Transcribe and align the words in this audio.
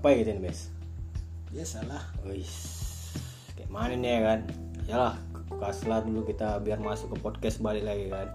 ngapain 0.00 0.24
gitu 0.24 0.32
nih 0.32 0.48
bes 0.48 0.72
biasalah 1.52 2.00
Wis, 2.24 2.56
kayak 3.52 3.68
mana 3.68 3.92
nih 4.00 4.16
ya 4.16 4.20
kan? 4.24 4.40
Yalah, 4.88 5.14
kaslah 5.60 6.00
dulu 6.00 6.24
kita 6.24 6.56
biar 6.64 6.80
masuk 6.80 7.12
ke 7.12 7.16
podcast 7.20 7.60
balik 7.60 7.84
lagi 7.84 8.08
kan. 8.08 8.32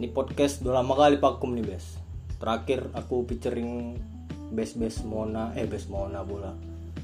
Ini 0.00 0.08
podcast 0.08 0.64
udah 0.64 0.80
lama 0.80 0.96
kali 0.96 1.20
vakum 1.20 1.52
nih 1.52 1.68
bes. 1.68 2.00
Terakhir 2.40 2.88
aku 2.96 3.28
featuring 3.28 4.00
bes 4.48 4.72
bes 4.72 5.04
Mona, 5.04 5.52
eh 5.52 5.68
bes 5.68 5.84
Mona 5.92 6.24
bola. 6.24 6.56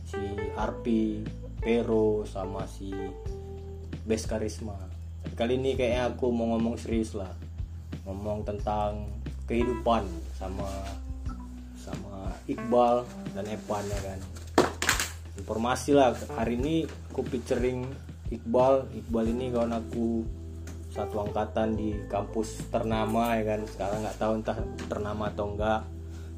Si 0.09 0.25
Arpi, 0.57 1.21
Pero 1.61 2.25
sama 2.25 2.65
si 2.65 2.97
bes 4.09 4.25
Karisma. 4.25 4.81
Tapi 5.21 5.37
kali 5.37 5.61
ini 5.61 5.76
kayaknya 5.76 6.17
aku 6.17 6.32
mau 6.32 6.57
ngomong 6.57 6.81
serius 6.81 7.13
lah. 7.13 7.37
Ngomong 8.09 8.49
tentang 8.49 9.04
kehidupan 9.45 10.09
sama 10.32 10.65
sama 11.85 12.33
Iqbal 12.49 13.05
dan 13.37 13.45
Evan 13.45 13.85
ya 13.85 14.01
kan. 14.01 14.21
Informasi 15.37 15.93
lah 15.93 16.17
hari 16.33 16.57
ini 16.57 16.89
aku 17.13 17.21
featuring 17.29 17.85
Iqbal. 18.33 18.89
Iqbal 18.97 19.25
ini 19.29 19.53
kawan 19.53 19.77
aku 19.77 20.25
satu 20.89 21.29
angkatan 21.29 21.77
di 21.77 21.93
kampus 22.09 22.73
ternama 22.73 23.37
ya 23.37 23.53
kan. 23.53 23.61
Sekarang 23.69 24.01
nggak 24.09 24.17
tahu 24.17 24.33
entah 24.41 24.59
ternama 24.89 25.29
atau 25.29 25.53
enggak 25.53 25.85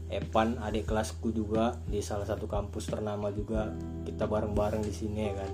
Evan 0.07 0.59
adik 0.63 0.87
kelasku 0.87 1.35
juga 1.35 1.75
di 1.91 1.99
salah 2.03 2.27
satu 2.27 2.51
kampus 2.51 2.91
ternama 2.91 3.31
juga. 3.31 3.71
Kita 4.03 4.27
bareng-bareng 4.27 4.83
di 4.83 4.95
sini 4.95 5.31
ya 5.31 5.35
kan. 5.39 5.51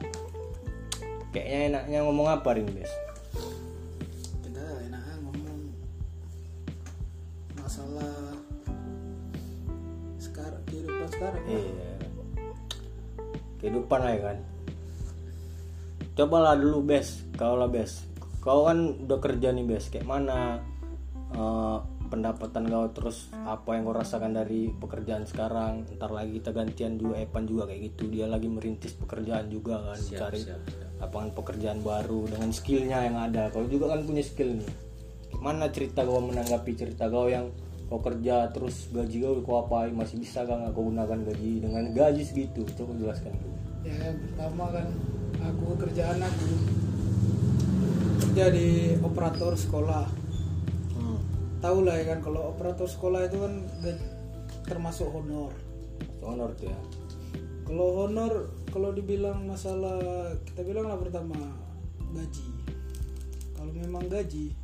Kayaknya 1.33 1.61
enaknya 1.69 1.99
ngomong 2.05 2.29
apa 2.29 2.53
nih 2.57 2.65
bes 2.69 3.12
sekarang. 11.23 11.45
Iya. 11.47 11.97
Kehidupan 13.63 14.01
lah 14.03 14.11
ya 14.11 14.21
kan. 14.27 14.39
Cobalah 16.19 16.55
dulu 16.59 16.79
bes. 16.83 17.23
Kau 17.39 17.55
lah 17.55 17.71
bes. 17.71 18.03
Kau 18.43 18.67
kan 18.67 19.07
udah 19.07 19.19
kerja 19.23 19.55
nih 19.55 19.63
bes. 19.63 19.87
Kayak 19.87 20.11
mana 20.11 20.59
eh, 21.31 21.79
pendapatan 22.11 22.67
kau? 22.67 22.91
Terus 22.91 23.31
apa 23.47 23.79
yang 23.79 23.87
kau 23.87 23.95
rasakan 23.95 24.35
dari 24.35 24.75
pekerjaan 24.75 25.25
sekarang? 25.31 25.87
Ntar 25.95 26.11
lagi 26.11 26.43
kita 26.43 26.51
gantian 26.51 26.99
juga 26.99 27.23
Evan 27.23 27.47
juga 27.47 27.71
kayak 27.71 27.95
gitu. 27.95 28.11
Dia 28.11 28.27
lagi 28.27 28.51
merintis 28.51 28.99
pekerjaan 28.99 29.47
juga 29.47 29.79
kan 29.95 29.99
cari 30.03 30.43
lapangan 30.99 31.31
pekerjaan 31.39 31.79
baru 31.87 32.27
dengan 32.27 32.51
skillnya 32.51 32.99
yang 33.07 33.17
ada. 33.23 33.47
Kau 33.55 33.63
juga 33.71 33.95
kan 33.95 34.03
punya 34.03 34.27
skill 34.27 34.59
nih. 34.59 34.71
Mana 35.39 35.71
cerita 35.71 36.03
kau 36.03 36.19
menanggapi 36.19 36.75
cerita 36.75 37.07
kau 37.07 37.31
yang 37.31 37.49
kau 37.93 38.01
kerja 38.01 38.49
terus 38.49 38.89
gaji 38.89 39.21
kau 39.21 39.45
kau 39.45 39.57
apain 39.69 39.93
masih 39.93 40.17
bisa 40.17 40.49
kan 40.49 40.65
kau 40.73 40.89
gunakan 40.89 41.29
gaji 41.29 41.61
dengan 41.61 41.93
gaji 41.93 42.25
segitu? 42.25 42.65
Coba 42.73 42.97
jelaskan 42.97 43.37
dulu. 43.37 43.57
Ya 43.85 44.17
pertama 44.17 44.65
kan 44.73 44.87
aku 45.45 45.77
kerjaan 45.77 46.25
aku 46.25 46.49
kerja 48.25 48.49
di 48.49 48.97
operator 48.97 49.53
sekolah. 49.61 50.09
Hmm. 50.97 51.21
tahu 51.61 51.85
lah 51.85 52.01
ya 52.01 52.17
kan 52.17 52.25
kalau 52.25 52.57
operator 52.57 52.89
sekolah 52.89 53.29
itu 53.29 53.37
kan 53.37 53.61
termasuk 54.65 55.13
honor. 55.13 55.53
Honor 56.25 56.49
tuh 56.57 56.73
ya? 56.73 56.79
Kalau 57.69 58.09
honor 58.09 58.57
kalau 58.73 58.97
dibilang 58.97 59.45
masalah 59.45 60.33
kita 60.49 60.65
bilang 60.65 60.89
lah 60.89 60.97
pertama 60.97 61.37
gaji. 62.17 62.49
Kalau 63.53 63.69
memang 63.77 64.09
gaji 64.09 64.62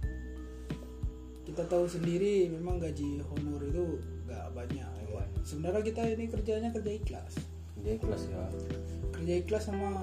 kita 1.59 1.75
tahu 1.75 1.91
sendiri 1.91 2.47
memang 2.55 2.78
gaji 2.78 3.19
honor 3.19 3.59
itu 3.67 3.98
nggak 4.31 4.47
banyak 4.55 4.78
ya 4.78 5.06
kan? 5.11 5.27
sebenarnya 5.42 5.83
kita 5.91 6.07
ini 6.07 6.30
kerjanya 6.30 6.70
kerja 6.70 6.91
ikhlas. 7.02 7.35
Dia 7.83 7.98
kelas 7.98 8.30
ya. 8.30 8.46
Kerja 9.11 9.35
ikhlas 9.42 9.67
sama 9.67 9.98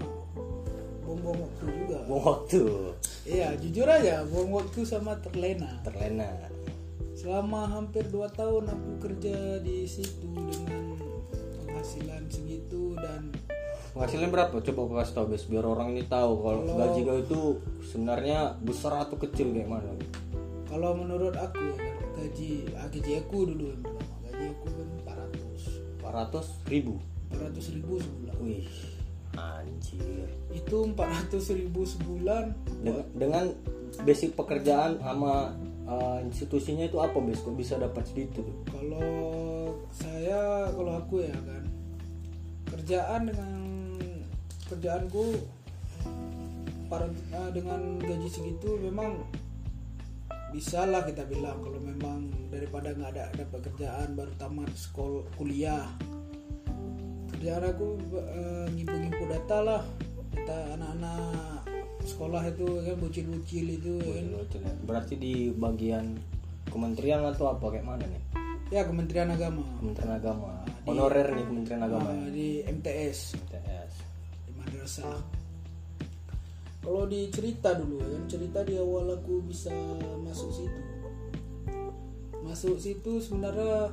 buang-buang 1.07 1.47
waktu 1.47 1.63
juga. 1.71 1.97
Mau 2.11 2.19
waktu. 2.19 2.91
Iya 3.23 3.55
jujur 3.55 3.88
aja 3.88 4.27
buang 4.27 4.51
waktu 4.51 4.83
sama 4.83 5.16
terlena. 5.23 5.79
Terlena. 5.88 6.27
Selama 7.16 7.72
hampir 7.72 8.03
2 8.11 8.35
tahun 8.35 8.75
aku 8.75 8.91
kerja 9.07 9.63
di 9.63 9.87
situ 9.87 10.27
dengan 10.35 10.99
penghasilan 11.72 12.27
segitu 12.27 12.99
dan 12.99 13.31
penghasilan 13.95 14.27
berapa? 14.27 14.59
Coba 14.59 15.07
kasih 15.07 15.23
tau 15.23 15.31
biar 15.31 15.63
orang 15.63 15.95
ini 15.95 16.03
tahu 16.03 16.35
kalau 16.35 16.67
Kalau- 16.67 16.79
gaji 16.83 16.99
kau 17.07 17.16
itu 17.23 17.41
sebenarnya 17.87 18.59
besar 18.59 19.07
atau 19.07 19.16
kecil 19.16 19.55
kayak 19.55 19.72
mana 19.72 19.95
kalau 20.75 20.91
menurut 20.91 21.31
aku 21.39 21.71
ya 21.79 21.87
gaji 22.19 22.67
ah, 22.75 22.91
gaji 22.91 23.23
aku 23.23 23.47
dulu 23.47 23.63
yang 23.71 23.79
pertama. 23.79 24.15
Gaji 24.27 24.45
aku 24.51 24.65
kan 24.67 24.87
400 26.03 26.67
400 26.67 26.75
ribu? 26.75 26.93
400 27.31 27.75
ribu 27.79 27.93
sebulan. 28.03 28.35
Wih 28.43 28.67
anjir. 29.39 30.27
Itu 30.51 30.77
400 30.91 31.31
ribu 31.55 31.87
sebulan. 31.87 32.45
Dengan, 32.83 33.05
dengan 33.15 33.45
basic 34.03 34.35
pekerjaan 34.35 34.99
sama 34.99 35.55
uh, 35.87 36.19
institusinya 36.27 36.91
itu 36.91 36.99
apa 36.99 37.23
bes? 37.23 37.39
Kok 37.39 37.55
bisa 37.55 37.79
dapat 37.79 38.03
segitu? 38.11 38.43
Kalau 38.67 39.79
saya 39.95 40.75
kalau 40.75 40.99
aku 40.99 41.23
ya 41.23 41.39
kan 41.39 41.63
kerjaan 42.67 43.31
dengan 43.31 43.59
kerjaanku 44.67 45.39
para 46.91 47.07
eh, 47.07 47.49
dengan 47.55 47.95
gaji 48.03 48.27
segitu 48.27 48.75
memang 48.83 49.23
bisa 50.55 50.88
lah 50.88 51.03
kita 51.03 51.27
bilang 51.27 51.59
kalau 51.59 51.83
memang 51.83 52.31
daripada 52.47 52.95
nggak 52.95 53.11
ada 53.11 53.27
dapat 53.35 53.59
kerjaan 53.67 54.16
baru 54.16 54.31
tamat 54.39 54.71
sekolah 54.71 55.27
kuliah. 55.35 55.83
Kerjaan 57.35 57.75
aku 57.75 57.99
eh, 58.16 58.66
ngimpu-ngimpu 58.71 59.23
data 59.27 59.57
lah. 59.59 59.83
Data 60.31 60.79
anak-anak 60.79 61.59
sekolah 62.07 62.47
itu 62.47 62.67
kan 62.88 62.95
bocil-bocil 63.03 63.66
itu 63.67 63.93
ya. 63.99 64.23
Kan. 64.47 64.75
berarti 64.88 65.19
di 65.19 65.51
bagian 65.51 66.16
kementerian 66.72 67.27
atau 67.27 67.51
apa? 67.51 67.75
Kayak 67.75 67.91
mana 67.91 68.07
nih? 68.07 68.23
Ya 68.72 68.87
Kementerian 68.87 69.35
Agama. 69.35 69.67
Kementerian 69.83 70.13
Agama. 70.16 70.63
Honorer 70.87 71.35
nih 71.35 71.45
Kementerian 71.51 71.83
Agama. 71.83 72.09
Eh, 72.16 72.31
di 72.31 72.47
MTS 72.63 73.19
TS 73.51 73.91
di 74.47 74.51
madrasah 74.55 75.19
kalau 76.85 77.09
dicerita 77.09 77.73
dulu 77.73 77.97
ya 77.97 78.07
kan 78.13 78.23
cerita 78.29 78.59
di 78.62 78.78
awal 78.78 79.18
aku 79.18 79.41
bisa 79.41 79.73
masuk 80.22 80.53
situ. 80.53 80.81
Masuk 82.46 82.78
situ 82.78 83.18
sebenarnya 83.18 83.90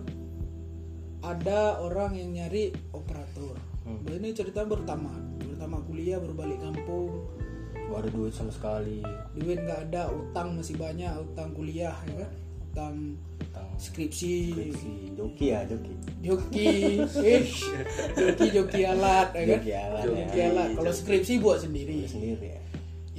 ada 1.24 1.80
orang 1.80 2.20
yang 2.20 2.36
nyari 2.36 2.76
operator. 2.92 3.56
Hmm. 3.88 4.04
Ini 4.04 4.36
cerita 4.36 4.68
pertama. 4.68 5.08
Pertama 5.40 5.80
kuliah 5.88 6.20
baru 6.20 6.36
balik 6.36 6.60
kampung. 6.60 7.32
Gak 7.72 8.04
ada 8.04 8.10
duit 8.12 8.36
sama 8.36 8.52
sekali. 8.52 9.00
Duit 9.40 9.64
nggak 9.64 9.88
ada 9.88 10.12
utang 10.12 10.52
masih 10.60 10.76
banyak 10.76 11.16
utang 11.32 11.56
kuliah 11.56 11.96
ya 12.04 12.14
kan? 12.20 12.30
Utang 12.72 12.94
tentang 13.40 13.68
skripsi. 13.80 14.36
si 14.76 14.92
joki 15.16 15.48
ya 15.48 15.64
joki. 15.64 15.92
Joki. 16.20 16.68
Ish, 17.08 17.72
joki 18.20 18.46
joki 18.52 18.80
alat 18.84 19.32
ya 19.32 19.44
kan? 19.48 19.60
Joki 19.60 19.72
alat, 19.72 20.02
joki 20.04 20.36
ya. 20.36 20.46
alat. 20.52 20.68
Kalau 20.76 20.92
skripsi 20.92 21.32
buat 21.40 21.58
sendiri. 21.64 22.04
Sendiri 22.04 22.48
ya 22.52 22.71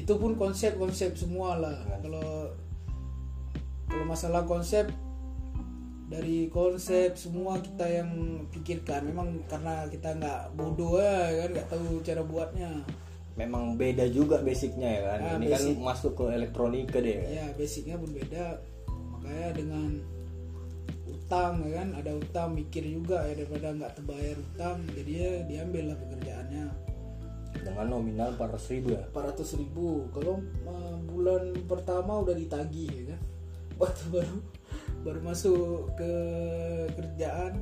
itu 0.03 0.19
pun 0.19 0.35
konsep-konsep 0.35 1.15
semua 1.15 1.55
lah. 1.55 1.79
Kalau 2.03 2.51
kalau 3.87 4.03
masalah 4.03 4.43
konsep 4.43 4.91
dari 6.11 6.51
konsep 6.51 7.15
semua 7.15 7.63
kita 7.63 7.87
yang 7.87 8.43
pikirkan. 8.51 9.07
Memang 9.07 9.47
karena 9.47 9.87
kita 9.87 10.11
nggak 10.19 10.59
bodoh 10.59 10.99
ya 10.99 11.47
kan? 11.47 11.49
Nggak 11.55 11.67
tahu 11.71 12.03
cara 12.03 12.21
buatnya. 12.27 12.71
Memang 13.39 13.79
beda 13.79 14.11
juga 14.11 14.43
basicnya 14.43 14.91
ya 14.91 15.01
kan? 15.07 15.19
Ah, 15.23 15.33
ini 15.39 15.47
basic. 15.49 15.73
kan 15.73 15.87
masuk 15.87 16.11
ke 16.19 16.25
elektronika 16.35 16.97
deh 17.01 17.17
kan? 17.23 17.29
ya 17.31 17.45
basicnya 17.55 17.95
pun 17.95 18.09
beda. 18.11 18.45
Makanya 18.91 19.49
dengan 19.55 19.89
utang 21.07 21.53
ya 21.63 21.71
kan? 21.79 21.89
Ada 21.95 22.11
utang 22.11 22.49
mikir 22.59 22.83
juga 22.91 23.23
ya 23.23 23.39
daripada 23.39 23.71
nggak 23.71 23.93
terbayar 24.03 24.35
utang 24.35 24.77
jadi 24.91 25.11
ya 25.15 25.31
diambil 25.47 25.95
lah 25.95 25.97
pekerjaannya 25.97 26.92
dengan 27.63 27.85
nominal 27.87 28.35
400 28.35 28.73
ribu 28.75 28.87
ya? 28.93 29.03
400 29.15 29.59
ribu. 29.59 30.07
Kalau 30.11 30.43
uh, 30.67 30.95
bulan 31.07 31.55
pertama 31.65 32.19
udah 32.19 32.35
ditagih 32.35 32.89
ya 32.91 33.03
kan? 33.15 33.21
Waktu 33.81 34.03
baru 34.11 34.37
baru 35.03 35.19
masuk 35.23 35.95
ke 35.99 36.11
kerjaan 36.95 37.59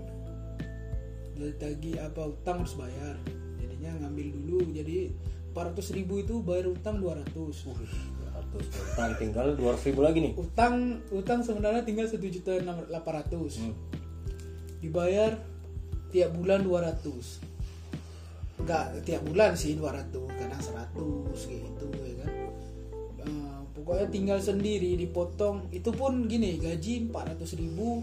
udah 1.37 1.47
ditagih 1.57 1.95
apa 2.01 2.21
utang 2.27 2.65
harus 2.65 2.75
bayar. 2.75 3.15
Jadinya 3.61 4.05
ngambil 4.05 4.27
dulu. 4.41 4.59
Jadi 4.73 5.13
400 5.53 5.97
ribu 5.97 6.21
itu 6.21 6.39
bayar 6.41 6.71
utang 6.71 6.99
200 6.99 7.27
200 7.31 8.57
utang 8.57 9.11
tinggal 9.15 9.47
200 9.55 9.87
ribu 9.91 10.01
lagi 10.03 10.19
nih? 10.23 10.33
Utang 10.35 10.99
utang 11.11 11.39
sebenarnya 11.43 11.83
tinggal 11.83 12.07
1 12.07 12.19
juta 12.31 12.51
800 12.59 13.59
Hmm. 13.59 13.75
dibayar 14.81 15.37
tiap 16.09 16.33
bulan 16.35 16.65
200 16.65 17.50
enggak 18.61 18.83
tiap 19.01 19.21
bulan 19.23 19.51
sih 19.53 19.73
200 19.73 20.07
kadang 20.31 20.61
100 20.61 20.93
kayak 21.41 21.61
gitu 21.63 21.85
ya 21.99 22.15
kan 22.17 22.31
Eh, 23.21 23.29
pokoknya 23.71 24.07
tinggal 24.07 24.39
sendiri 24.39 24.95
dipotong 24.95 25.69
itu 25.69 25.89
pun 25.89 26.25
gini 26.25 26.57
gaji 26.57 27.05
400 27.07 27.37
ribu 27.55 28.01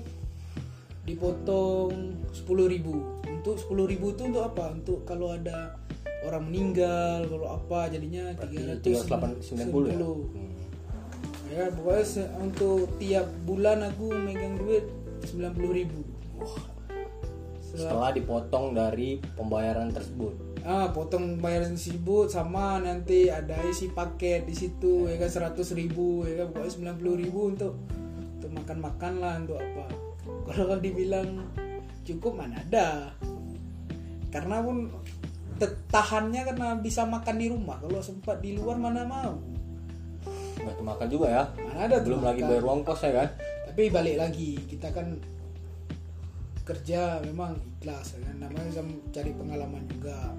dipotong 1.02 1.90
10.000 2.28 2.84
untuk 3.30 3.54
10.000 3.56 3.72
itu 3.88 4.22
untuk 4.22 4.44
apa 4.44 4.64
untuk 4.70 5.02
kalau 5.02 5.32
ada 5.32 5.72
orang 6.20 6.44
meninggal 6.44 7.24
kalau 7.24 7.48
apa 7.50 7.88
jadinya 7.88 8.34
Berarti 8.34 8.92
390 8.92 9.88
ya? 9.88 9.96
390 9.96 10.28
Hmm. 10.28 10.52
ya 11.48 11.64
pokoknya 11.72 12.04
se- 12.04 12.32
untuk 12.36 12.92
tiap 12.98 13.24
bulan 13.42 13.80
aku 13.82 14.12
megang 14.12 14.54
duit 14.54 14.84
90.000 15.24 16.04
Wah. 16.36 16.60
Setelah 17.70 18.10
dipotong 18.10 18.72
dari 18.72 19.20
pembayaran 19.34 19.90
tersebut. 19.90 20.34
ah 20.60 20.90
potong 20.90 21.38
bayaran 21.38 21.72
tersebut 21.72 22.28
sama 22.28 22.76
nanti 22.78 23.30
ada 23.30 23.56
isi 23.64 23.88
paket 23.88 24.42
di 24.42 24.52
situ 24.52 25.06
ya 25.06 25.16
kan 25.16 25.54
100.000 25.54 25.54
ribu 25.72 26.22
ya 26.22 26.44
kan 26.44 26.46
pokoknya 26.50 26.92
90.000 26.92 27.22
ribu 27.24 27.40
untuk 27.48 27.72
untuk 28.36 28.50
makan 28.52 28.78
makan 28.78 29.12
lah 29.16 29.34
untuk 29.38 29.56
apa 29.56 29.84
kalau 30.50 30.76
dibilang 30.84 31.40
cukup 32.02 32.36
mana 32.36 32.58
ada 32.60 33.14
karena 34.28 34.60
pun 34.60 34.92
te- 35.56 35.78
tahannya 35.88 36.42
karena 36.44 36.76
bisa 36.76 37.02
makan 37.02 37.36
di 37.38 37.46
rumah 37.48 37.78
kalau 37.78 38.02
sempat 38.02 38.42
di 38.42 38.52
luar 38.52 38.76
mana 38.76 39.02
mau 39.02 39.38
Nggak 40.58 40.84
makan 40.84 41.06
juga 41.08 41.26
ya. 41.30 41.44
mana 41.56 41.80
ada 41.86 41.96
Belum 42.02 42.20
lagi 42.20 42.42
bayar 42.42 42.60
uang 42.62 42.82
kos 42.82 43.02
ya 43.02 43.12
kan? 43.14 43.28
tapi 43.64 43.88
balik 43.88 44.18
lagi 44.18 44.58
kita 44.66 44.90
kan 44.90 45.16
kerja 46.68 47.24
memang 47.24 47.56
ikhlas 47.80 48.20
kan? 48.20 48.36
Namanya 48.36 48.68
sama 48.76 48.92
cari 49.08 49.32
pengalaman 49.32 49.88
juga. 49.88 50.36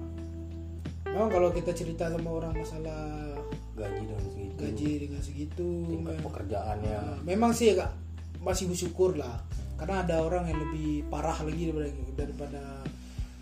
Memang 1.10 1.26
kalau 1.26 1.50
kita 1.50 1.74
cerita 1.74 2.06
sama 2.06 2.30
orang 2.30 2.54
masalah 2.54 3.34
Gaji 3.74 4.02
dan 4.06 4.20
segitu. 4.22 4.54
gaji 4.60 4.90
dengan 5.02 5.20
segitu 5.24 5.68
Tingkat 5.90 6.14
mem- 6.20 6.26
pekerjaannya. 6.30 7.00
Nah, 7.02 7.18
memang 7.26 7.50
sih 7.50 7.74
agak 7.74 7.90
masih 8.38 8.70
bersyukur 8.70 9.18
lah. 9.18 9.42
Karena 9.74 10.06
ada 10.06 10.22
orang 10.22 10.46
yang 10.46 10.60
lebih 10.60 11.08
parah 11.10 11.34
lagi 11.40 11.72
daripada 11.72 11.88
daripada 12.14 12.62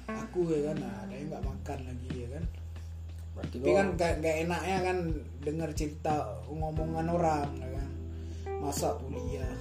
aku 0.07 0.49
ya 0.55 0.73
kan? 0.73 0.77
Nah, 0.81 0.95
ada 1.05 1.13
yang 1.13 1.29
nggak 1.29 1.45
makan 1.45 1.79
lagi 1.85 2.11
ya 2.15 2.29
kan? 2.39 2.45
Berarti 3.35 3.57
tapi 3.61 3.71
kan 3.75 3.87
gak, 3.99 4.13
gak 4.23 4.37
enaknya 4.47 4.77
kan 4.83 4.97
dengar 5.43 5.71
cerita 5.75 6.15
ngomongan 6.47 7.07
orang 7.11 7.49
ya 7.59 7.69
kan? 7.69 7.89
Masa 8.63 8.95
kuliah 9.03 9.58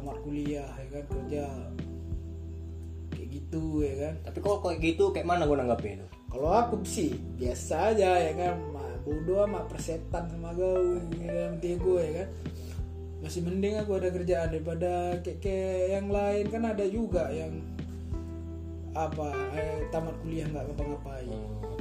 tamat 0.00 0.16
kuliah 0.24 0.64
ya 0.64 0.86
kan 0.88 1.04
kerja. 1.12 1.44
Kayak 3.12 3.28
gitu 3.36 3.84
ya 3.84 3.94
kan. 4.08 4.14
Tapi 4.24 4.38
kalau 4.40 4.56
kayak 4.64 4.80
gitu 4.80 5.04
kayak 5.12 5.28
mana 5.28 5.44
gue 5.44 5.56
nanggapin 5.60 6.00
itu? 6.00 6.08
kalau 6.30 6.54
aku 6.54 6.86
sih 6.86 7.12
biasa 7.36 7.92
aja 7.92 8.10
ya 8.16 8.32
kan. 8.32 8.56
Ma, 8.72 8.84
bodoh 9.04 9.44
sama 9.44 9.60
persetan 9.68 10.24
sama 10.32 10.56
kau 10.56 10.96
ya 11.20 11.28
kan 11.28 11.52
Tigo 11.60 12.00
ya 12.00 12.24
kan. 12.24 12.28
Masih 13.20 13.44
mending 13.44 13.76
aku 13.76 14.00
ada 14.00 14.08
kerjaan 14.08 14.48
daripada 14.48 15.20
kayak, 15.20 15.38
kayak 15.44 16.00
yang 16.00 16.08
lain. 16.08 16.44
Kan 16.48 16.62
ada 16.64 16.84
juga 16.88 17.28
yang 17.28 17.60
apa 18.96 19.36
eh, 19.54 19.86
tamat 19.92 20.16
kuliah 20.24 20.48
nggak 20.48 20.64
ngapa-ngapain. 20.72 21.28
Hmm. 21.28 21.78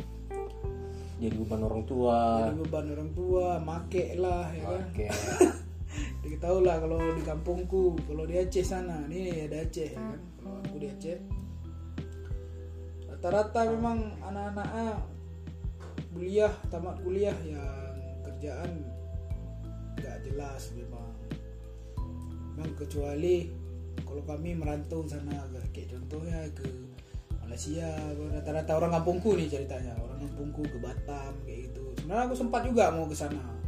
Jadi 1.20 1.36
beban 1.36 1.62
orang 1.68 1.84
tua. 1.84 2.20
jadi 2.48 2.56
beban 2.64 2.86
orang 2.96 3.12
tua 3.12 3.48
make 3.60 4.16
lah 4.16 4.48
ya 4.56 4.64
kan 4.72 4.84
Tahu 6.40 6.64
lah 6.64 6.80
kalau 6.80 7.04
di 7.20 7.24
kampungku, 7.24 8.00
kalau 8.08 8.24
di 8.24 8.40
Aceh 8.40 8.64
sana, 8.64 9.04
ini 9.12 9.44
ada 9.44 9.60
Aceh 9.60 9.92
ya 9.92 10.00
kan. 10.00 10.20
Kalau 10.40 10.58
aku 10.64 10.76
di 10.80 10.88
Aceh, 10.88 11.20
rata-rata 13.12 13.68
memang 13.68 14.16
anak-anaknya 14.24 14.88
kuliah, 16.16 16.54
tamat 16.72 16.96
kuliah 17.04 17.36
yang 17.44 17.92
kerjaan 18.24 18.72
nggak 20.00 20.18
jelas 20.32 20.72
memang. 20.80 21.12
Memang 22.56 22.72
kecuali 22.80 23.52
kalau 24.08 24.24
kami 24.24 24.56
merantau 24.56 25.04
sana 25.04 25.44
kayak 25.76 25.92
contohnya 25.92 26.40
ke 26.56 26.68
Malaysia, 27.44 27.92
rata-rata 28.32 28.80
orang 28.80 28.96
kampungku 28.96 29.36
nih 29.36 29.52
ceritanya, 29.52 29.92
orang 30.00 30.24
kampungku 30.24 30.64
ke 30.72 30.78
Batam 30.80 31.36
kayak 31.44 31.68
gitu. 31.68 31.84
Sebenarnya 32.00 32.32
aku 32.32 32.36
sempat 32.40 32.64
juga 32.64 32.96
mau 32.96 33.12
ke 33.12 33.16
sana 33.20 33.60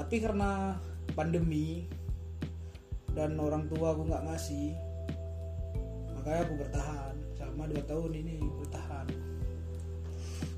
tapi 0.00 0.16
karena 0.16 0.80
pandemi 1.10 1.86
dan 3.10 3.34
orang 3.36 3.66
tua 3.66 3.92
aku 3.92 4.06
nggak 4.06 4.24
ngasih 4.24 4.70
makanya 6.12 6.40
aku 6.42 6.54
bertahan 6.56 7.14
selama 7.32 7.62
dua 7.66 7.82
tahun 7.84 8.10
ini 8.14 8.34
bertahan 8.58 9.06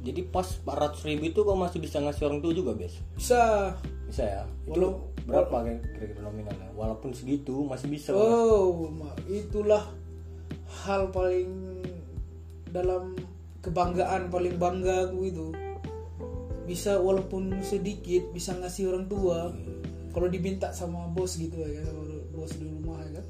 Jadi 0.02 0.18
pas 0.26 0.42
400 0.58 0.98
ribu 1.06 1.30
itu 1.30 1.40
kau 1.40 1.54
masih 1.54 1.78
bisa 1.78 2.02
ngasih 2.02 2.26
orang 2.26 2.42
tua 2.42 2.50
juga, 2.50 2.74
Bes? 2.74 2.98
bisa 3.14 3.70
Bisa 4.04 4.26
ya? 4.26 4.42
Itu 4.66 4.74
Walau- 4.74 4.98
berapa 5.22 5.56
kira-kira 5.94 6.26
nominalnya? 6.26 6.74
Walaupun 6.74 7.14
segitu 7.14 7.62
masih 7.62 7.86
bisa. 7.86 8.10
Oh 8.10 8.90
ma- 8.90 9.14
itulah 9.24 9.86
hal 10.82 11.06
paling 11.14 11.46
dalam 12.66 13.14
kebanggaan 13.62 14.26
paling 14.26 14.58
bangga 14.58 15.06
aku 15.06 15.18
itu 15.22 15.46
bisa 16.66 16.98
walaupun 16.98 17.62
sedikit 17.62 18.26
bisa 18.34 18.58
ngasih 18.58 18.90
orang 18.90 19.06
tua 19.06 19.54
kalau 20.12 20.28
diminta 20.28 20.68
sama 20.76 21.08
bos 21.08 21.40
gitu 21.40 21.56
ya 21.64 21.80
kan 21.80 21.96
bos 22.36 22.52
di 22.60 22.68
rumah 22.68 23.00
ya 23.08 23.20
kan. 23.20 23.26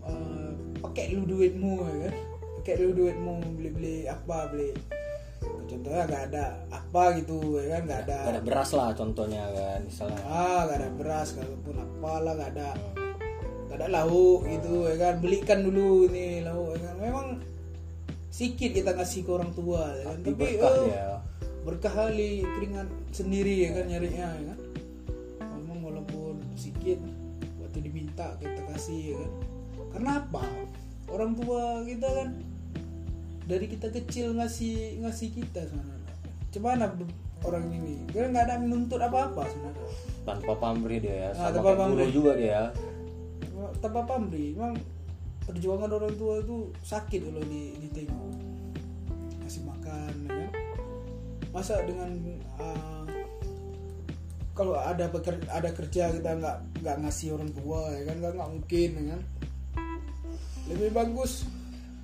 Eh, 0.00 0.50
pakai 0.82 1.14
lu 1.14 1.22
duitmu 1.26 1.74
ya 1.86 1.96
kan. 2.10 2.14
Pakai 2.60 2.74
lu 2.82 2.90
duitmu 2.92 3.32
beli 3.54 3.70
beli 3.70 3.96
apa 4.10 4.50
beli. 4.50 4.74
Contohnya 5.70 6.02
nggak 6.10 6.24
ada 6.34 6.44
apa 6.74 7.02
gitu 7.22 7.62
ya 7.62 7.78
kan 7.78 7.82
nggak 7.86 8.00
ada. 8.10 8.18
Gak 8.26 8.34
ada 8.34 8.42
beras 8.42 8.70
lah 8.74 8.90
contohnya 8.92 9.44
kan, 9.54 9.78
misalnya. 9.86 10.20
ah 10.26 10.60
nggak 10.66 10.78
ada 10.82 10.90
beras 10.98 11.28
kalaupun 11.38 11.74
apalah 11.78 12.32
nggak 12.34 12.50
ada. 12.58 12.70
Nggak 13.70 13.78
ada 13.78 13.88
lauk 13.88 14.40
gitu 14.50 14.74
ya 14.90 14.96
kan. 14.98 15.14
Belikan 15.22 15.58
dulu 15.62 16.10
nih 16.10 16.42
lauk 16.42 16.74
ya 16.74 16.78
kan. 16.90 16.96
Memang 16.98 17.26
sedikit 18.34 18.70
kita 18.74 18.90
ngasih 18.98 19.22
ke 19.22 19.30
orang 19.30 19.54
tua 19.54 19.94
ya 19.94 20.02
kan. 20.10 20.18
Tapi 20.18 20.30
tapi 20.34 20.42
berkah 20.58 20.74
oh, 20.74 20.86
ya. 20.90 21.08
berkah 21.62 21.92
kali 21.94 22.30
keringat 22.42 22.88
sendiri 23.14 23.54
ya 23.64 23.70
kan 23.78 23.84
nyarinya 23.86 24.26
ya 24.26 24.44
kan 24.50 24.59
diminta 28.20 28.36
kita 28.36 28.62
kasih 28.72 29.00
ya 29.16 29.18
kan 29.18 29.32
karena 29.90 30.10
apa 30.22 30.44
orang 31.10 31.32
tua 31.34 31.62
kita 31.88 32.08
kan 32.08 32.28
dari 33.48 33.66
kita 33.66 33.88
kecil 33.90 34.26
ngasih 34.38 35.00
ngasih 35.02 35.28
kita 35.34 35.60
sebenarnya 35.66 36.12
cuman 36.54 36.78
orang 37.40 37.66
ini 37.72 38.04
dia 38.12 38.28
nggak 38.28 38.44
ada 38.46 38.54
menuntut 38.60 39.00
apa 39.00 39.32
apa 39.32 39.42
sebenarnya 39.48 39.88
Tanpa 40.20 40.52
pamrih 40.52 41.00
dia 41.00 41.16
ya. 41.16 41.28
Ah, 41.32 41.48
Sama 41.48 41.56
tanpa 41.56 41.64
kayak 41.64 41.80
guru 41.80 41.96
pamrih. 41.96 42.12
juga 42.12 42.32
dia. 42.36 42.62
tanpa 43.80 44.00
pamrih 44.04 44.48
memang 44.52 44.74
perjuangan 45.48 45.90
orang 45.90 46.14
tua 46.20 46.34
itu 46.44 46.56
sakit 46.84 47.20
kalau 47.24 47.42
di 47.48 47.62
ditengok 47.80 48.28
kasih 49.42 49.62
makan 49.64 50.12
ya 50.28 50.28
kan? 50.28 50.50
masa 51.50 51.74
dengan 51.88 52.10
uh, 52.60 52.99
kalau 54.60 54.76
ada 54.76 55.08
beker- 55.08 55.48
ada 55.48 55.72
kerja 55.72 56.12
kita 56.12 56.36
nggak 56.36 56.84
nggak 56.84 56.96
ngasih 57.00 57.32
orang 57.32 57.48
tua 57.56 57.80
ya 57.96 58.02
kan? 58.04 58.16
Nggak 58.20 58.32
nggak 58.36 58.50
mungkin 58.52 58.88
ya 58.92 59.04
kan? 59.16 59.20
Lebih 60.68 60.90
bagus 60.92 61.32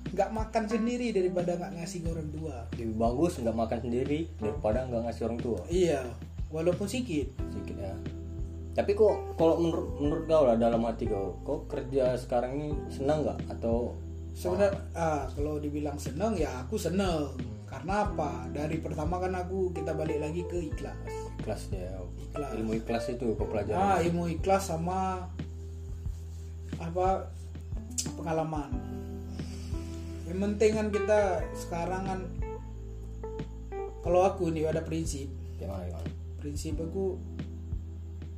nggak 0.07 0.29
makan 0.33 0.63
sendiri 0.65 1.13
daripada 1.13 1.53
nggak 1.53 1.71
ngasih 1.77 1.97
ke 2.01 2.07
orang 2.09 2.29
tua. 2.33 2.55
Lebih 2.73 2.97
bagus 2.97 3.31
nggak 3.37 3.57
makan 3.61 3.79
sendiri 3.85 4.19
daripada 4.41 4.79
nggak 4.89 5.01
ngasih 5.05 5.23
orang 5.29 5.39
tua. 5.45 5.59
iya 5.69 6.01
walaupun 6.49 6.89
sedikit 6.89 7.29
sedikit 7.53 7.77
ya. 7.77 7.93
Tapi 8.73 8.91
kok 8.97 9.37
kalau 9.37 9.61
menurut 9.61 9.87
menurut 10.01 10.25
kau 10.25 10.43
lah 10.49 10.57
dalam 10.57 10.81
hati 10.81 11.05
kau 11.05 11.37
kok 11.45 11.69
kerja 11.69 12.17
sekarang 12.17 12.57
ini 12.57 12.69
senang 12.89 13.21
nggak? 13.21 13.53
Atau 13.53 13.93
sebenarnya 14.33 14.73
ah, 14.97 15.29
kalau 15.29 15.61
dibilang 15.61 16.01
seneng 16.01 16.33
ya 16.33 16.65
aku 16.65 16.73
seneng 16.73 17.37
karena 17.67 18.07
apa? 18.07 18.47
Dari 18.49 18.79
pertama 18.79 19.19
kan 19.19 19.35
aku 19.35 19.71
kita 19.71 19.91
balik 19.91 20.17
lagi 20.17 20.41
ke 20.43 20.71
ikhlas. 20.71 20.95
Ikhlas 21.37 21.61
dia 21.67 21.91
Ikhlas. 22.17 22.51
ilmu 22.55 22.71
ikhlas 22.75 23.03
itu 23.09 23.35
pelajaran 23.35 23.77
ah 23.77 23.97
ilmu 23.99 24.31
ikhlas 24.31 24.67
sama 24.67 25.27
apa? 26.79 27.27
Pengalaman. 28.15 28.71
Yang 30.27 30.39
penting 30.39 30.71
kan 30.73 30.87
kita 30.89 31.19
sekarang 31.53 32.03
kan 32.03 32.19
kalau 33.99 34.23
aku 34.23 34.47
nih 34.47 34.67
ada 34.67 34.79
prinsip. 34.79 35.27
Gimana 35.59 35.83
gimana? 35.83 36.09
Prinsip 36.39 36.77
aku 36.77 37.19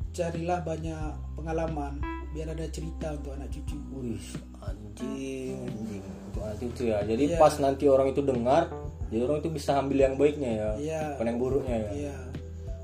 carilah 0.09 0.65
banyak 0.65 0.97
pengalaman 1.37 2.01
biar 2.29 2.53
ada 2.53 2.65
cerita 2.69 3.13
untuk 3.13 3.33
anak 3.33 3.49
cucu. 3.49 3.77
Wih 3.93 4.25
anjing 4.61 5.57
anjing. 5.65 6.03
Untuk 6.29 6.41
anak 6.41 6.57
cucu 6.57 6.83
ya. 6.87 6.99
Jadi 7.03 7.23
Iya. 7.29 7.37
pas 7.37 7.53
nanti 7.57 7.85
orang 7.85 8.09
itu 8.09 8.21
dengar 8.21 8.69
jadi 9.09 9.21
orang 9.23 9.37
itu 9.39 9.49
bisa 9.51 9.71
ambil 9.75 9.97
yang 9.99 10.15
baiknya 10.15 10.51
ya 10.51 10.69
Iya. 10.75 11.01
bukan 11.13 11.25
yang 11.27 11.39
buruknya 11.39 11.75
ya 11.77 11.89
iya 11.91 12.15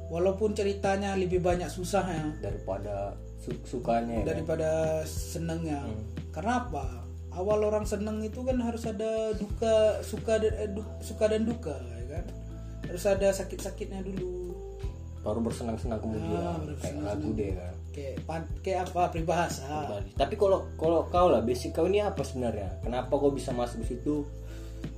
walaupun 0.05 0.51
ceritanya 0.51 1.13
lebih 1.13 1.39
banyak 1.39 1.67
susahnya 1.67 2.33
daripada 2.39 3.13
su- 3.37 3.57
sukanya 3.63 4.15
ya 4.15 4.21
kan? 4.21 4.27
daripada 4.27 4.69
senengnya 5.03 5.81
Hmm. 5.81 6.01
karena 6.29 6.61
apa 6.61 6.85
awal 7.31 7.61
orang 7.63 7.83
seneng 7.83 8.21
itu 8.21 8.41
kan 8.41 8.57
harus 8.57 8.83
ada 8.83 9.33
duka 9.33 9.99
suka 10.01 10.37
dan 10.37 10.53
eh, 10.55 10.69
du- 10.69 10.93
suka 10.99 11.25
dan 11.27 11.43
duka 11.43 11.73
ya 11.75 12.05
kan 12.11 12.25
harus 12.85 13.03
ada 13.03 13.27
sakit 13.29 13.59
sakitnya 13.59 14.01
dulu 14.01 14.53
baru 15.19 15.41
bersenang-senang 15.41 15.97
kemudian 15.99 16.37
Ah, 16.37 16.53
baru 16.55 16.77
kayak 16.77 17.01
lagu 17.01 17.29
deh 17.33 17.51
kan 17.51 17.73
kayak 17.89 18.15
pan- 18.23 18.51
kayak 18.61 18.79
apa 18.85 19.01
peribahasa 19.09 19.65
Bali. 19.89 20.11
Tapi 20.13 20.35
kalau 20.35 20.69
kalau 20.75 21.07
kau 21.07 21.27
lah 21.27 21.41
basic 21.41 21.71
kau 21.71 21.87
ini 21.87 21.97
apa 21.97 22.21
sebenarnya? 22.21 22.77
Kenapa 22.79 23.09
kau 23.09 23.31
bisa 23.31 23.49
masuk 23.49 23.81
di 23.81 23.87
situ? 23.89 24.27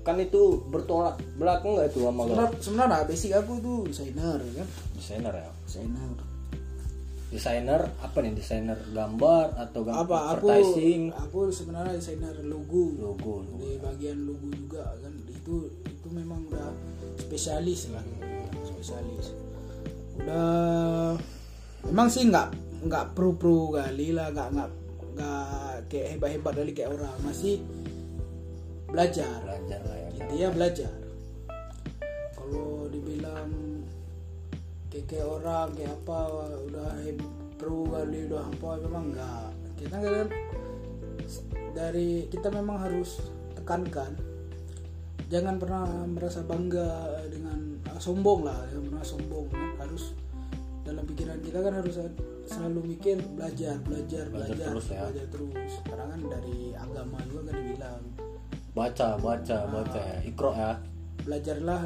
Kan 0.08 0.16
itu 0.24 0.64
bertolak 0.72 1.20
belakang 1.36 1.76
nggak 1.76 1.92
itu 1.92 2.00
sama 2.08 2.24
kau? 2.24 2.32
sebenarnya 2.32 2.58
sebenarnya 2.64 3.04
basic 3.06 3.32
aku 3.36 3.54
tuh 3.60 3.78
desainer 3.92 4.38
ya 4.40 4.52
kan 4.64 4.68
Desainer 4.96 5.34
ya. 5.36 5.50
desainer 5.68 6.10
Desainer 7.28 7.82
apa 8.00 8.18
nih? 8.24 8.32
Desainer 8.40 8.80
gambar 8.96 9.46
atau 9.60 9.84
gambar 9.84 10.00
apa 10.08 10.18
aku 10.32 10.48
advertising? 10.48 11.12
aku 11.12 11.52
sebenarnya 11.52 12.00
desainer 12.00 12.32
logo 12.48 12.96
Logo, 12.96 13.44
logo. 13.44 13.60
di 13.60 13.76
bagian 13.84 14.24
logo 14.24 14.48
juga 14.48 14.96
kan 15.04 15.12
itu 15.28 15.56
itu 15.84 16.08
memang 16.08 16.48
udah 16.48 16.72
spesialis 17.20 17.92
lah 17.92 18.04
spesialis 18.64 19.36
udah 20.24 21.14
memang 21.84 22.08
sih 22.08 22.32
nggak 22.32 22.48
nggak 22.88 23.06
pro 23.12 23.36
pro 23.36 23.76
kali 23.76 24.16
lah 24.16 24.32
nggak 24.32 24.48
nggak 24.56 24.70
nggak 25.20 25.48
kayak 25.92 26.08
hebat 26.16 26.30
hebat 26.32 26.54
kali 26.56 26.72
kayak 26.72 26.96
orang 26.96 27.12
masih 27.28 27.60
belajar 28.88 29.40
Belajar 29.44 29.82
lah 29.84 29.98
ya. 30.00 30.10
dia 30.32 30.48
belajar 30.52 30.94
kalau 32.38 32.88
dibilang 32.88 33.50
kayak, 34.90 35.28
orang 35.28 35.70
kayak 35.76 35.94
apa 36.04 36.20
udah 36.72 36.90
pro 37.60 37.86
kali 37.92 38.26
udah 38.32 38.42
apa 38.48 38.70
memang 38.82 39.06
enggak 39.14 39.50
kita 39.78 39.96
kan 40.00 40.28
dari 41.76 42.26
kita 42.32 42.48
memang 42.50 42.82
harus 42.82 43.22
tekankan 43.54 44.16
jangan 45.28 45.60
pernah 45.60 45.86
merasa 46.08 46.42
bangga 46.42 47.20
dengan 47.28 47.84
ah, 47.92 48.00
sombong 48.00 48.48
lah 48.48 48.58
jangan 48.72 48.86
pernah 48.90 49.06
sombong 49.06 49.46
kan. 49.52 49.70
harus 49.86 50.16
dalam 50.88 51.04
pikiran 51.04 51.40
kita 51.44 51.60
kan 51.60 51.74
harus 51.84 51.96
selalu 52.48 52.96
mikir 52.96 53.20
belajar 53.36 53.76
belajar 53.84 54.32
Belajar 54.32 54.56
belajar 54.56 54.68
terus 54.72 54.88
ya. 54.88 55.00
belajar 55.04 55.26
terus 55.28 55.74
karena 55.84 56.06
kan 56.16 56.22
dari 56.32 56.60
agama 56.80 57.18
juga 57.28 57.52
kan 57.52 57.56
dibilang 57.60 58.02
Baca, 58.78 59.18
baca, 59.18 59.58
baca 59.66 59.98
ya. 60.00 60.18
Ikro 60.22 60.54
ya. 60.54 60.78
belajarlah 61.26 61.82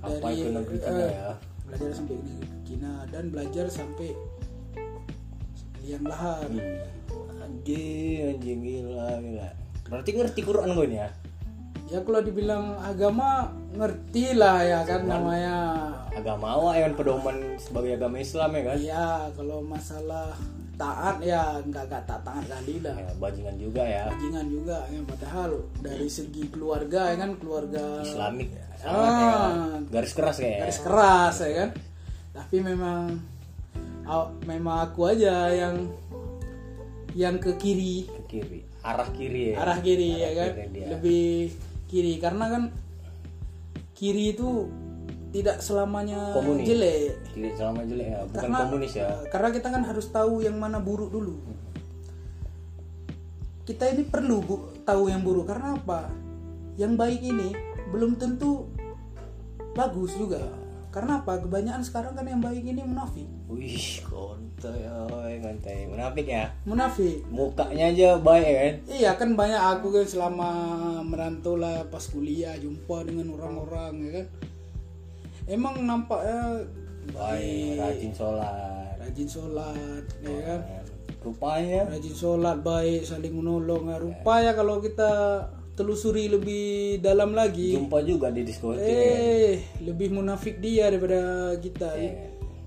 Apa 0.00 0.16
dari 0.16 0.40
itu 0.40 0.48
negeri 0.48 0.78
Cina 0.80 1.04
eh, 1.04 1.12
ya? 1.12 1.30
belajar 1.68 1.90
sampai 1.92 2.16
negeri 2.24 2.58
Cina 2.64 2.92
dan 3.12 3.24
belajar 3.28 3.66
sampai 3.68 4.08
liang 5.84 6.04
lahat 6.08 6.48
Hmm. 6.48 7.44
Anjing, 7.44 8.36
anjing 8.36 8.60
gila, 8.62 9.20
gila. 9.20 9.48
Berarti 9.90 10.10
ngerti 10.16 10.40
Quran 10.40 10.72
gue 10.72 10.86
nih 10.88 10.98
ya? 11.04 11.08
Ya 11.90 11.98
kalau 12.00 12.20
dibilang 12.20 12.78
agama 12.80 13.50
ngerti 13.72 14.32
lah 14.32 14.62
ya 14.62 14.80
kan 14.82 15.02
namanya 15.04 15.56
Agama 16.10 16.46
awak 16.52 16.72
ya 16.74 16.82
kan 16.86 16.94
pedoman 16.94 17.36
sebagai 17.56 17.94
agama 17.94 18.16
Islam 18.18 18.50
ya 18.52 18.62
kan? 18.64 18.76
iya 18.78 19.06
kalau 19.32 19.58
masalah 19.60 20.34
taat 20.74 21.20
ya 21.20 21.60
nggak 21.60 21.84
nggak 21.86 22.02
tak 22.04 22.20
taat 22.20 22.44
kali 22.46 22.80
lah 22.80 22.94
Ya, 22.94 23.10
bajingan 23.14 23.56
juga 23.56 23.82
ya. 23.82 24.04
bajingan 24.08 24.46
juga 24.48 24.78
ya 24.86 25.00
padahal 25.04 25.50
dari 25.78 26.08
segi 26.08 26.44
keluarga 26.46 27.10
ya 27.10 27.16
kan 27.18 27.30
keluarga 27.36 27.84
Islamik 28.00 28.48
ya 28.50 28.64
Ah. 28.80 28.96
kan? 29.76 29.80
Garis 29.92 30.12
keras 30.12 30.36
kayak 30.38 30.50
ya. 30.50 30.60
garis 30.62 30.78
keras 30.80 31.34
ya 31.38 31.50
kan 31.58 31.70
tapi 32.32 32.56
memang 32.60 33.18
memang 34.42 34.76
aku 34.82 35.00
aja 35.06 35.50
yang 35.50 35.86
yang 37.12 37.36
ke 37.36 37.54
kiri 37.54 38.06
Ke 38.06 38.22
kiri. 38.30 38.60
Arah 38.80 39.08
kiri 39.10 39.52
ya. 39.52 39.54
arah 39.60 39.78
kiri 39.78 40.10
ya 40.16 40.30
kan 40.32 40.50
kiri 40.54 40.68
dia. 40.72 40.86
lebih 40.88 41.30
kiri 41.90 42.22
karena 42.22 42.46
kan 42.46 42.62
kiri 43.98 44.30
itu 44.38 44.70
tidak 45.34 45.58
selamanya 45.58 46.34
Komunis. 46.34 46.66
jelek. 46.66 47.18
Kiri 47.34 47.50
selama 47.58 47.82
jelek 47.86 48.06
ya, 48.06 48.20
bukan 48.26 48.38
karena 48.38 48.58
komunis 48.66 48.92
ya. 48.94 49.08
karena 49.30 49.48
kita 49.50 49.68
kan 49.70 49.82
harus 49.82 50.06
tahu 50.10 50.42
yang 50.42 50.54
mana 50.58 50.78
buruk 50.78 51.10
dulu. 51.10 51.34
Kita 53.66 53.90
ini 53.90 54.02
perlu 54.06 54.36
bu, 54.42 54.56
tahu 54.82 55.10
yang 55.10 55.22
buruk. 55.22 55.46
Karena 55.50 55.78
apa? 55.78 56.10
Yang 56.74 56.92
baik 56.98 57.20
ini 57.22 57.48
belum 57.90 58.18
tentu 58.18 58.66
bagus 59.74 60.14
juga 60.18 60.59
karena 60.90 61.22
apa 61.22 61.38
kebanyakan 61.38 61.82
sekarang 61.86 62.12
kan 62.18 62.26
yang 62.26 62.42
baik 62.42 62.66
ini 62.66 62.82
munafik 62.82 63.26
Wih, 63.50 64.02
kontai, 64.06 64.86
oi, 65.10 65.42
kontai. 65.42 65.86
Munafik 65.90 66.26
ya. 66.26 66.50
munafik 66.62 67.22
Mukanya 67.30 67.90
aja 67.90 68.08
baik 68.18 68.46
ya 68.46 68.58
kan? 68.62 68.74
Iya 68.86 69.10
kan 69.18 69.30
banyak 69.34 69.58
aku 69.58 69.90
kan 69.90 70.06
selama 70.06 70.50
merantau 71.02 71.58
lah 71.58 71.82
pas 71.90 72.02
kuliah 72.06 72.54
jumpa 72.58 73.02
dengan 73.02 73.34
orang-orang 73.34 73.92
ya 74.06 74.10
kan. 74.22 74.26
Emang 75.50 75.82
nampaknya 75.82 76.62
Baik, 77.10 77.74
rajin 77.80 78.12
sholat. 78.14 78.94
rajin 79.02 79.26
sholat 79.26 80.04
ya 80.22 80.38
kan. 80.46 80.60
Rupanya 81.20 81.84
Rajin 81.90 82.16
sholat 82.16 82.64
baik 82.64 83.04
saling 83.04 83.34
menolong. 83.34 83.92
Nah, 83.92 84.00
rupanya 84.00 84.56
kalau 84.56 84.80
kita 84.80 85.42
telusuri 85.72 86.28
lebih 86.28 86.64
dalam 87.00 87.32
lagi, 87.32 87.74
jumpa 87.74 88.02
juga 88.02 88.28
di 88.28 88.42
diskotik. 88.42 88.84
eh 88.84 89.58
lebih 89.80 90.12
munafik 90.12 90.60
dia 90.60 90.88
daripada 90.88 91.20
kita. 91.56 91.90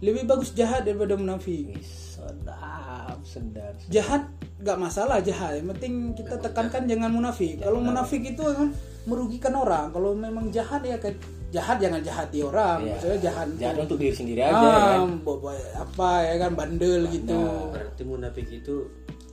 Lebih 0.03 0.27
bagus 0.27 0.51
jahat 0.51 0.83
daripada 0.83 1.15
munafik. 1.15 1.79
Sedap, 1.79 3.19
sedap. 3.23 3.71
Jahat 3.87 4.27
nggak 4.59 4.77
masalah 4.77 5.19
jahat. 5.19 5.59
Yang 5.59 5.67
penting 5.75 5.93
kita 6.11 6.35
tekankan 6.39 6.83
jangan 6.87 7.11
munafik. 7.11 7.59
Kalau 7.59 7.79
munafik 7.79 8.23
itu 8.23 8.43
kan 8.43 8.75
merugikan 9.03 9.55
orang. 9.55 9.91
Kalau 9.91 10.11
memang 10.11 10.51
jahat 10.51 10.83
ya 10.83 10.99
kan 10.99 11.15
jahat 11.51 11.79
jangan 11.79 12.03
jahati 12.03 12.39
orang. 12.43 12.83
Maksudnya 12.83 13.19
jahat 13.31 13.47
Jangan 13.55 13.87
untuk 13.87 13.97
diri 13.99 14.11
sendiri 14.11 14.41
aja 14.43 14.51
ya 14.51 14.75
kan. 14.75 14.99
ah, 14.99 15.07
bobo- 15.23 15.53
apa 15.75 16.09
ya 16.25 16.35
kan 16.35 16.51
bandel 16.51 17.01
gitu. 17.07 17.39
Berarti 17.71 18.03
munafik 18.03 18.47
itu 18.51 18.75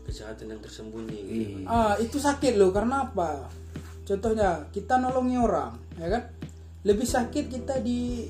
kejahatan 0.06 0.56
yang 0.56 0.60
tersembunyi. 0.62 1.18
gitu. 1.26 1.56
Ah, 1.68 1.94
itu 2.00 2.16
sakit 2.16 2.56
loh 2.56 2.70
karena 2.72 3.08
apa? 3.08 3.48
Contohnya 4.04 4.66
kita 4.74 4.98
nolongi 4.98 5.38
orang, 5.38 5.76
ya 5.94 6.08
kan? 6.10 6.22
Lebih 6.82 7.06
sakit 7.06 7.46
kita 7.46 7.78
di 7.78 8.26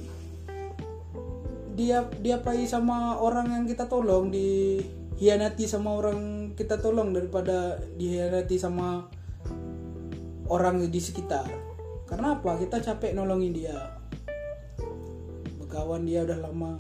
dia 1.73 2.05
diapai 2.05 2.69
sama 2.69 3.17
orang 3.17 3.49
yang 3.57 3.65
kita 3.65 3.89
tolong, 3.89 4.29
dihianati 4.29 5.65
sama 5.65 5.97
orang 5.97 6.53
kita 6.53 6.77
tolong 6.77 7.17
daripada 7.17 7.81
dihianati 7.97 8.57
sama 8.61 9.09
orang 10.53 10.85
di 10.85 11.01
sekitar. 11.01 11.49
Karena 12.05 12.37
apa? 12.37 12.59
Kita 12.61 12.83
capek 12.83 13.17
nolongin 13.17 13.55
dia. 13.55 13.97
Berkawan 15.63 16.05
dia 16.05 16.27
udah 16.27 16.39
lama 16.43 16.75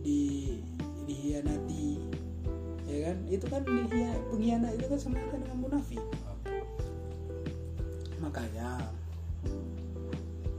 di 0.00 0.56
dihianati 1.04 2.00
ya 2.94 3.00
kan? 3.10 3.16
Itu 3.26 3.46
kan 3.50 3.62
dia- 3.66 4.22
pengkhianat 4.30 4.72
itu 4.78 4.86
kan 4.86 4.98
sama 5.02 5.18
dengan 5.18 5.58
munafik. 5.58 6.02
Makanya 8.22 8.68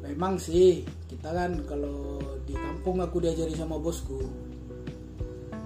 memang 0.04 0.38
sih 0.38 0.84
kita 1.10 1.32
kan 1.32 1.64
kalau 1.66 2.20
di 2.46 2.54
kampung 2.54 3.02
aku 3.02 3.24
diajari 3.24 3.56
sama 3.58 3.80
bosku 3.80 4.22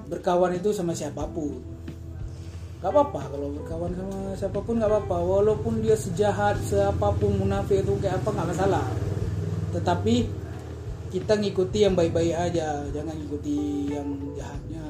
berkawan 0.10 0.58
itu 0.58 0.74
sama 0.74 0.98
siapa 0.98 1.30
pun. 1.30 1.62
Gak 2.80 2.96
apa-apa 2.96 3.36
kalau 3.36 3.52
berkawan 3.60 3.92
sama 3.94 4.20
siapa 4.34 4.60
pun 4.64 4.82
gak 4.82 4.90
apa-apa. 4.90 5.18
Walaupun 5.22 5.86
dia 5.86 5.94
sejahat 5.94 6.58
siapa 6.66 7.14
pun 7.20 7.38
munafik 7.38 7.86
itu 7.86 7.94
kayak 8.02 8.24
apa 8.24 8.30
nggak 8.34 8.50
masalah. 8.56 8.86
Tetapi 9.76 10.16
kita 11.14 11.34
ngikuti 11.38 11.86
yang 11.86 11.94
baik-baik 11.94 12.34
aja. 12.34 12.82
Jangan 12.90 13.14
ngikuti 13.20 13.58
yang 13.94 14.08
jahatnya 14.34 14.84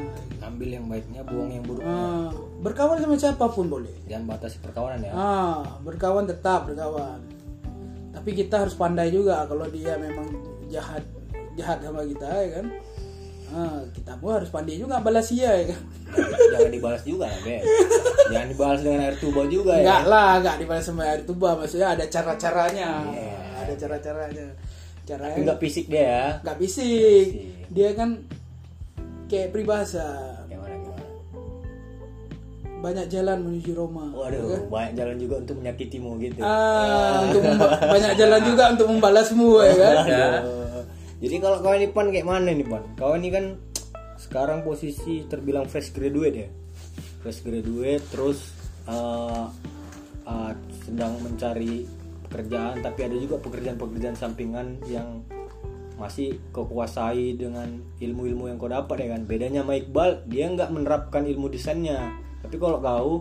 Ambil 0.59 0.75
yang 0.75 0.91
baiknya, 0.91 1.23
buang 1.23 1.47
yang 1.55 1.63
buruknya. 1.63 1.87
Ah, 1.87 2.27
berkawan 2.59 2.99
sama 2.99 3.15
siapa 3.15 3.47
pun 3.47 3.71
boleh. 3.71 3.95
Jangan 4.11 4.27
batasi 4.27 4.59
perkawanan 4.59 5.07
ya. 5.07 5.15
Ah, 5.15 5.63
berkawan 5.87 6.27
tetap 6.27 6.67
berkawan. 6.67 7.15
Tapi 8.11 8.35
kita 8.35 8.67
harus 8.67 8.75
pandai 8.75 9.07
juga 9.07 9.47
kalau 9.47 9.63
dia 9.71 9.95
memang 9.95 10.27
jahat 10.67 10.99
jahat 11.55 11.79
sama 11.79 12.03
kita 12.03 12.27
ya 12.27 12.49
kan. 12.59 12.65
Ah, 13.55 13.79
kita 13.95 14.19
pun 14.19 14.35
harus 14.35 14.51
pandai 14.51 14.75
juga 14.75 14.99
balas 14.99 15.31
dia 15.31 15.47
ya 15.63 15.71
kan. 15.71 15.81
Jangan 16.51 16.71
dibalas 16.75 17.03
juga 17.07 17.25
ya, 17.31 17.39
Bes. 17.39 17.63
Jangan 18.27 18.47
dibalas 18.51 18.79
dengan 18.83 18.99
air 19.07 19.15
tuba 19.15 19.41
juga 19.47 19.73
ya. 19.79 19.83
Enggak 19.87 20.03
lah, 20.11 20.31
enggak 20.43 20.55
dibalas 20.59 20.83
sama 20.83 21.03
air 21.07 21.21
tuba, 21.23 21.55
maksudnya 21.55 21.95
ada 21.95 22.03
cara-caranya. 22.11 23.07
Iya. 23.15 23.37
Ada 23.63 23.73
cara-caranya. 23.79 24.47
Tapi 24.51 25.07
Caranya 25.07 25.35
enggak 25.39 25.59
fisik 25.63 25.85
dia 25.87 26.03
ya. 26.03 26.25
enggak 26.43 26.57
bisik. 26.59 27.27
Dia 27.71 27.89
kan 27.95 28.09
kayak 29.31 29.55
peribahasa? 29.55 30.35
Banyak 32.79 33.05
jalan 33.11 33.37
menuju 33.43 33.71
Roma. 33.75 34.07
Waduh, 34.15 34.71
banyak 34.71 34.93
jalan 34.95 35.15
juga 35.19 35.35
untuk 35.43 35.55
menyakitimu 35.59 36.09
gitu. 36.23 36.39
Ah, 36.39 37.27
untuk 37.27 37.43
memba- 37.43 37.79
banyak 37.79 38.13
jalan 38.15 38.41
juga 38.47 38.63
untuk 38.71 38.87
membalasmu 38.87 39.49
ya 39.59 39.73
kan. 39.75 39.95
Aduh. 40.07 40.83
Jadi 41.19 41.35
kalau 41.43 41.57
kawan 41.59 41.77
ini 41.83 41.89
pan 41.91 42.07
kayak 42.07 42.27
mana 42.27 42.49
nih 42.55 42.67
pan? 42.67 42.83
Kawan 42.95 43.19
ini 43.19 43.29
kan 43.29 43.45
sekarang 44.15 44.63
posisi 44.63 45.27
terbilang 45.27 45.67
fresh 45.67 45.91
graduate 45.91 46.35
ya. 46.35 46.49
Fresh 47.19 47.43
graduate 47.43 48.03
terus 48.07 48.39
eh, 48.87 49.45
eh, 50.23 50.51
sedang 50.87 51.19
mencari 51.19 51.83
pekerjaan 52.29 52.79
tapi 52.79 52.99
ada 53.03 53.15
juga 53.19 53.41
pekerjaan-pekerjaan 53.41 54.15
sampingan 54.15 54.79
yang 54.87 55.25
masih 55.99 56.39
kau 56.55 56.63
kuasai 56.63 57.35
dengan 57.35 57.67
ilmu-ilmu 57.99 58.47
yang 58.47 58.55
kau 58.55 58.71
dapat 58.71 59.03
ya 59.03 59.07
kan 59.19 59.27
bedanya 59.27 59.67
sama 59.67 59.75
Iqbal 59.75 60.31
dia 60.31 60.47
nggak 60.47 60.71
menerapkan 60.71 61.27
ilmu 61.27 61.51
desainnya 61.51 62.15
tapi 62.41 62.55
kalau 62.57 62.77
kau 62.79 63.11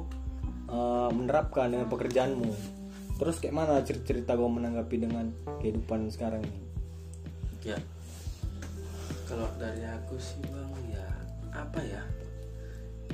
eh, 0.69 1.11
menerapkan 1.13 1.73
dengan 1.73 1.89
pekerjaanmu 1.91 2.51
terus 3.19 3.43
kayak 3.43 3.55
mana 3.57 3.83
cer- 3.83 4.07
cerita 4.07 4.39
kau 4.39 4.47
menanggapi 4.47 5.03
dengan 5.03 5.27
kehidupan 5.59 6.07
sekarang 6.07 6.43
ini? 6.47 6.61
Ya 7.75 7.79
kalau 9.29 9.45
dari 9.61 9.85
aku 9.85 10.17
sih 10.17 10.41
bang 10.49 10.73
ya 10.89 11.07
apa 11.53 11.83
ya 11.83 12.03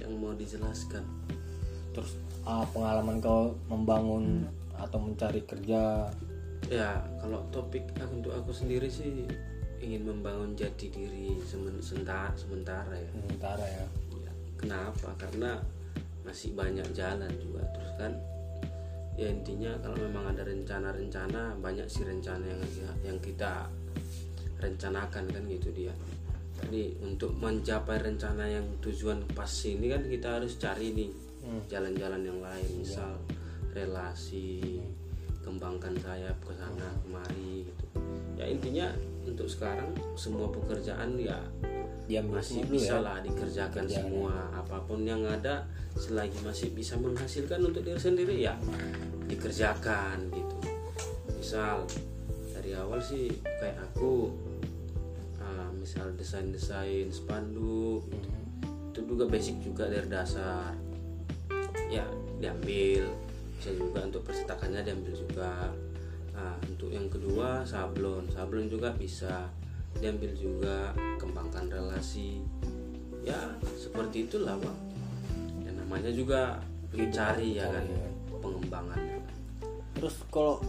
yang 0.05 0.15
mau 0.21 0.37
dijelaskan? 0.37 1.03
Terus 1.97 2.21
ah, 2.45 2.63
pengalaman 2.71 3.19
kau 3.25 3.57
membangun 3.73 4.45
atau 4.77 4.99
mencari 5.01 5.41
kerja? 5.49 6.13
Ya 6.69 7.01
kalau 7.19 7.41
topik 7.49 7.89
untuk 8.13 8.37
aku 8.37 8.53
sendiri 8.53 8.93
sih 8.93 9.25
ingin 9.81 10.05
membangun 10.05 10.53
jati 10.57 10.93
diri 10.93 11.41
semen- 11.45 11.81
sementara 11.81 12.33
sementara 12.37 12.93
ya. 12.93 13.09
Sementara 13.09 13.65
ya. 13.65 13.87
Ya, 14.21 14.33
kenapa? 14.61 15.09
Karena 15.17 15.61
masih 16.25 16.57
banyak 16.57 16.89
jalan 16.97 17.31
juga. 17.39 17.63
Terus 17.77 17.93
kan 18.01 18.13
ya 19.15 19.31
intinya 19.31 19.79
kalau 19.79 19.95
memang 20.01 20.35
ada 20.35 20.43
rencana-rencana 20.43 21.63
banyak 21.63 21.87
sih 21.87 22.03
rencana 22.03 22.43
yang 22.43 22.63
yang 23.07 23.19
kita 23.23 23.71
rencanakan 24.59 25.25
kan 25.31 25.43
gitu 25.47 25.71
dia. 25.71 25.95
Jadi 26.65 26.99
untuk 27.05 27.37
mencapai 27.37 28.01
rencana 28.01 28.49
yang 28.49 28.65
tujuan 28.81 29.23
pas 29.37 29.51
ini 29.69 29.87
kan 29.93 30.03
kita 30.09 30.41
harus 30.41 30.57
cari 30.57 30.97
nih 30.97 31.11
jalan-jalan 31.69 32.23
yang 32.25 32.41
lain. 32.41 32.69
Misal 32.81 33.21
relasi 33.77 34.81
kembangkan 35.45 35.93
sayap 36.01 36.41
ke 36.41 36.53
sana 36.57 36.89
kemari 37.05 37.69
gitu. 37.69 37.85
Ya 38.41 38.49
intinya 38.49 38.89
untuk 39.29 39.47
sekarang 39.47 39.93
semua 40.17 40.49
pekerjaan 40.49 41.21
ya 41.21 41.39
diambil 42.05 42.45
masih 42.45 42.69
dulu 42.69 42.77
bisa 42.77 43.01
ya 43.01 43.05
lah 43.05 43.17
dikerjakan 43.25 43.87
semua. 43.89 44.35
Apa 44.53 44.85
pun 44.85 45.05
yang 45.09 45.25
ada 45.25 45.65
selagi 45.97 46.37
masih 46.45 46.75
bisa 46.77 46.99
menghasilkan 47.01 47.65
untuk 47.65 47.81
diri 47.81 48.01
sendiri 48.01 48.37
ya 48.45 48.55
dikerjakan 49.31 50.29
gitu. 50.29 50.57
Misal 51.41 51.89
dari 52.53 52.77
awal 52.77 53.01
sih 53.01 53.33
kayak 53.61 53.81
aku 53.93 54.33
ah, 55.41 55.69
misal 55.73 56.13
desain 56.17 56.53
desain 56.53 57.09
spanduk 57.09 58.05
gitu. 58.09 58.31
itu 58.95 59.01
juga 59.11 59.25
basic 59.27 59.57
juga 59.65 59.89
dari 59.89 60.07
dasar. 60.07 60.77
Ya 61.89 62.05
diambil. 62.39 63.09
Bisa 63.57 63.71
juga 63.73 64.05
untuk 64.05 64.29
percetakannya 64.29 64.85
diambil 64.85 65.15
juga. 65.17 65.73
Nah, 66.35 66.59
untuk 66.67 66.91
yang 66.91 67.07
kedua 67.09 67.63
sablon. 67.65 68.27
Sablon 68.29 68.67
juga 68.69 68.93
bisa 68.93 69.49
diambil 69.99 70.31
juga 70.37 70.77
kembangkan 71.19 71.71
relasi. 71.71 72.43
Ya 73.25 73.57
seperti 73.81 74.29
itulah 74.29 74.61
bang 74.61 74.79
ya 75.65 75.71
namanya 75.73 76.11
juga 76.13 76.61
mencari 76.93 77.57
ya 77.57 77.67
kan 77.73 77.85
pengembangannya. 78.43 79.19
Terus 79.97 80.17
kalau 80.29 80.61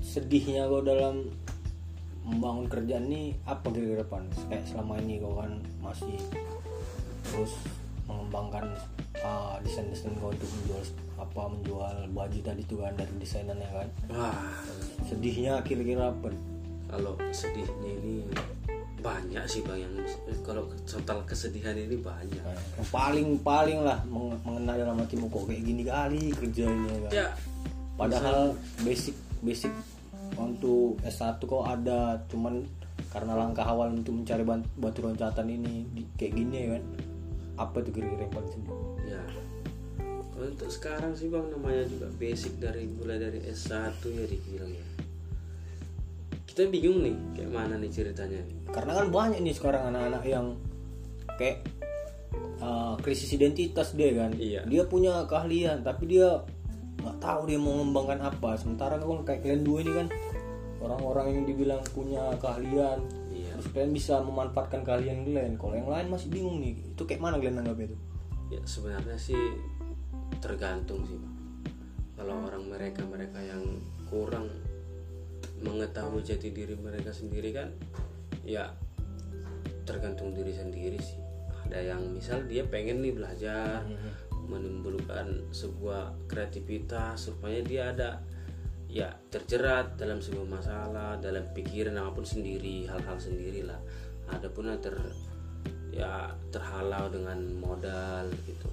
sedihnya 0.00 0.66
kau 0.66 0.80
dalam 0.80 1.28
membangun 2.24 2.66
kerjaan 2.68 3.08
ini 3.10 3.36
apa 3.44 3.68
kira-kira 3.72 4.04
depan 4.06 4.22
kayak 4.48 4.64
selama 4.68 5.00
ini 5.02 5.20
kau 5.20 5.34
kan 5.36 5.60
masih 5.80 6.16
terus 7.26 7.52
mengembangkan 8.08 8.66
ah, 9.22 9.56
desain-desain 9.62 10.14
kau 10.18 10.32
untuk 10.32 10.48
menjual 10.48 10.82
apa 11.20 11.42
menjual 11.46 11.96
baju 12.16 12.38
tadi 12.40 12.62
tuh 12.64 12.80
kan 12.80 12.94
dari 12.96 13.14
desainannya 13.20 13.68
kan. 13.68 13.88
Wah. 14.10 14.40
Sedihnya 15.04 15.60
kira-kira 15.62 16.10
apa 16.10 16.32
kalau 16.90 17.14
sedihnya 17.30 17.90
ini 18.02 18.26
banyak 19.00 19.40
sih 19.48 19.64
bang 19.64 19.80
yang 19.80 19.94
kalau 20.44 20.68
total 20.84 21.24
kesedihan 21.24 21.72
ini 21.72 21.96
banyak. 21.96 22.42
Yang 22.76 22.88
paling 22.92 23.40
paling 23.40 23.80
lah 23.80 24.04
meng- 24.04 24.36
mengena 24.44 24.76
dalam 24.76 25.00
hatimu 25.00 25.32
kok 25.32 25.48
kayak 25.48 25.62
gini 25.64 25.82
kali 25.88 26.22
kerjanya 26.36 26.94
kan 27.08 27.12
ya 27.14 27.28
padahal 27.96 28.52
basic 28.84 29.16
basic 29.40 29.72
untuk 30.36 31.00
S1 31.00 31.40
kok 31.40 31.64
ada 31.64 32.20
cuman 32.28 32.64
karena 33.08 33.32
langkah 33.34 33.64
awal 33.64 33.90
untuk 33.90 34.20
mencari 34.20 34.44
batu 34.76 35.00
loncatan 35.02 35.48
ini 35.48 35.88
di- 35.90 36.08
kayak 36.20 36.32
gini 36.36 36.56
ya 36.60 36.68
kan? 36.76 36.84
Apa 37.60 37.76
tuh 37.80 37.92
kira-kira 37.92 38.24
yang 38.24 38.32
paling 38.32 38.52
sedih? 38.52 38.76
Ya. 39.08 39.22
Untuk 40.36 40.70
sekarang 40.72 41.12
sih 41.12 41.28
bang 41.28 41.44
namanya 41.52 41.84
juga 41.84 42.08
basic 42.16 42.56
dari 42.56 42.88
mulai 42.88 43.20
dari 43.20 43.40
S1 43.44 44.00
ya 44.04 44.24
dibilang 44.24 44.72
ya 44.72 44.84
kita 46.50 46.66
bingung 46.66 47.06
nih 47.06 47.14
kayak 47.38 47.50
mana 47.54 47.78
nih 47.78 47.90
ceritanya 47.94 48.42
nih? 48.42 48.56
Karena 48.74 48.92
kan 48.98 49.06
banyak 49.14 49.38
nih 49.38 49.54
sekarang 49.54 49.94
anak-anak 49.94 50.24
yang 50.26 50.46
kayak 51.38 51.62
uh, 52.58 52.98
krisis 52.98 53.30
identitas 53.38 53.94
dia 53.94 54.10
kan. 54.18 54.34
Iya. 54.34 54.66
dia 54.66 54.82
punya 54.90 55.22
keahlian 55.30 55.86
tapi 55.86 56.10
dia 56.10 56.42
nggak 56.98 57.16
tahu 57.22 57.46
dia 57.46 57.58
mau 57.62 57.78
mengembangkan 57.78 58.34
apa. 58.34 58.58
Sementara 58.58 58.98
kan 58.98 59.22
kayak 59.22 59.46
kalian 59.46 59.62
dua 59.62 59.78
ini 59.86 59.92
kan 59.94 60.06
orang-orang 60.82 61.26
yang 61.38 61.44
dibilang 61.46 61.82
punya 61.92 62.34
keahlian 62.40 62.98
iya. 63.30 63.52
terus 63.60 63.68
kalian 63.70 63.92
bisa 63.94 64.18
memanfaatkan 64.18 64.82
keahlian 64.82 65.22
kalian. 65.22 65.54
Kalau 65.54 65.74
yang 65.78 65.86
lain 65.86 66.06
masih 66.10 66.28
bingung 66.34 66.58
nih 66.58 66.74
itu 66.74 67.02
kayak 67.06 67.22
mana 67.22 67.38
kalian 67.38 67.62
nanggapnya 67.62 67.94
itu? 67.94 67.98
Ya 68.50 68.60
sebenarnya 68.66 69.14
sih 69.14 69.38
tergantung 70.42 71.06
sih 71.06 71.14
bang 71.14 71.36
kalau 72.20 72.36
orang 72.48 72.64
mereka 72.68 73.00
mereka 73.08 73.40
yang 73.40 73.80
kurang 74.12 74.50
mengetahui 75.60 76.24
jati 76.24 76.52
diri 76.52 76.74
mereka 76.76 77.12
sendiri 77.12 77.52
kan 77.52 77.68
ya 78.44 78.72
tergantung 79.84 80.32
diri 80.32 80.52
sendiri 80.54 80.96
sih. 81.00 81.20
Ada 81.68 81.94
yang 81.94 82.02
misal 82.10 82.44
dia 82.50 82.66
pengen 82.66 83.04
nih 83.04 83.14
belajar 83.14 83.86
menimbulkan 84.50 85.46
sebuah 85.54 86.26
kreativitas 86.26 87.30
supaya 87.30 87.62
dia 87.62 87.94
ada 87.94 88.18
ya 88.90 89.06
terjerat 89.30 89.94
dalam 89.94 90.18
sebuah 90.18 90.48
masalah 90.50 91.14
dalam 91.22 91.46
pikiran 91.54 91.94
apa 91.94 92.10
pun 92.10 92.26
sendiri 92.26 92.90
hal-hal 92.90 93.14
sendirilah 93.22 93.78
adapun 94.34 94.66
yang 94.66 94.82
ter 94.82 94.98
ya 95.94 96.34
terhalau 96.50 97.06
dengan 97.10 97.38
modal 97.58 98.26
gitu. 98.46 98.66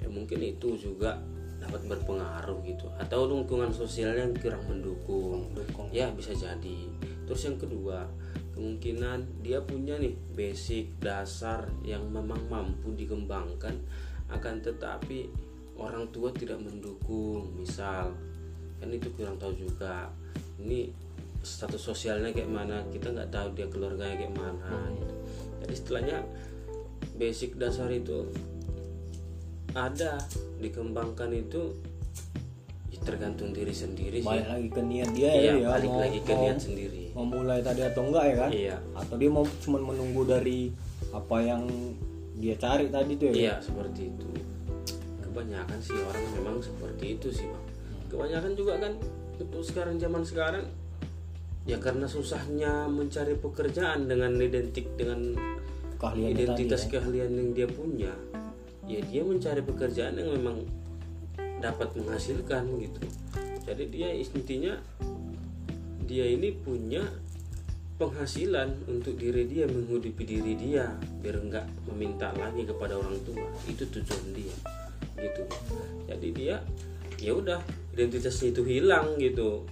Ya 0.00 0.08
mungkin 0.08 0.40
itu 0.40 0.80
juga 0.80 1.20
dapat 1.60 1.84
berpengaruh 1.86 2.58
gitu. 2.64 2.88
Atau 2.96 3.28
lingkungan 3.28 3.70
sosial 3.70 4.16
yang 4.16 4.32
kurang 4.34 4.64
mendukung. 4.66 5.52
Mendukung. 5.52 5.86
ya 5.92 6.08
bisa 6.10 6.32
jadi. 6.32 6.88
Terus 7.28 7.40
yang 7.46 7.60
kedua 7.60 8.08
kemungkinan 8.56 9.44
dia 9.44 9.62
punya 9.62 9.96
nih 9.96 10.16
basic 10.34 10.98
dasar 10.98 11.70
yang 11.86 12.04
memang 12.10 12.40
mampu 12.50 12.92
dikembangkan 12.92 13.78
akan 14.28 14.54
tetapi 14.60 15.30
orang 15.76 16.08
tua 16.10 16.32
tidak 16.32 16.58
mendukung. 16.58 17.52
Misal 17.54 18.16
kan 18.80 18.88
itu 18.88 19.12
kurang 19.14 19.36
tahu 19.36 19.54
juga. 19.54 20.08
Ini 20.60 20.90
status 21.40 21.80
sosialnya 21.80 22.36
kayak 22.36 22.52
mana 22.52 22.84
kita 22.92 23.12
nggak 23.12 23.32
tahu 23.32 23.48
dia 23.56 23.68
keluarganya 23.68 24.16
kayak 24.16 24.36
mana. 24.36 24.76
Gitu. 24.92 25.14
jadi 25.60 25.72
istilahnya 25.72 26.18
basic 27.16 27.56
dasar 27.56 27.88
itu 27.92 28.28
ada 29.74 30.18
dikembangkan 30.58 31.30
itu 31.32 31.74
ya 32.90 32.98
tergantung 33.06 33.54
diri 33.54 33.70
sendiri 33.70 34.18
sih 34.20 34.26
balik 34.26 34.46
lagi 34.50 34.68
ke 34.68 34.82
niat 34.82 35.10
dia 35.14 35.30
Iya, 35.30 35.52
ya 35.62 35.68
balik 35.72 35.90
mau, 35.90 36.00
lagi 36.02 36.18
ke 36.20 36.32
mau 36.34 36.42
niat 36.42 36.58
sendiri 36.58 37.04
memulai 37.14 37.60
tadi 37.62 37.80
atau 37.86 38.02
enggak 38.06 38.24
ya 38.26 38.34
kan 38.36 38.50
Iya. 38.50 38.76
atau 38.98 39.14
dia 39.18 39.30
mau 39.30 39.44
cuma 39.62 39.78
menunggu 39.78 40.22
dari 40.26 40.70
apa 41.10 41.36
yang 41.42 41.62
dia 42.40 42.54
cari 42.56 42.86
tadi 42.88 43.12
tuh 43.18 43.26
ya 43.30 43.34
Iya 43.34 43.54
seperti 43.60 44.08
itu. 44.08 44.26
Kebanyakan 45.20 45.78
sih 45.78 45.94
orang 45.94 46.24
memang 46.34 46.56
seperti 46.58 47.04
itu 47.18 47.28
sih 47.30 47.46
bang. 47.46 47.64
Kebanyakan 48.10 48.52
juga 48.58 48.74
kan 48.80 48.92
untuk 49.38 49.62
sekarang 49.62 49.96
zaman 50.00 50.22
sekarang 50.26 50.64
ya 51.68 51.76
karena 51.76 52.08
susahnya 52.08 52.88
mencari 52.88 53.36
pekerjaan 53.36 54.08
dengan 54.08 54.32
identik 54.40 54.88
dengan 54.96 55.36
keahliannya 56.00 56.32
identitas 56.32 56.88
tadi 56.88 56.88
ya. 56.88 56.92
keahlian 56.98 57.30
yang 57.36 57.48
dia 57.52 57.68
punya, 57.68 58.12
ya 58.96 59.00
dia 59.06 59.22
mencari 59.22 59.62
pekerjaan 59.62 60.18
yang 60.18 60.34
memang 60.34 60.66
dapat 61.60 61.92
menghasilkan 61.94 62.66
gitu. 62.80 63.00
Jadi 63.68 63.84
dia 63.92 64.08
intinya 64.16 64.74
dia 66.08 66.26
ini 66.26 66.50
punya 66.50 67.06
penghasilan 68.00 68.88
untuk 68.88 69.20
diri 69.20 69.44
dia 69.44 69.68
menghidupi 69.68 70.24
diri 70.24 70.56
dia 70.56 70.96
biar 71.20 71.36
nggak 71.36 71.66
meminta 71.92 72.32
lagi 72.34 72.64
kepada 72.64 72.96
orang 72.96 73.20
tua. 73.22 73.46
Itu 73.68 73.86
tujuan 73.86 74.32
dia 74.32 74.56
gitu. 75.20 75.44
Jadi 76.08 76.28
dia 76.32 76.64
ya 77.20 77.36
udah 77.36 77.60
identitasnya 77.94 78.56
itu 78.56 78.64
hilang 78.64 79.20
gitu. 79.20 79.68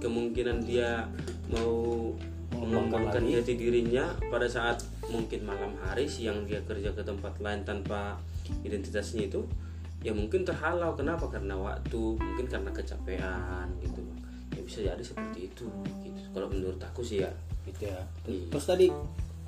Kemungkinan 0.00 0.64
dia 0.64 1.10
mau 1.50 2.14
mengembangkan 2.54 3.26
jati 3.26 3.58
dirinya 3.58 4.14
pada 4.30 4.46
saat 4.46 4.86
mungkin 5.10 5.42
malam 5.42 5.74
hari 5.82 6.06
siang 6.06 6.46
dia 6.46 6.62
kerja 6.62 6.94
ke 6.94 7.02
tempat 7.02 7.34
lain 7.42 7.66
tanpa 7.66 8.22
identitasnya 8.66 9.28
itu 9.28 9.44
ya 10.00 10.12
mungkin 10.16 10.44
terhalau. 10.44 10.96
Kenapa? 10.96 11.28
Karena 11.28 11.56
waktu 11.56 12.00
mungkin 12.16 12.46
karena 12.48 12.70
kecapean 12.72 13.68
gitu. 13.80 14.00
Ya 14.56 14.60
bisa 14.66 14.78
jadi 14.82 15.04
seperti 15.04 15.52
itu 15.52 15.66
gitu. 16.04 16.20
Kalau 16.34 16.48
menurut 16.50 16.80
aku 16.82 17.04
sih 17.04 17.22
ya. 17.22 17.30
Itu 17.68 17.86
ya. 17.86 18.00
Iya. 18.26 18.48
terus 18.50 18.66
tadi 18.66 18.86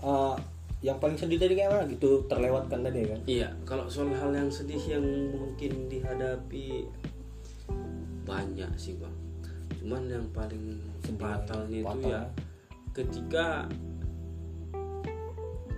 eh, 0.03 0.37
yang 0.83 0.99
paling 0.99 1.15
sedih 1.15 1.39
tadi 1.39 1.55
kayak 1.55 1.71
mana 1.71 1.85
gitu 1.87 2.27
terlewatkan 2.27 2.83
tadi 2.83 3.07
kan? 3.07 3.21
Iya, 3.23 3.49
kalau 3.63 3.87
soal 3.87 4.11
hal 4.19 4.35
yang 4.35 4.51
sedih 4.51 4.83
yang 4.83 5.07
mungkin 5.31 5.87
dihadapi 5.87 6.91
banyak 8.27 8.71
sih 8.75 8.99
bang. 8.99 9.17
Cuman 9.79 10.11
yang 10.11 10.27
paling 10.35 10.83
fatalnya 11.19 11.87
itu 11.87 11.87
fatal. 11.87 12.11
ya. 12.11 12.23
ketika 12.93 13.47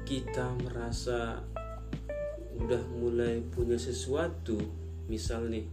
kita 0.04 0.46
merasa 0.60 1.40
udah 2.58 2.82
mulai 2.98 3.42
punya 3.52 3.76
sesuatu, 3.76 4.58
misal 5.10 5.50
nih 5.50 5.66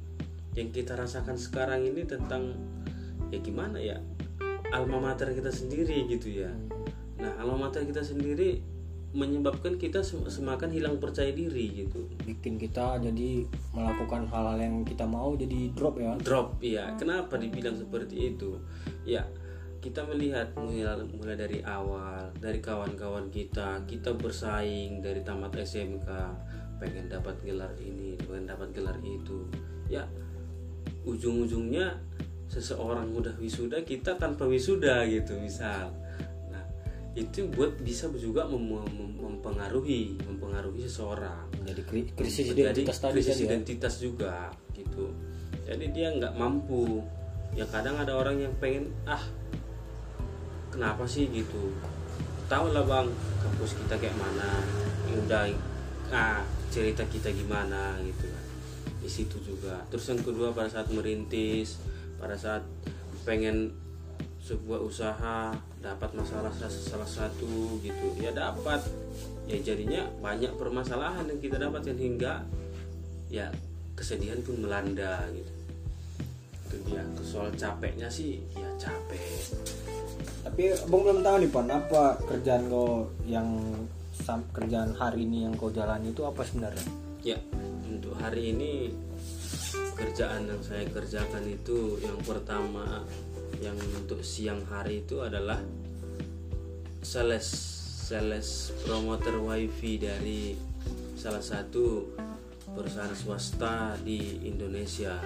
yang 0.58 0.70
kita 0.74 0.98
rasakan 1.00 1.40
sekarang 1.40 1.88
ini 1.88 2.04
tentang 2.04 2.52
ya 3.32 3.40
gimana 3.40 3.80
ya 3.80 3.96
alma 4.76 5.00
mater 5.00 5.32
kita 5.32 5.52
sendiri 5.52 6.08
gitu 6.12 6.28
ya. 6.44 6.52
Nah 7.20 7.32
alma 7.40 7.68
mater 7.68 7.88
kita 7.88 8.04
sendiri 8.04 8.60
menyebabkan 9.12 9.76
kita 9.76 10.00
sem- 10.00 10.24
semakin 10.24 10.72
hilang 10.72 10.96
percaya 10.96 11.36
diri 11.36 11.84
gitu. 11.84 12.08
bikin 12.24 12.56
kita 12.56 12.96
jadi 13.04 13.44
melakukan 13.76 14.24
hal-hal 14.32 14.56
yang 14.56 14.88
kita 14.88 15.04
mau 15.04 15.36
jadi 15.36 15.76
drop 15.76 16.00
ya 16.00 16.16
drop 16.16 16.48
iya 16.64 16.96
kenapa 16.96 17.36
dibilang 17.36 17.76
seperti 17.76 18.32
itu 18.36 18.56
ya 19.04 19.28
kita 19.84 20.06
melihat 20.08 20.54
mulai, 20.56 21.04
mulai 21.12 21.36
dari 21.36 21.60
awal 21.66 22.32
dari 22.40 22.64
kawan-kawan 22.64 23.28
kita 23.34 23.84
kita 23.84 24.16
bersaing 24.16 25.04
dari 25.04 25.26
tamat 25.28 25.60
SMK 25.60 26.08
pengen 26.82 27.06
dapat 27.06 27.38
gelar 27.46 27.70
ini 27.78 28.18
pengen 28.26 28.50
dapat 28.50 28.74
gelar 28.74 28.98
itu. 29.06 29.46
Ya 29.86 30.10
ujung-ujungnya 31.06 31.94
seseorang 32.50 33.14
udah 33.14 33.38
wisuda 33.38 33.86
kita 33.86 34.18
tanpa 34.18 34.50
wisuda 34.50 35.06
gitu 35.06 35.38
misal. 35.38 35.94
Nah 36.50 36.66
itu 37.14 37.46
buat 37.54 37.78
bisa 37.86 38.10
juga 38.18 38.50
mem- 38.50 38.82
mem- 38.90 39.18
mempengaruhi 39.22 40.18
mempengaruhi 40.26 40.90
seseorang. 40.90 41.46
Jadi 41.62 41.82
kri- 41.86 42.12
krisis 42.18 42.50
Jadi 42.50 42.66
identitas 42.66 42.98
tadi 42.98 43.22
krisis 43.22 43.38
tadi 43.38 43.44
ya? 43.46 43.48
identitas 43.54 43.94
juga 44.02 44.36
gitu. 44.74 45.14
Jadi 45.70 45.86
dia 45.94 46.10
nggak 46.18 46.34
mampu. 46.34 47.06
Ya 47.54 47.68
kadang 47.70 48.00
ada 48.02 48.18
orang 48.18 48.42
yang 48.42 48.54
pengen 48.58 48.90
ah 49.06 49.22
kenapa 50.74 51.06
sih? 51.06 51.30
gitu. 51.30 51.72
Tahu 52.50 52.74
lah 52.74 52.84
bang 52.84 53.08
kampus 53.40 53.78
kita 53.80 53.96
kayak 54.02 54.18
mana? 54.18 54.50
Ya 55.08 55.16
udah 55.24 55.44
ah 56.12 56.44
cerita 56.72 57.04
kita 57.06 57.30
gimana 57.36 58.00
gitu 58.02 58.26
kan. 58.26 58.46
Di 59.04 59.10
situ 59.12 59.38
juga. 59.44 59.84
Terus 59.92 60.08
yang 60.08 60.22
kedua 60.24 60.56
pada 60.56 60.72
saat 60.72 60.88
merintis 60.90 61.78
pada 62.22 62.38
saat 62.38 62.62
pengen 63.26 63.74
sebuah 64.42 64.82
usaha 64.82 65.54
dapat 65.82 66.10
masalah 66.14 66.54
salah, 66.54 67.06
satu 67.06 67.82
gitu 67.82 68.06
ya 68.18 68.32
dapat. 68.34 68.82
Ya 69.50 69.58
jadinya 69.60 70.08
banyak 70.22 70.54
permasalahan 70.56 71.28
yang 71.28 71.42
kita 71.42 71.58
dapatkan 71.58 71.98
hingga 71.98 72.46
ya 73.28 73.50
kesedihan 73.98 74.40
pun 74.46 74.62
melanda 74.62 75.26
gitu. 75.34 75.52
Itu 76.70 76.76
dia. 76.88 77.04
Soal 77.26 77.52
capeknya 77.58 78.08
sih 78.08 78.40
ya 78.54 78.70
capek. 78.78 79.22
Tapi 80.42 80.74
abang 80.74 81.02
belum 81.06 81.22
tahu 81.22 81.36
nih 81.42 81.50
pan 81.50 81.70
apa 81.70 82.18
kerjaan 82.26 82.70
kau 82.70 83.10
yang 83.26 83.50
kerjaan 84.52 84.94
hari 84.96 85.24
ini 85.26 85.48
yang 85.48 85.54
kau 85.56 85.72
jalani 85.72 86.12
itu 86.12 86.24
apa 86.28 86.44
sebenarnya? 86.44 86.88
Ya 87.22 87.38
untuk 87.92 88.16
hari 88.18 88.56
ini 88.56 88.92
kerjaan 90.00 90.48
yang 90.48 90.62
saya 90.64 90.88
kerjakan 90.88 91.44
itu 91.46 92.00
yang 92.02 92.18
pertama 92.24 93.04
yang 93.60 93.78
untuk 93.94 94.24
siang 94.24 94.64
hari 94.66 95.04
itu 95.04 95.22
adalah 95.22 95.60
sales 97.04 97.48
sales 98.08 98.74
promoter 98.84 99.38
wifi 99.38 100.02
dari 100.02 100.56
salah 101.16 101.44
satu 101.44 102.12
perusahaan 102.74 103.14
swasta 103.14 103.96
di 104.02 104.42
Indonesia. 104.48 105.20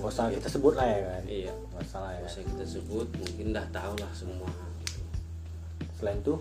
Gak 0.00 0.10
usah 0.10 0.32
kita 0.32 0.48
sebut 0.48 0.74
lah 0.74 0.88
ya 0.88 1.00
kan? 1.06 1.22
Iya. 1.28 1.52
Nggak 1.54 1.86
salah 1.86 2.10
ya. 2.16 2.26
Bisa 2.26 2.40
kita 2.42 2.64
sebut 2.66 3.06
mungkin 3.14 3.46
dah 3.54 3.66
tahu 3.70 3.94
lah 4.00 4.12
semua. 4.16 4.50
Selain 6.00 6.18
itu 6.18 6.34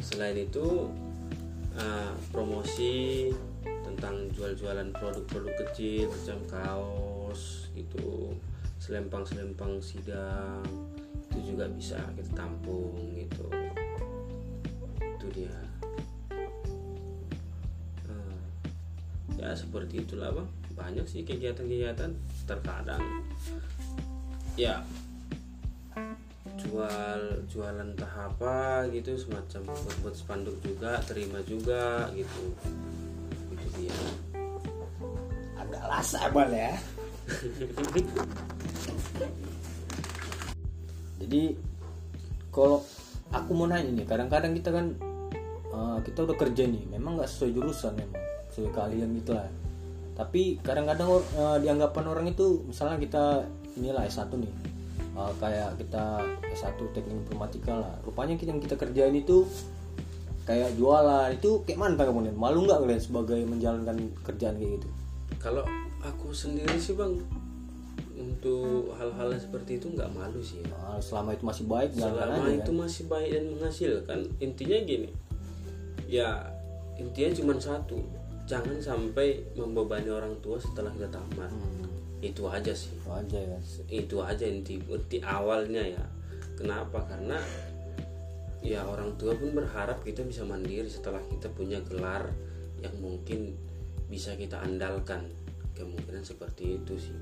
Selain 0.00 0.36
itu 0.36 0.88
eh, 1.76 2.12
promosi 2.32 3.28
tentang 3.84 4.28
jual-jualan 4.32 4.92
produk-produk 4.96 5.54
kecil 5.66 6.08
macam 6.08 6.38
kaos 6.48 7.72
gitu, 7.72 8.32
selempang-selempang 8.80 9.80
sidang 9.80 10.64
itu 11.32 11.52
juga 11.52 11.68
bisa 11.68 12.00
kita 12.16 12.32
tampung 12.32 12.96
gitu. 13.16 13.46
Itu 15.00 15.26
dia. 15.32 15.56
Eh, 18.08 18.38
ya 19.36 19.52
seperti 19.52 20.04
itulah 20.04 20.32
bang. 20.32 20.48
Banyak 20.76 21.08
sih 21.08 21.24
kegiatan-kegiatan 21.24 22.12
terkadang 22.44 23.00
ya 24.56 24.80
jual 26.56 27.20
jualan 27.52 27.84
entah 27.92 28.14
apa 28.28 28.88
gitu 28.88 29.12
semacam 29.16 29.76
buat, 29.76 29.96
buat 30.00 30.16
spanduk 30.16 30.56
juga 30.64 31.00
terima 31.04 31.40
juga 31.44 32.08
gitu. 32.16 32.42
Itu 33.52 33.66
dia. 33.76 33.96
Agak 35.60 35.84
lasa 35.84 36.32
bal 36.32 36.50
ya. 36.50 36.72
Jadi 41.20 41.42
kalau 42.54 42.80
aku 43.34 43.50
mau 43.52 43.66
nanya 43.68 43.90
nih 43.92 44.06
kadang-kadang 44.06 44.54
kita 44.56 44.70
kan 44.72 44.86
eh, 45.74 45.98
kita 46.06 46.18
udah 46.24 46.36
kerja 46.38 46.64
nih 46.64 46.86
memang 46.88 47.18
nggak 47.20 47.28
sesuai 47.28 47.50
jurusan 47.52 47.92
memang 47.98 48.22
sesuai 48.54 48.70
kalian 48.72 49.10
gitu 49.20 49.36
lah. 49.36 49.48
Tapi 50.16 50.62
kadang-kadang 50.64 51.08
or- 51.20 51.28
eh, 51.36 51.58
dianggapan 51.60 52.04
orang 52.08 52.26
itu 52.30 52.64
misalnya 52.64 52.96
kita 52.96 53.24
inilah 53.76 54.08
S1 54.08 54.32
nih 54.40 54.75
eh, 55.16 55.32
kayak 55.40 55.80
kita 55.80 56.04
S1 56.52 56.78
teknik 56.92 57.16
informatika 57.24 57.72
lah. 57.80 57.94
Rupanya 58.04 58.36
kita 58.36 58.52
yang 58.52 58.62
kita 58.62 58.76
kerjain 58.76 59.16
itu 59.16 59.48
kayak 60.44 60.76
jualan. 60.76 61.32
Itu 61.34 61.64
kayak 61.64 61.78
mana 61.80 61.96
kamu 61.96 62.30
nih 62.30 62.34
malu 62.36 62.68
nggak 62.68 62.84
kalian 62.84 63.02
sebagai 63.02 63.40
menjalankan 63.48 63.96
kerjaan 64.22 64.60
kayak 64.60 64.72
gitu? 64.80 64.88
Kalau 65.40 65.64
aku 66.04 66.30
sendiri 66.30 66.78
sih 66.78 66.94
bang 66.94 67.18
untuk 68.16 68.96
hal-hal 68.96 69.28
seperti 69.36 69.76
itu 69.76 69.92
nggak 69.92 70.08
malu 70.16 70.40
sih 70.40 70.64
ya. 70.64 70.72
Nah, 70.72 71.00
selama 71.02 71.36
itu 71.36 71.44
masih 71.44 71.64
baik 71.68 71.90
selama 71.92 72.16
aja 72.16 72.48
itu 72.48 72.72
kan? 72.72 72.80
masih 72.80 73.04
baik 73.10 73.30
dan 73.34 73.44
menghasilkan. 73.52 74.18
Intinya 74.40 74.78
gini 74.86 75.10
ya 76.06 76.30
intinya 76.96 77.30
cuma 77.36 77.52
satu. 77.60 77.98
Jangan 78.46 78.78
sampai 78.78 79.42
membebani 79.58 80.06
orang 80.06 80.32
tua 80.38 80.56
setelah 80.56 80.94
kita 80.94 81.10
tamat. 81.10 81.50
Hmm, 81.50 81.85
itu 82.30 82.46
aja 82.50 82.72
sih. 82.72 82.90
Itu 82.96 83.10
aja 83.12 83.38
ya. 83.38 83.58
Itu 83.90 84.16
aja 84.22 84.44
inti 84.46 84.78
inti 84.80 85.18
awalnya 85.22 85.82
ya. 85.82 86.04
Kenapa? 86.56 87.04
Karena 87.06 87.38
ya 88.64 88.82
orang 88.82 89.14
tua 89.20 89.36
pun 89.36 89.54
berharap 89.54 90.02
kita 90.02 90.26
bisa 90.26 90.42
mandiri 90.42 90.90
setelah 90.90 91.22
kita 91.30 91.46
punya 91.54 91.78
gelar 91.86 92.32
yang 92.82 92.94
mungkin 92.98 93.54
bisa 94.10 94.34
kita 94.34 94.58
andalkan. 94.62 95.28
Kemungkinan 95.76 96.24
seperti 96.24 96.80
itu 96.80 96.96
sih. 96.96 97.16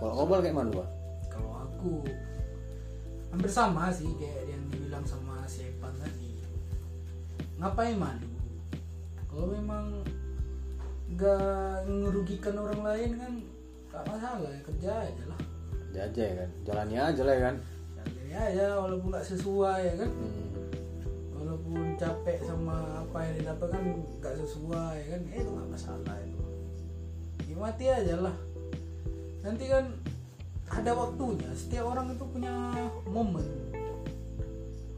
Kalau 0.00 0.24
kobal 0.24 0.40
kayak 0.40 0.56
mana 0.56 0.84
kalau 1.28 1.52
aku 1.66 2.02
hampir 3.34 3.50
sama 3.50 3.90
sih 3.90 4.08
kayak 4.16 4.46
yang 4.46 4.62
dibilang 4.70 5.04
sama 5.04 5.42
si 5.44 5.66
Evan 5.66 5.92
tadi. 6.00 6.32
Ngapain 7.60 7.98
malu? 7.98 8.30
Kalau 9.28 9.46
memang 9.50 10.06
nggak 11.14 11.86
merugikan 11.86 12.56
orang 12.58 12.80
lain 12.80 13.10
kan 13.20 13.32
gak 13.94 14.10
masalah 14.10 14.50
ya 14.50 14.60
kerja 14.66 14.90
aja 15.06 15.24
lah. 15.30 15.40
Kerja 15.86 16.00
aja 16.10 16.22
ya 16.26 16.34
kan? 16.42 16.50
Jalannya 16.66 17.00
aja 17.00 17.22
lah 17.22 17.34
ya 17.38 17.42
kan? 17.46 17.56
Jalani 17.94 18.32
aja 18.34 18.66
walaupun 18.82 19.08
nggak 19.14 19.28
sesuai 19.30 19.80
ya 19.86 19.94
kan? 20.02 20.10
Hmm, 20.10 20.46
walaupun 21.38 21.86
capek 21.94 22.38
sama 22.42 22.76
apa 23.06 23.18
yang 23.22 23.34
didapat 23.38 23.68
kan 23.70 23.82
nggak 24.18 24.34
sesuai 24.42 24.96
kan? 25.06 25.20
Eh, 25.30 25.38
itu 25.38 25.50
nggak 25.54 25.70
masalah 25.70 26.16
itu. 26.26 26.42
Ya 27.46 27.54
mati 27.54 27.84
aja 27.86 28.14
lah. 28.18 28.36
Nanti 29.46 29.64
kan 29.70 29.84
ada 30.74 30.90
waktunya. 30.98 31.50
Setiap 31.54 31.94
orang 31.94 32.10
itu 32.10 32.26
punya 32.26 32.54
momen. 33.06 33.46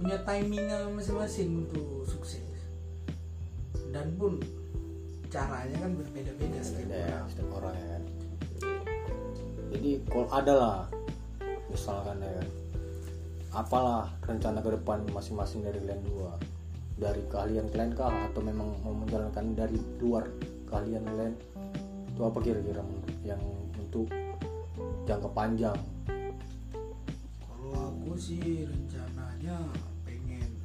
Punya 0.00 0.16
timingnya 0.24 0.88
masing-masing 0.96 1.68
untuk 1.68 2.08
sukses. 2.08 2.40
Dan 3.92 4.16
pun 4.16 4.40
caranya 5.28 5.76
kan 5.84 5.92
berbeda-beda 5.92 6.60
setiap 6.64 6.88
ya 6.88 7.04
orang. 7.04 7.28
setiap 7.28 7.50
orang 7.60 7.74
ya 7.76 7.95
jadi 9.72 9.90
kalau 10.06 10.28
ada 10.30 10.52
lah 10.54 10.78
misalkan 11.70 12.22
ya 12.22 12.44
apalah 13.56 14.12
rencana 14.20 14.60
ke 14.60 14.70
depan 14.76 15.00
masing-masing 15.16 15.64
dari 15.64 15.80
kalian 15.80 16.02
dua. 16.04 16.32
Dari 16.96 17.22
keahlian 17.28 17.68
kalian 17.72 17.92
kah 17.92 18.08
atau 18.08 18.40
memang 18.40 18.72
mau 18.80 18.92
menjalankan 18.92 19.52
dari 19.56 19.76
luar 20.00 20.28
keahlian 20.68 21.04
kalian? 21.04 21.34
Itu 22.12 22.20
apa 22.24 22.38
kira-kira 22.40 22.80
yang 23.24 23.40
untuk 23.76 24.08
jangka 25.04 25.28
panjang? 25.32 25.76
Kalau 27.44 27.72
aku 27.92 28.16
sih 28.16 28.64
rencananya 28.64 29.60
pengen 30.04 30.56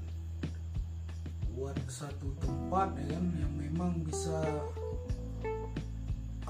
buat 1.56 1.76
satu 1.88 2.32
tempat 2.40 2.96
ya 2.96 3.20
kan 3.20 3.26
yang 3.40 3.54
memang 3.56 4.04
bisa 4.08 4.40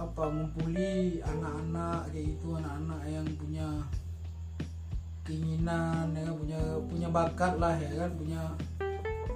apa 0.02 0.34
ngumpuli 0.34 1.22
anak-anak 1.22 2.10
kayak 2.10 2.26
gitu 2.34 2.58
anak-anak 2.58 3.02
yang 3.06 3.28
punya 3.38 3.68
keinginan 5.22 6.10
ya 6.18 6.26
kan, 6.26 6.36
punya 6.42 6.62
punya 6.90 7.08
bakat 7.14 7.54
lah 7.62 7.78
ya 7.78 7.92
kan 7.94 8.10
punya 8.18 8.42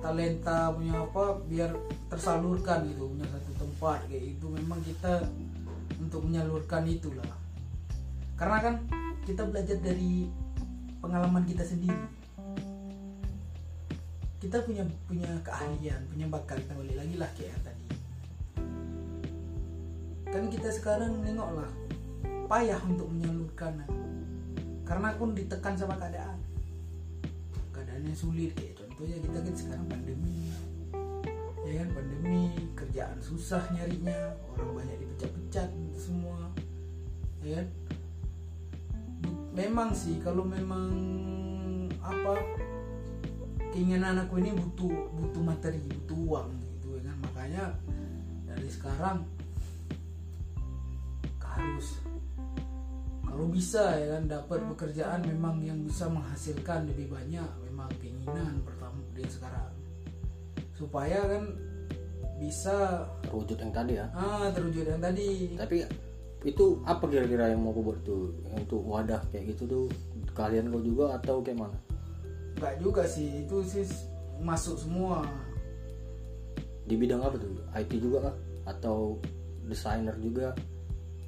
talenta 0.01 0.73
punya 0.73 1.05
apa 1.05 1.37
biar 1.45 1.69
tersalurkan 2.09 2.89
gitu 2.89 3.05
punya 3.13 3.25
satu 3.29 3.51
tempat 3.61 4.09
kayak 4.09 4.25
itu 4.37 4.45
memang 4.49 4.81
kita 4.81 5.29
untuk 6.01 6.25
menyalurkan 6.25 6.89
itulah. 6.89 7.29
Karena 8.35 8.57
kan 8.59 8.75
kita 9.23 9.45
belajar 9.45 9.77
dari 9.79 10.27
pengalaman 10.97 11.45
kita 11.45 11.61
sendiri. 11.61 12.09
Kita 14.41 14.61
punya 14.65 14.85
punya 15.05 15.29
keahlian 15.45 16.05
punya 16.09 16.25
bakat 16.29 16.61
kita 16.65 16.73
balik 16.77 16.97
lagi 17.01 17.15
lah 17.17 17.29
kayak 17.33 17.57
tadi 17.65 17.74
kan 20.35 20.51
kita 20.51 20.67
sekarang 20.67 21.23
nengok 21.23 21.63
lah 21.63 21.71
payah 22.51 22.79
untuk 22.83 23.07
menyalurkan. 23.09 23.87
Karena 24.85 25.15
pun 25.17 25.33
ditekan 25.33 25.73
sama 25.73 25.97
keadaan. 25.97 26.37
Keadaannya 27.73 28.13
sulit 28.13 28.53
kayak 28.53 28.77
contohnya 28.77 29.17
kita 29.23 29.37
kan 29.41 29.55
sekarang 29.55 29.85
pandemi. 29.89 30.51
Ya 31.65 31.81
kan 31.81 31.89
pandemi 31.97 32.53
kerjaan 32.77 33.17
susah 33.17 33.65
nyarinya 33.73 34.37
orang 34.53 34.85
banyak 34.85 34.97
dipecat-pecat 35.01 35.69
semua. 35.97 36.37
Ya 37.41 37.63
kan? 37.63 37.67
Memang 39.55 39.95
sih 39.95 40.19
kalau 40.19 40.45
memang 40.45 40.91
apa 42.03 42.37
keinginan 43.73 44.21
aku 44.21 44.37
ini 44.43 44.53
butuh 44.53 44.93
butuh 45.15 45.41
materi 45.41 45.81
butuh 45.81 46.19
uang 46.27 46.49
gitu 46.59 46.87
ya 46.99 47.01
kan? 47.09 47.17
Makanya 47.25 47.63
dari 48.45 48.69
sekarang 48.69 49.25
harus. 51.65 51.87
Kalau 53.25 53.45
bisa 53.51 53.83
ya 53.99 54.15
kan 54.15 54.23
dapat 54.31 54.59
pekerjaan 54.75 55.19
memang 55.27 55.59
yang 55.59 55.83
bisa 55.83 56.07
menghasilkan 56.07 56.87
lebih 56.87 57.11
banyak. 57.11 57.49
Memang 57.67 57.91
keinginan 57.99 58.63
pertama 58.63 58.95
dia 59.11 59.27
sekarang. 59.27 59.73
Supaya 60.77 61.19
kan 61.27 61.43
bisa 62.39 63.03
terwujud 63.27 63.59
yang 63.59 63.73
tadi 63.75 63.99
ya? 63.99 64.07
Ah 64.15 64.47
terwujud 64.55 64.87
yang 64.87 65.03
tadi. 65.03 65.51
Tapi 65.59 65.83
itu 66.47 66.79
apa 66.87 67.03
kira-kira 67.09 67.51
yang 67.51 67.59
mau 67.59 67.75
aku 67.75 67.81
buat 67.91 67.99
tuh? 68.07 68.31
Untuk 68.55 68.81
wadah 68.87 69.19
kayak 69.35 69.57
gitu 69.57 69.67
tuh 69.67 69.85
kalian 70.31 70.71
kau 70.71 70.79
juga 70.79 71.19
atau 71.19 71.43
kayak 71.43 71.59
mana? 71.59 71.77
Enggak 72.55 72.75
juga 72.79 73.03
sih 73.03 73.43
itu 73.43 73.57
sih 73.67 73.83
masuk 74.39 74.79
semua. 74.79 75.27
Di 76.87 76.95
bidang 76.95 77.19
apa 77.19 77.35
tuh? 77.35 77.51
IT 77.75 77.99
juga 77.99 78.31
kah? 78.31 78.35
Atau 78.71 79.19
desainer 79.67 80.15
juga 80.23 80.55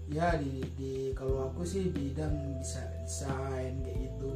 ya 0.07 0.39
di, 0.39 0.63
di 0.79 0.93
kalau 1.11 1.51
aku 1.51 1.67
sih 1.67 1.91
bidang 1.91 2.31
bisa 2.59 2.79
desain 3.03 3.83
kayak 3.83 4.07
gitu. 4.07 4.31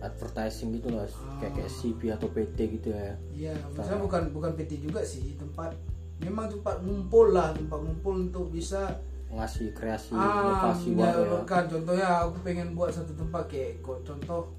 Advertising 0.00 0.72
gitu 0.76 0.88
lah 0.92 1.04
kayak 1.40 1.52
kayak 1.56 1.68
Ah. 1.68 1.76
CV 1.76 2.00
atau 2.12 2.28
PT 2.32 2.58
gitu 2.80 2.88
ya. 2.92 3.12
Iya, 3.32 3.52
maksudnya 3.72 4.00
bukan 4.00 4.22
bukan 4.32 4.52
PT 4.56 4.80
juga 4.80 5.00
sih, 5.04 5.36
tempat 5.36 5.76
memang 6.20 6.48
tempat 6.48 6.84
ngumpul 6.84 7.32
lah, 7.32 7.52
tempat 7.52 7.80
ngumpul 7.80 8.28
untuk 8.28 8.52
bisa 8.52 9.00
ngasih 9.30 9.70
kreasi 9.72 10.10
ah 10.12 10.42
inovasi 10.42 10.92
baru 10.92 11.00
ya. 11.00 11.04
menyalurkan. 11.16 11.62
Contohnya 11.70 12.06
aku 12.24 12.36
pengen 12.42 12.68
buat 12.74 12.90
satu 12.90 13.12
tempat 13.14 13.46
kayak 13.46 13.80
kok 13.80 14.02
contoh 14.04 14.52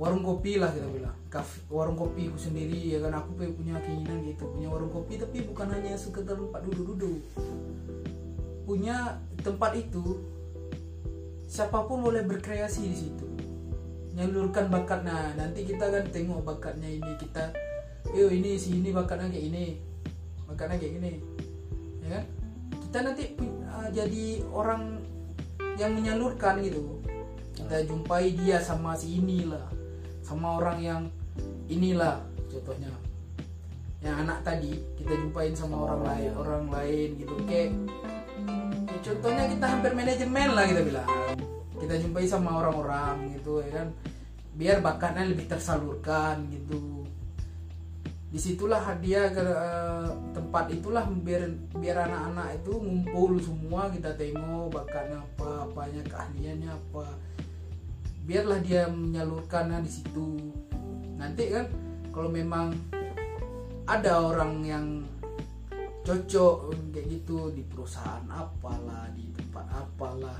warung 0.00 0.24
kopi 0.24 0.56
lah 0.56 0.72
kita 0.72 0.88
bilang, 0.88 1.12
kafe, 1.28 1.60
warung 1.68 1.92
kopi 1.96 2.28
aku 2.28 2.38
sendiri 2.38 2.96
ya 2.96 2.98
kan. 3.00 3.12
Aku 3.20 3.36
punya 3.36 3.76
keinginan 3.80 4.24
gitu 4.24 4.48
punya 4.48 4.68
warung 4.68 4.90
kopi 4.90 5.16
tapi 5.16 5.44
bukan 5.44 5.68
hanya 5.72 5.92
sekedar 5.96 6.36
tempat 6.36 6.60
duduk-duduk, 6.66 7.20
punya 8.70 9.18
tempat 9.42 9.74
itu 9.74 10.22
siapa 11.50 11.90
pun 11.90 12.06
boleh 12.06 12.22
berkreasi 12.22 12.86
di 12.86 12.94
situ. 12.94 13.26
Nyalurkan 14.14 14.70
bakat 14.70 15.02
nah 15.02 15.34
nanti 15.34 15.66
kita 15.66 15.90
kan 15.90 16.06
tengok 16.14 16.46
bakatnya 16.46 16.86
ini 16.86 17.18
kita 17.18 17.50
yo 18.14 18.30
ini 18.30 18.54
si 18.54 18.78
ini 18.78 18.94
bakatnya 18.94 19.26
kayak 19.26 19.46
ini 19.50 19.64
bakatnya 20.46 20.78
kayak 20.78 20.92
gini 21.02 21.12
ya 22.06 22.08
kan? 22.14 22.24
Kita 22.78 22.98
nanti 23.02 23.24
uh, 23.66 23.88
jadi 23.90 24.46
orang 24.54 25.02
yang 25.74 25.90
menyalurkan 25.98 26.62
gitu. 26.62 27.02
Kita 27.58 27.82
jumpai 27.90 28.38
dia 28.38 28.62
sama 28.62 28.94
si 28.94 29.18
inilah 29.18 29.66
sama 30.22 30.62
orang 30.62 30.78
yang 30.78 31.02
inilah 31.66 32.22
contohnya. 32.46 32.94
Yang 33.98 34.14
anak 34.14 34.38
tadi 34.46 34.78
kita 34.94 35.10
jumpain 35.18 35.58
sama 35.58 35.90
orang 35.90 36.06
lain 36.06 36.30
orang 36.38 36.64
lain 36.70 37.08
gitu. 37.18 37.34
Kayak 37.50 37.74
ya 37.74 38.19
contohnya 39.00 39.44
kita 39.48 39.66
hampir 39.66 39.92
manajemen 39.96 40.48
lah 40.52 40.64
kita 40.68 40.80
bilang. 40.84 41.08
Kita 41.80 41.94
jumpai 41.96 42.28
sama 42.28 42.60
orang-orang 42.60 43.34
gitu 43.36 43.64
ya 43.64 43.82
kan. 43.82 43.88
Biar 44.54 44.76
bakatnya 44.84 45.24
lebih 45.24 45.48
tersalurkan 45.48 46.44
gitu. 46.52 47.04
Di 48.30 48.38
situlah 48.38 48.94
dia 49.02 49.26
ke 49.32 49.42
eh, 49.42 50.08
tempat 50.36 50.70
itulah 50.70 51.02
biar 51.02 51.50
biar 51.82 52.06
anak-anak 52.06 52.62
itu 52.62 52.72
ngumpul 52.78 53.42
semua 53.42 53.90
kita 53.90 54.14
tengok 54.14 54.70
bakatnya 54.70 55.18
apa 55.18 55.66
apanya 55.66 56.02
keahliannya 56.06 56.70
apa. 56.70 57.06
Biarlah 58.28 58.60
dia 58.62 58.86
menyalurkannya 58.86 59.82
di 59.82 59.90
situ. 59.90 60.28
Nanti 61.18 61.50
kan 61.50 61.66
kalau 62.14 62.30
memang 62.30 62.70
ada 63.90 64.22
orang 64.22 64.62
yang 64.62 64.86
cocok 66.00 66.72
kayak 66.96 67.06
gitu 67.12 67.52
di 67.52 67.62
perusahaan 67.64 68.24
apalah 68.32 69.08
di 69.12 69.28
tempat 69.36 69.66
apalah. 69.72 70.38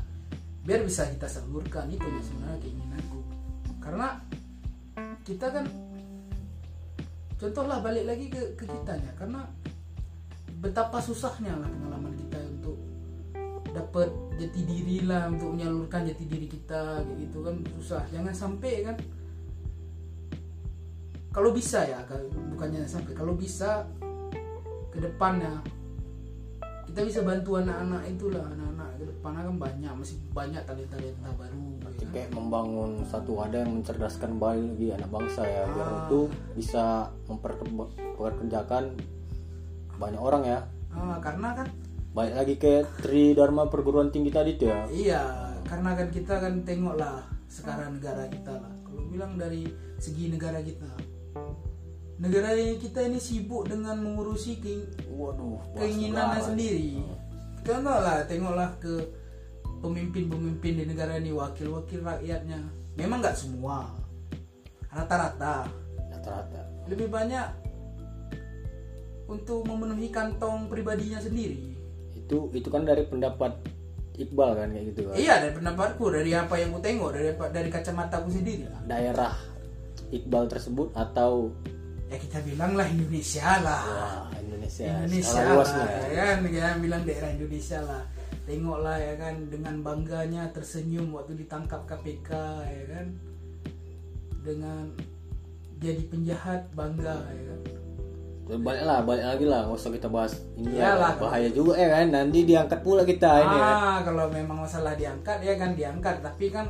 Biar 0.64 0.85
bisa 0.85 1.09
kita 1.09 1.29
salurkan 1.29 1.88
itu 1.88 2.05
yang 2.05 2.25
sebenarnya 2.25 2.59
keinginanku 2.61 3.20
karena 3.81 4.20
kita 5.25 5.46
kan 5.49 5.64
contohlah 7.40 7.81
balik 7.81 8.05
lagi 8.05 8.29
ke, 8.29 8.42
ke 8.55 8.64
kitanya. 8.68 9.12
Karena 9.16 9.49
betapa 10.61 11.01
susahnya 11.01 11.57
lah 11.57 11.68
pengalaman 11.68 12.12
kita 12.12 12.38
untuk 12.61 12.77
dapat 13.73 14.12
jati 14.37 14.61
diri 14.68 15.09
lah 15.09 15.33
untuk 15.33 15.57
menyalurkan 15.57 16.05
jati 16.05 16.25
diri 16.29 16.46
kita 16.46 17.05
kayak 17.05 17.18
gitu 17.29 17.38
kan. 17.40 17.57
Susah. 17.81 18.03
Jangan 18.12 18.35
sampai 18.37 18.75
kan 18.85 18.96
kalau 21.31 21.55
bisa 21.55 21.87
ya 21.87 22.03
bukannya 22.53 22.85
sampai 22.85 23.14
kalau 23.14 23.38
bisa 23.38 23.87
ke 24.90 24.98
depannya 24.98 25.62
kita 26.90 27.07
bisa 27.07 27.20
bantu 27.22 27.62
anak-anak 27.62 28.03
itulah 28.11 28.42
anak-anak 28.50 28.88
ke 28.98 29.05
depannya 29.07 29.42
kan 29.46 29.57
banyak 29.62 29.92
masih 29.94 30.16
banyak 30.35 30.62
talenta-talenta 30.66 31.31
baru 31.38 31.64
Berarti 31.81 32.03
ya 32.03 32.09
kayak 32.11 32.31
membangun 32.35 32.90
satu 33.07 33.31
wadah 33.38 33.62
yang 33.62 33.72
mencerdaskan 33.79 34.31
lagi 34.42 34.87
anak 34.90 35.11
bangsa 35.11 35.42
ya. 35.46 35.62
Biar 35.70 35.87
Ah. 35.87 35.98
itu 36.07 36.20
bisa 36.59 36.85
memperkerjakan 37.31 38.85
banyak 40.00 40.20
orang 40.20 40.42
ya. 40.42 40.59
Ah, 40.90 41.18
karena 41.22 41.55
kan 41.55 41.66
balik 42.11 42.35
lagi 42.35 42.55
ke 42.59 42.83
Tri 42.98 43.38
Dharma 43.38 43.70
perguruan 43.70 44.11
tinggi 44.11 44.35
tadi 44.35 44.59
tuh 44.59 44.66
ya. 44.66 44.81
Iya, 44.90 45.22
karena 45.62 45.94
kan 45.94 46.09
kita 46.11 46.35
kan 46.42 46.55
tengoklah 46.66 47.22
sekarang 47.46 48.03
negara 48.03 48.26
kita 48.26 48.50
lah. 48.50 48.72
Kalau 48.83 49.03
bilang 49.07 49.38
dari 49.38 49.70
segi 50.03 50.26
negara 50.26 50.59
kita, 50.59 50.90
negara 52.20 52.52
kita 52.76 53.00
ini 53.00 53.16
sibuk 53.16 53.64
dengan 53.64 53.96
mengurusi 53.96 54.61
ke- 54.61 55.09
waduh 55.09 55.56
keinginannya 55.74 56.40
sendiri. 56.44 57.00
Contohlah, 57.64 58.24
tengoklah 58.28 58.76
ke 58.76 58.94
pemimpin-pemimpin 59.80 60.72
di 60.80 60.85
negara 60.85 61.16
ini, 61.16 61.33
wakil-wakil 61.33 62.04
rakyatnya. 62.04 62.61
Memang 62.96 63.24
nggak 63.24 63.37
semua, 63.37 63.88
rata-rata 64.92 65.64
rata-rata 66.11 66.61
lebih 66.90 67.09
banyak 67.09 67.46
untuk 69.30 69.62
memenuhi 69.64 70.11
kantong 70.11 70.66
pribadinya 70.66 71.22
sendiri. 71.22 71.72
itu 72.11 72.50
itu 72.54 72.68
kan 72.70 72.83
dari 72.87 73.06
pendapat 73.06 73.59
Iqbal 74.14 74.54
kan 74.54 74.68
kayak 74.70 74.85
gitu 74.92 75.00
kan 75.09 75.14
Iya, 75.16 75.35
dari 75.40 75.52
pendapatku, 75.56 76.04
dari 76.12 76.30
apa 76.30 76.54
yang 76.59 76.70
ku 76.70 76.78
tengok, 76.78 77.11
dari 77.11 77.30
dari 77.50 77.70
kacamata 77.72 78.20
aku 78.20 78.28
sendiri. 78.30 78.66
daerah 78.85 79.33
Iqbal 80.11 80.50
tersebut 80.50 80.90
atau 80.92 81.54
ya 82.11 82.16
kita 82.18 82.38
bilang 82.42 82.75
lah 82.75 82.87
Indonesia 82.90 83.46
lah. 83.62 83.83
Wah 83.87 84.27
Indonesia, 84.42 84.85
Indonesia 85.07 85.40
lah 85.40 85.55
luasnya. 85.55 85.87
ya 85.87 86.23
kan? 86.27 86.38
Ya 86.51 86.68
bilang 86.83 87.03
daerah 87.07 87.31
Indonesia 87.31 87.79
lah. 87.87 88.03
Tengoklah 88.44 88.99
ya 88.99 89.14
kan? 89.14 89.35
Dengan 89.46 89.75
bangganya 89.87 90.42
tersenyum 90.51 91.14
waktu 91.14 91.38
ditangkap 91.38 91.87
KPK 91.87 92.31
ya 92.66 92.85
kan? 92.90 93.07
Dengan 94.42 94.85
jadi 95.79 96.03
penjahat 96.11 96.61
bangga 96.75 97.16
ya 97.31 97.42
kan? 97.55 97.61
Terus 98.51 98.61
balik 98.66 98.83
lah 98.83 98.99
balik 99.07 99.25
lagi 99.31 99.44
lah. 99.46 99.61
Nggak 99.70 99.79
usah 99.79 99.92
kita 99.94 100.09
bahas 100.11 100.33
ini 100.59 100.75
ya 100.75 101.14
bahaya 101.14 101.49
juga 101.55 101.79
ya 101.79 101.88
kan? 101.94 102.07
Nanti 102.11 102.38
diangkat 102.42 102.81
pula 102.83 103.07
kita 103.07 103.31
ini 103.46 103.57
kan? 103.62 103.75
Ah 103.79 103.99
kalau 104.03 104.27
memang 104.27 104.66
masalah 104.66 104.99
diangkat 104.99 105.38
ya 105.46 105.55
kan 105.55 105.79
diangkat. 105.79 106.18
Tapi 106.18 106.51
kan 106.51 106.66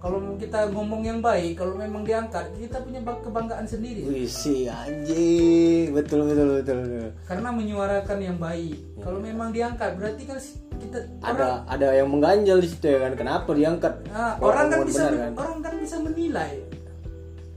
kalau 0.00 0.16
kita 0.40 0.72
ngomong 0.72 1.04
yang 1.04 1.20
baik 1.20 1.60
kalau 1.60 1.76
memang 1.76 2.08
diangkat 2.08 2.48
kita 2.56 2.80
punya 2.80 3.04
bang- 3.04 3.20
kebanggaan 3.20 3.68
sendiri. 3.68 4.08
Wih 4.08 4.24
sih 4.24 4.64
anjing. 4.64 5.92
Betul 5.92 6.24
betul 6.24 6.56
betul, 6.56 6.76
betul. 6.88 7.08
karena 7.28 7.48
menyuarakan 7.52 8.18
yang 8.18 8.40
baik. 8.40 8.80
Kalau 8.96 9.20
memang 9.20 9.52
diangkat 9.52 10.00
berarti 10.00 10.22
kan 10.24 10.38
kita 10.80 10.98
orang 11.20 11.36
ada 11.68 11.68
ada 11.68 11.86
yang 11.92 12.08
mengganjal 12.08 12.64
di 12.64 12.68
situ 12.72 12.86
ya 12.88 12.98
kan? 13.04 13.12
Kenapa 13.12 13.52
diangkat? 13.52 13.94
Ah, 14.08 14.40
Kalau 14.40 14.48
orang 14.48 14.66
kan 14.66 14.78
bisa 14.88 15.04
benar, 15.04 15.20
kan? 15.20 15.32
orang 15.36 15.58
kan 15.60 15.74
bisa 15.76 15.96
menilai 16.00 16.52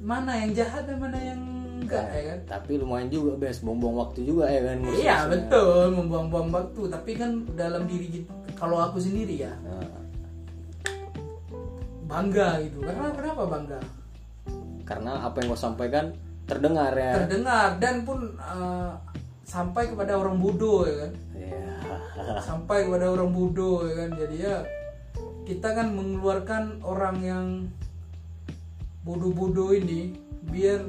mana 0.03 0.31
yang 0.35 0.51
jahat 0.51 0.83
dan 0.83 0.99
mana 0.99 1.15
yang 1.15 1.39
enggak 1.79 2.11
ya 2.11 2.21
kan? 2.27 2.39
tapi 2.43 2.75
lumayan 2.75 3.07
juga 3.07 3.39
bes. 3.39 3.63
Buang-buang 3.63 3.95
waktu 4.03 4.19
juga 4.27 4.51
ya 4.51 4.67
kan 4.67 4.77
iya 4.91 5.17
betul. 5.31 5.95
Membuang-buang 5.95 6.51
waktu. 6.51 6.91
Tapi 6.91 7.11
kan 7.15 7.47
dalam 7.55 7.87
diri 7.87 8.19
kita 8.19 8.35
kalau 8.59 8.83
aku 8.83 8.99
sendiri 8.99 9.47
ya. 9.47 9.55
Nah, 9.63 10.02
bangga 12.05 12.61
gitu. 12.63 12.83
Karena 12.83 13.09
kenapa 13.11 13.43
bangga? 13.47 13.79
Karena 14.83 15.11
apa 15.23 15.35
yang 15.39 15.55
kau 15.55 15.59
sampaikan 15.59 16.05
terdengar 16.43 16.91
ya. 16.93 17.23
Terdengar 17.23 17.79
dan 17.79 18.03
pun 18.03 18.19
eh, 18.35 18.91
sampai 19.47 19.91
kepada 19.91 20.19
orang 20.19 20.37
bodoh 20.39 20.83
ya 20.83 20.95
kan? 21.07 21.11
Ya 21.35 21.63
sampai 22.47 22.87
kepada 22.87 23.11
orang 23.11 23.31
bodoh 23.31 23.87
ya 23.87 23.93
kan? 24.05 24.09
Jadi 24.19 24.35
ya 24.43 24.57
kita 25.43 25.75
kan 25.75 25.91
mengeluarkan 25.91 26.79
orang 26.83 27.17
yang 27.19 27.45
bodoh-bodoh 29.03 29.75
ini 29.75 30.15
biar 30.47 30.83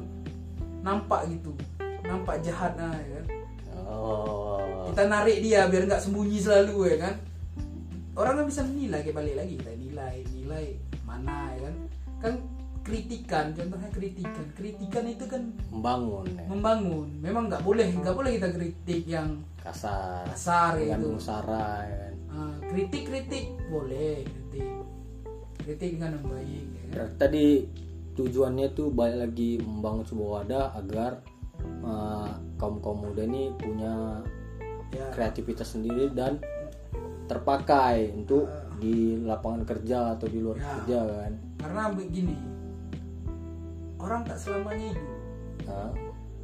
nampak 0.82 1.26
gitu. 1.30 1.50
Nampak 2.04 2.42
jahat 2.46 2.78
nah 2.78 2.94
ya 2.94 3.10
kan? 3.18 3.26
Oh. 3.84 4.86
Kita 4.90 5.10
narik 5.10 5.42
dia 5.42 5.66
biar 5.66 5.90
nggak 5.90 6.02
sembunyi 6.02 6.38
selalu 6.38 6.94
ya 6.94 6.96
kan? 7.10 7.14
Orang 8.14 8.38
kan 8.38 8.46
bisa 8.46 8.62
menilai 8.62 9.02
balik 9.10 9.34
lagi 9.34 9.58
kita 9.58 9.74
nilai 9.74 10.22
nilai 10.30 10.66
mana 11.14 11.54
ya 11.54 11.60
kan? 11.70 11.76
Kan 12.18 12.34
kritikan 12.84 13.44
contohnya 13.54 13.88
kritikan. 13.94 14.46
Kritikan 14.58 15.04
itu 15.08 15.24
kan 15.24 15.42
membangun 15.70 16.26
ya. 16.28 16.44
membangun. 16.50 17.08
Memang 17.22 17.48
nggak 17.48 17.62
boleh 17.62 17.88
nggak 17.94 18.16
boleh 18.16 18.30
kita 18.36 18.48
kritik 18.52 19.02
yang 19.06 19.40
kasar. 19.62 20.26
kasar 20.28 20.76
gitu 20.76 20.90
mengandung 20.90 21.22
sara 21.22 21.86
ya 21.86 21.96
kan? 21.96 22.14
Ah, 22.34 22.54
kritik 22.68 23.08
kritik 23.08 23.44
boleh 23.70 24.26
kritik. 24.26 24.66
Kritik 25.64 25.90
dengan 25.96 26.20
yang 26.20 26.26
baik 26.28 26.66
ya 26.68 26.84
kan? 26.92 27.08
Tadi 27.16 27.46
tujuannya 28.14 28.68
tuh 28.76 28.92
balik 28.92 29.18
lagi 29.30 29.58
membangun 29.62 30.04
sebuah 30.06 30.30
wadah 30.44 30.66
agar 30.76 31.24
kaum 32.60 32.80
kaum 32.84 33.04
muda 33.04 33.24
ini 33.24 33.52
punya 33.56 34.20
ya. 34.92 35.08
kreativitas 35.12 35.72
sendiri 35.72 36.12
dan 36.12 36.36
terpakai 37.24 38.12
untuk 38.12 38.48
di 38.76 38.94
lapangan 39.20 39.62
kerja 39.62 40.14
atau 40.14 40.26
di 40.26 40.38
luar 40.38 40.56
Ya. 40.56 40.66
kerja 40.78 40.98
kan? 41.06 41.32
karena 41.58 41.82
begini 41.90 42.36
orang 43.96 44.20
tak 44.22 44.36
selamanya 44.36 44.92
hidup. 44.92 45.10
Nah, 45.64 45.90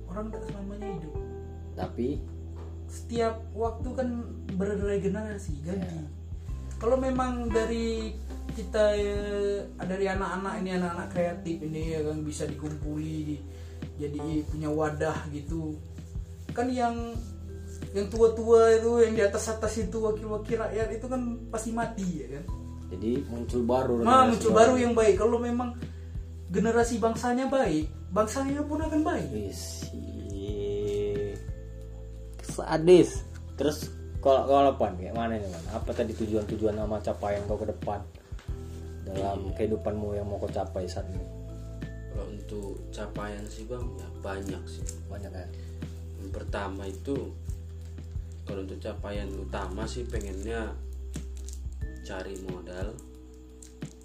orang 0.09 0.27
tak 0.33 0.43
selamanya 0.49 0.89
hidup. 0.97 1.15
Tapi? 1.77 2.09
Setiap 2.89 3.35
waktu 3.53 3.89
kan 3.93 4.09
berregenerasi 4.57 5.61
ganti 5.63 6.01
kalau 6.81 6.97
memang 6.97 7.47
dari 7.47 8.17
kita 8.51 8.97
eh, 8.97 9.63
dari 9.77 10.09
anak-anak 10.09 10.55
ini 10.59 10.71
anak-anak 10.75 11.09
kreatif 11.13 11.57
ini 11.61 11.95
ya 11.95 12.01
kan 12.03 12.25
bisa 12.25 12.49
dikumpuli 12.49 13.17
di- 13.29 13.45
jadi 14.01 14.43
punya 14.49 14.73
wadah 14.73 15.29
gitu 15.29 15.77
kan 16.51 16.67
yang 16.67 17.15
yang 17.91 18.07
tua-tua 18.07 18.79
itu 18.79 18.91
yang 19.03 19.15
di 19.19 19.23
atas 19.27 19.51
atas 19.51 19.75
itu 19.83 19.99
wakil-wakil 19.99 20.63
rakyat 20.63 20.89
itu 20.95 21.07
kan 21.11 21.21
pasti 21.51 21.71
mati 21.75 22.09
ya 22.23 22.39
kan? 22.39 22.45
Jadi 22.91 23.11
muncul 23.27 23.61
baru 23.67 23.95
nah 24.03 24.27
muncul 24.27 24.51
baru. 24.51 24.75
yang 24.79 24.95
baik. 24.95 25.19
Kalau 25.19 25.39
memang 25.39 25.75
generasi 26.51 26.99
bangsanya 26.99 27.47
baik 27.47 28.01
bangsanya 28.11 28.63
pun 28.67 28.83
akan 28.83 29.01
baik. 29.07 29.29
Isi. 29.31 30.03
sadis. 32.51 33.25
Terus 33.55 33.89
kalau 34.21 34.45
kalau 34.45 34.73
pan 34.77 34.93
kayak 34.99 35.17
mana 35.17 35.39
nih 35.39 35.49
man 35.49 35.65
apa 35.73 35.97
tadi 35.97 36.13
tujuan-tujuan 36.13 36.77
sama 36.77 36.99
capaian 37.01 37.41
kau 37.47 37.57
ke 37.57 37.71
depan? 37.71 38.03
Dalam 39.07 39.55
kehidupanmu 39.57 40.19
yang 40.19 40.29
mau 40.29 40.37
kau 40.37 40.51
capai 40.51 40.85
saat 40.85 41.09
ini? 41.09 41.25
Kalau 42.11 42.27
untuk 42.29 42.77
capaian 42.93 43.43
sih 43.49 43.65
bang 43.65 43.87
ya 43.97 44.09
banyak 44.21 44.63
sih. 44.69 44.85
Banyak 45.09 45.33
ya? 45.33 45.47
Yang 46.21 46.31
pertama 46.37 46.85
itu 46.85 47.33
kalau 48.51 48.67
untuk 48.67 48.83
capaian 48.83 49.31
utama 49.39 49.87
sih 49.87 50.03
pengennya 50.03 50.75
cari 52.03 52.35
modal 52.51 52.91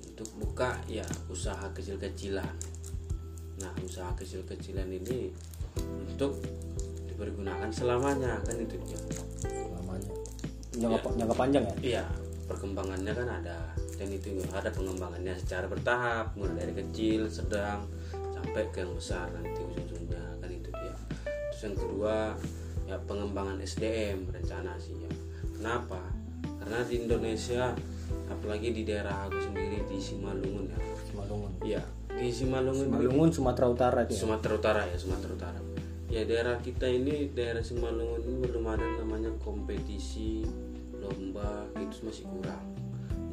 untuk 0.05 0.29
buka 0.38 0.77
ya 0.86 1.01
usaha 1.34 1.65
kecil-kecilan. 1.73 2.53
Nah 3.58 3.73
usaha 3.81 4.13
kecil-kecilan 4.13 4.86
ini 4.86 5.34
untuk 5.81 6.38
dipergunakan 7.10 7.73
selamanya 7.73 8.38
kan 8.45 8.62
itu 8.62 8.77
dia. 8.86 9.01
Namanya 9.49 10.13
jangka, 10.77 11.10
jangka 11.17 11.36
panjang 11.36 11.65
ya? 11.65 11.75
Iya 11.81 12.05
perkembangannya 12.45 13.17
kan 13.17 13.27
ada. 13.41 13.73
Dan 13.97 14.13
itu 14.13 14.45
ada 14.53 14.69
pengembangannya 14.69 15.34
secara 15.41 15.65
bertahap 15.65 16.38
mulai 16.38 16.69
dari 16.69 16.86
kecil 16.86 17.25
sedang 17.34 17.89
sampai 18.13 18.69
ke 18.69 18.86
yang 18.86 18.93
besar 18.93 19.25
nanti 19.34 19.58
ujung-ujungnya 19.58 20.38
kan 20.38 20.49
itu 20.53 20.69
dia. 20.69 20.95
Terus 21.49 21.62
yang 21.65 21.75
kedua 21.81 22.38
ya 22.86 22.98
pengembangan 23.04 23.58
SDM 23.62 24.30
rencana 24.30 24.78
sih 24.78 24.95
ya. 24.95 25.12
Kenapa? 25.58 26.02
Karena 26.62 26.82
di 26.86 26.95
Indonesia 27.02 27.74
apalagi 28.30 28.74
di 28.74 28.86
daerah 28.86 29.26
aku 29.30 29.38
sendiri 29.41 29.86
di 29.89 29.98
Simalungun 29.98 30.69
ya. 30.69 30.80
Simalungun. 31.10 31.52
Iya 31.65 31.84
di 32.15 32.32
Simalungun 32.32 32.88
Simalungun 32.88 33.30
Sumatera 33.36 33.67
Utara 33.67 34.00
itu 34.08 34.15
ya? 34.15 34.19
Sumatera 34.24 34.54
Utara 34.56 34.82
ya 34.88 34.98
Sumatera 34.98 35.32
Utara. 35.36 35.60
Ya 36.08 36.21
daerah 36.24 36.56
kita 36.63 36.88
ini 36.88 37.34
daerah 37.36 37.60
Simalungun 37.60 38.24
ini 38.24 38.36
belum 38.48 38.65
ada 38.71 38.88
namanya 39.04 39.36
kompetisi 39.43 40.48
lomba 40.95 41.67
itu 41.76 42.08
masih 42.08 42.24
kurang. 42.32 42.65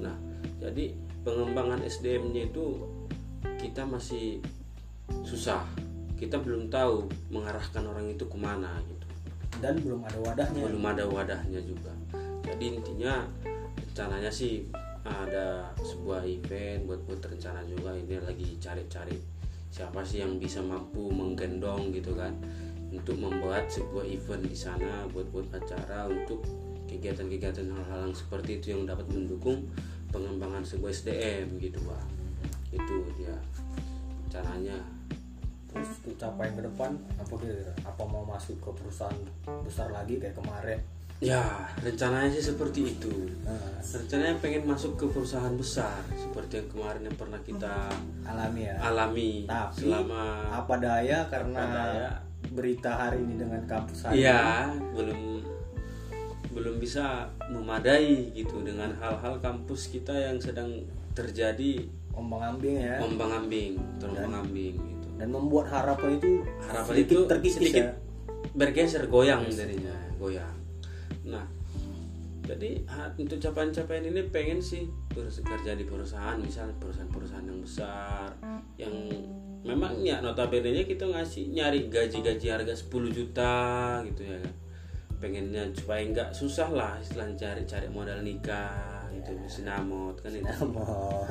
Nah 0.03 0.17
jadi 0.59 0.95
pengembangan 1.23 1.87
SDM-nya 1.87 2.51
itu 2.51 2.91
kita 3.63 3.87
masih 3.87 4.43
susah. 5.23 5.63
Kita 6.19 6.39
belum 6.39 6.71
tahu 6.71 7.11
mengarahkan 7.35 7.83
orang 7.87 8.11
itu 8.15 8.27
ke 8.27 8.39
mana 8.39 8.79
gitu 8.87 9.02
dan 9.63 9.79
belum 9.79 10.03
ada 10.03 10.19
wadahnya 10.19 10.61
belum 10.67 10.85
ada 10.91 11.05
wadahnya 11.07 11.61
juga. 11.63 11.95
Jadi 12.43 12.65
intinya 12.83 13.23
rencananya 13.79 14.29
sih 14.35 14.67
ada 15.07 15.71
sebuah 15.79 16.27
event 16.27 16.91
buat 16.91 17.01
buat 17.07 17.23
rencana 17.23 17.63
juga. 17.71 17.95
Ini 17.95 18.19
lagi 18.27 18.59
cari-cari 18.59 19.15
siapa 19.71 20.03
sih 20.03 20.21
yang 20.21 20.43
bisa 20.43 20.59
mampu 20.59 21.07
menggendong 21.15 21.95
gitu 21.95 22.19
kan. 22.19 22.35
Untuk 22.93 23.17
membuat 23.17 23.71
sebuah 23.71 24.05
event 24.05 24.45
di 24.45 24.59
sana 24.59 25.07
buat 25.15 25.31
buat 25.31 25.49
acara 25.55 26.11
untuk 26.11 26.45
kegiatan-kegiatan 26.91 27.73
hal-hal 27.73 28.11
yang 28.11 28.17
seperti 28.19 28.61
itu 28.61 28.77
yang 28.77 28.85
dapat 28.85 29.09
mendukung 29.09 29.65
pengembangan 30.13 30.61
sebuah 30.61 30.93
SDM 30.93 31.57
gitu 31.57 31.81
pak. 31.87 32.05
Itu 32.75 33.09
dia 33.17 33.33
rencananya 34.27 34.77
terus 35.73 35.89
untuk 36.05 36.15
capaian 36.21 36.53
ke 36.53 36.63
depan 36.63 36.91
apa 37.17 37.33
kira 37.41 37.73
apa 37.83 38.03
mau 38.05 38.23
masuk 38.23 38.61
ke 38.61 38.71
perusahaan 38.77 39.17
besar 39.65 39.89
lagi 39.89 40.21
kayak 40.21 40.37
kemarin? 40.37 40.79
Ya 41.23 41.71
rencananya 41.79 42.35
sih 42.35 42.43
seperti 42.43 42.99
itu. 42.99 43.31
Nah, 43.47 43.79
rencananya 43.79 44.43
pengen 44.43 44.67
masuk 44.67 44.99
ke 44.99 45.07
perusahaan 45.07 45.55
besar 45.55 46.03
seperti 46.19 46.59
yang 46.59 46.69
kemarin 46.75 47.03
yang 47.07 47.15
pernah 47.15 47.39
kita 47.41 47.89
alami 48.27 48.67
ya? 48.67 48.75
alami 48.83 49.31
tapi 49.47 49.87
selama 49.87 50.23
apa 50.51 50.75
daya? 50.83 51.19
Karena 51.31 51.63
Apa 51.63 51.79
daya. 51.79 52.11
berita 52.51 52.91
hari 52.99 53.23
ini 53.23 53.39
dengan 53.39 53.63
kampus 53.65 54.11
hari 54.11 54.19
iya 54.27 54.67
belum 54.93 55.47
belum 56.53 56.77
bisa 56.83 57.31
memadai 57.49 58.35
gitu 58.37 58.61
dengan 58.61 58.93
hal-hal 58.99 59.39
kampus 59.41 59.89
kita 59.89 60.13
yang 60.13 60.37
sedang 60.37 60.85
terjadi 61.15 61.87
ombang 62.13 62.45
ambing 62.45 62.77
ya? 62.83 62.99
Ombang 62.99 63.47
ambing 63.47 63.79
terombang 63.97 64.43
ambing 64.43 64.75
dan 65.23 65.31
membuat 65.31 65.71
harapan 65.71 66.19
itu 66.19 66.43
harapan 66.67 66.99
sedikit 66.99 67.15
itu 67.15 67.19
terkikis 67.31 67.55
sedikit 67.63 67.87
ya. 67.87 67.95
bergeser 68.59 69.07
goyang 69.07 69.47
darinya 69.55 69.95
goyang. 70.19 70.57
Nah 71.31 71.47
jadi 72.43 72.83
untuk 73.23 73.39
capaian-capaian 73.39 74.03
ini 74.03 74.27
pengen 74.35 74.59
sih 74.59 74.91
terus 75.15 75.39
kerja 75.47 75.79
di 75.79 75.87
perusahaan 75.87 76.35
misalnya 76.43 76.75
perusahaan-perusahaan 76.83 77.47
yang 77.47 77.61
besar 77.63 78.35
yang 78.75 78.95
memang 79.63 80.03
ya 80.03 80.19
notabene 80.19 80.75
nya 80.75 80.83
kita 80.91 81.07
ngasih 81.07 81.55
nyari 81.55 81.87
gaji-gaji 81.87 82.47
harga 82.51 82.75
10 82.75 82.91
juta 83.15 83.55
gitu 84.11 84.27
ya 84.27 84.43
kan. 84.43 84.55
Pengennya 85.23 85.71
supaya 85.71 86.03
nggak 86.03 86.31
susah 86.35 86.67
lah 86.75 86.99
istilah 86.99 87.31
cari 87.39 87.63
cari 87.63 87.87
modal 87.87 88.27
nikah 88.27 88.92
itu 89.17 89.33
sinamot 89.49 90.17
kan 90.21 90.33
itu. 90.33 90.49
Oh, 90.75 91.27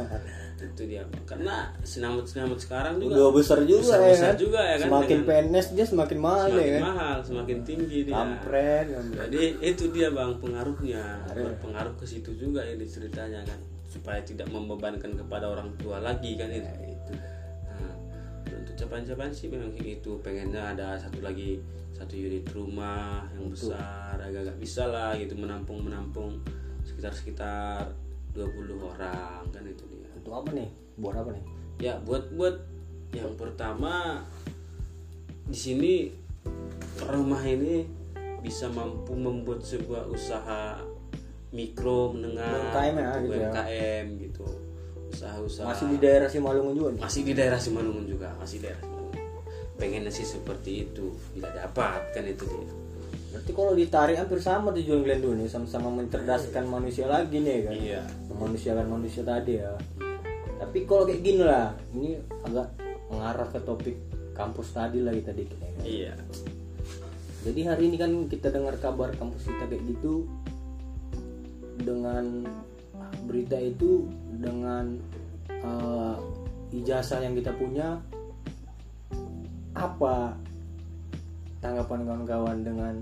itu 0.61 0.83
dia. 0.85 1.03
Karena 1.25 1.73
sinamot 1.81 2.25
sinamot 2.29 2.59
sekarang 2.61 3.01
juga 3.01 3.17
udah 3.17 3.29
besar 3.33 3.59
juga 3.65 3.81
besar, 3.81 3.99
ya 3.99 4.09
besar 4.13 4.33
kan? 4.33 4.37
juga 4.39 4.59
ya 4.61 4.75
kan? 4.77 4.87
Semakin 4.87 5.19
PNS 5.25 5.67
dia 5.73 5.85
semakin 5.85 6.17
mahal 6.21 6.49
ya 6.49 6.55
semakin 6.55 6.71
kan? 6.71 6.81
mahal 6.85 7.17
semakin 7.25 7.57
tinggi 7.65 7.99
dia. 8.05 8.15
Kampret 8.15 8.85
kampret. 8.89 9.27
jadi 9.27 9.43
itu 9.61 9.83
dia 9.89 10.07
bang 10.13 10.31
pengaruhnya. 10.37 11.05
Berpengaruh 11.33 11.93
ke 11.97 12.05
situ 12.05 12.31
juga 12.37 12.61
ya 12.63 12.73
ceritanya 12.77 13.41
kan? 13.45 13.59
Supaya 13.91 14.23
tidak 14.23 14.47
membebankan 14.53 15.17
kepada 15.19 15.51
orang 15.51 15.73
tua 15.81 15.99
lagi 15.99 16.39
kan 16.39 16.47
itu 16.47 16.63
Ya, 16.63 16.87
itu. 16.87 17.13
Nah, 17.67 17.95
untuk 18.55 18.75
capaian-capaian 18.77 19.33
sih 19.33 19.51
memang 19.51 19.73
kayak 19.75 19.99
gitu. 19.99 20.21
Pengennya 20.23 20.71
ada 20.71 20.95
satu 20.95 21.19
lagi 21.19 21.59
satu 22.01 22.17
unit 22.17 22.49
rumah 22.57 23.29
yang 23.37 23.53
besar 23.53 24.17
agak-agak 24.17 24.57
bisa 24.57 24.89
lah 24.89 25.13
gitu 25.21 25.37
menampung 25.37 25.85
menampung 25.85 26.41
sekitar 26.85 27.13
sekitar 27.13 27.81
20 28.33 28.79
orang 28.79 29.43
kan 29.51 29.63
itu 29.67 29.83
dia. 29.91 30.07
Untuk 30.15 30.33
apa 30.33 30.49
nih? 30.55 30.69
Buat 30.97 31.15
apa 31.21 31.29
nih? 31.35 31.43
Ya 31.81 31.93
buat 32.01 32.31
buat. 32.33 32.55
Yang 33.11 33.35
pertama 33.35 34.23
di 35.43 35.57
sini 35.59 35.93
rumah 37.03 37.43
ini 37.43 37.83
bisa 38.39 38.71
mampu 38.71 39.11
membuat 39.19 39.67
sebuah 39.67 40.07
usaha 40.07 40.79
mikro 41.51 42.15
menengah 42.15 42.71
UMKM 42.71 42.95
ya, 42.95 43.11
gitu 43.19 43.35
ya. 43.35 43.51
UMKM 43.51 44.05
gitu. 44.23 44.47
Usaha-usaha. 45.11 45.67
Masih 45.67 45.85
di 45.91 45.97
daerah 45.99 46.31
Simalungun 46.31 46.73
juga 46.73 46.89
nih? 46.95 47.01
Masih 47.03 47.21
di 47.27 47.33
daerah 47.35 47.59
Simalungun 47.59 48.05
juga 48.07 48.31
masih 48.39 48.57
di 48.57 48.63
daerah 48.63 48.79
Simalungun. 48.79 49.19
Pengennya 49.75 50.11
sih 50.15 50.23
seperti 50.23 50.71
itu 50.87 51.11
bila 51.35 51.51
dapat 51.51 52.15
kan 52.15 52.23
itu 52.23 52.47
dia 52.47 52.80
berarti 53.31 53.51
kalau 53.55 53.71
ditarik 53.71 54.19
hampir 54.19 54.43
sama 54.43 54.75
tujuan 54.75 55.07
Glendo 55.07 55.31
nih 55.31 55.47
sama-sama 55.47 55.87
mencerdaskan 56.03 56.67
manusia 56.67 57.07
lagi 57.07 57.39
nih 57.39 57.57
kan. 57.63 57.73
Iya. 57.75 58.01
Memanusiakan 58.27 58.87
manusia 58.91 59.23
tadi 59.23 59.57
ya. 59.57 59.71
Tapi 60.59 60.77
kalau 60.83 61.07
kayak 61.07 61.23
gini 61.23 61.41
lah 61.41 61.71
ini 61.95 62.19
agak 62.43 62.75
mengarah 63.07 63.47
ke 63.47 63.59
topik 63.63 63.95
kampus 64.35 64.75
tadi 64.75 64.99
lagi 64.99 65.23
tadi 65.23 65.41
kita 65.47 65.65
kan. 65.65 65.83
iya. 65.87 66.13
Jadi 67.41 67.61
hari 67.65 67.83
ini 67.89 67.97
kan 67.97 68.11
kita 68.29 68.53
dengar 68.53 68.77
kabar 68.77 69.09
kampus 69.17 69.49
kita 69.49 69.65
kayak 69.65 69.81
gitu 69.89 70.29
dengan 71.81 72.45
berita 73.25 73.57
itu 73.57 74.05
dengan 74.37 74.99
eh, 75.49 76.15
ijazah 76.75 77.25
yang 77.25 77.33
kita 77.33 77.55
punya 77.57 77.97
apa 79.73 80.35
tanggapan 81.61 82.05
kawan-kawan 82.05 82.57
dengan 82.65 82.93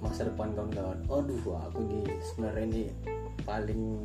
masa 0.00 0.26
depan 0.26 0.52
kawan-kawan. 0.56 0.98
Aduh 1.06 1.56
aku 1.56 1.80
di 1.86 2.00
sebenarnya 2.32 2.64
ini 2.66 2.82
paling 3.44 4.04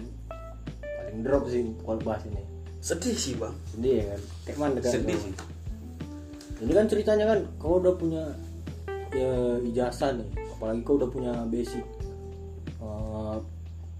paling 0.83 1.17
drop 1.23 1.47
sih 1.47 1.63
kalau 1.83 1.99
bahas 2.03 2.23
ini. 2.27 2.43
Sedih 2.83 3.15
sih 3.17 3.33
bang. 3.39 3.55
Sedih 3.73 3.93
ya 4.03 4.05
kan? 4.13 4.21
Kayak 4.45 4.57
mana 4.59 4.77
kan? 4.83 4.91
Sedih 4.91 5.17
sih. 5.17 5.33
Ini 6.55 6.71
kan 6.71 6.85
ceritanya 6.87 7.25
kan 7.27 7.39
kau 7.59 7.79
udah 7.83 7.95
punya 7.95 8.23
ya, 9.15 9.59
ijazah 9.63 10.15
nih. 10.15 10.29
Apalagi 10.55 10.81
kau 10.83 10.95
udah 10.99 11.09
punya 11.09 11.33
basic. 11.49 11.83
Eh, 12.79 13.37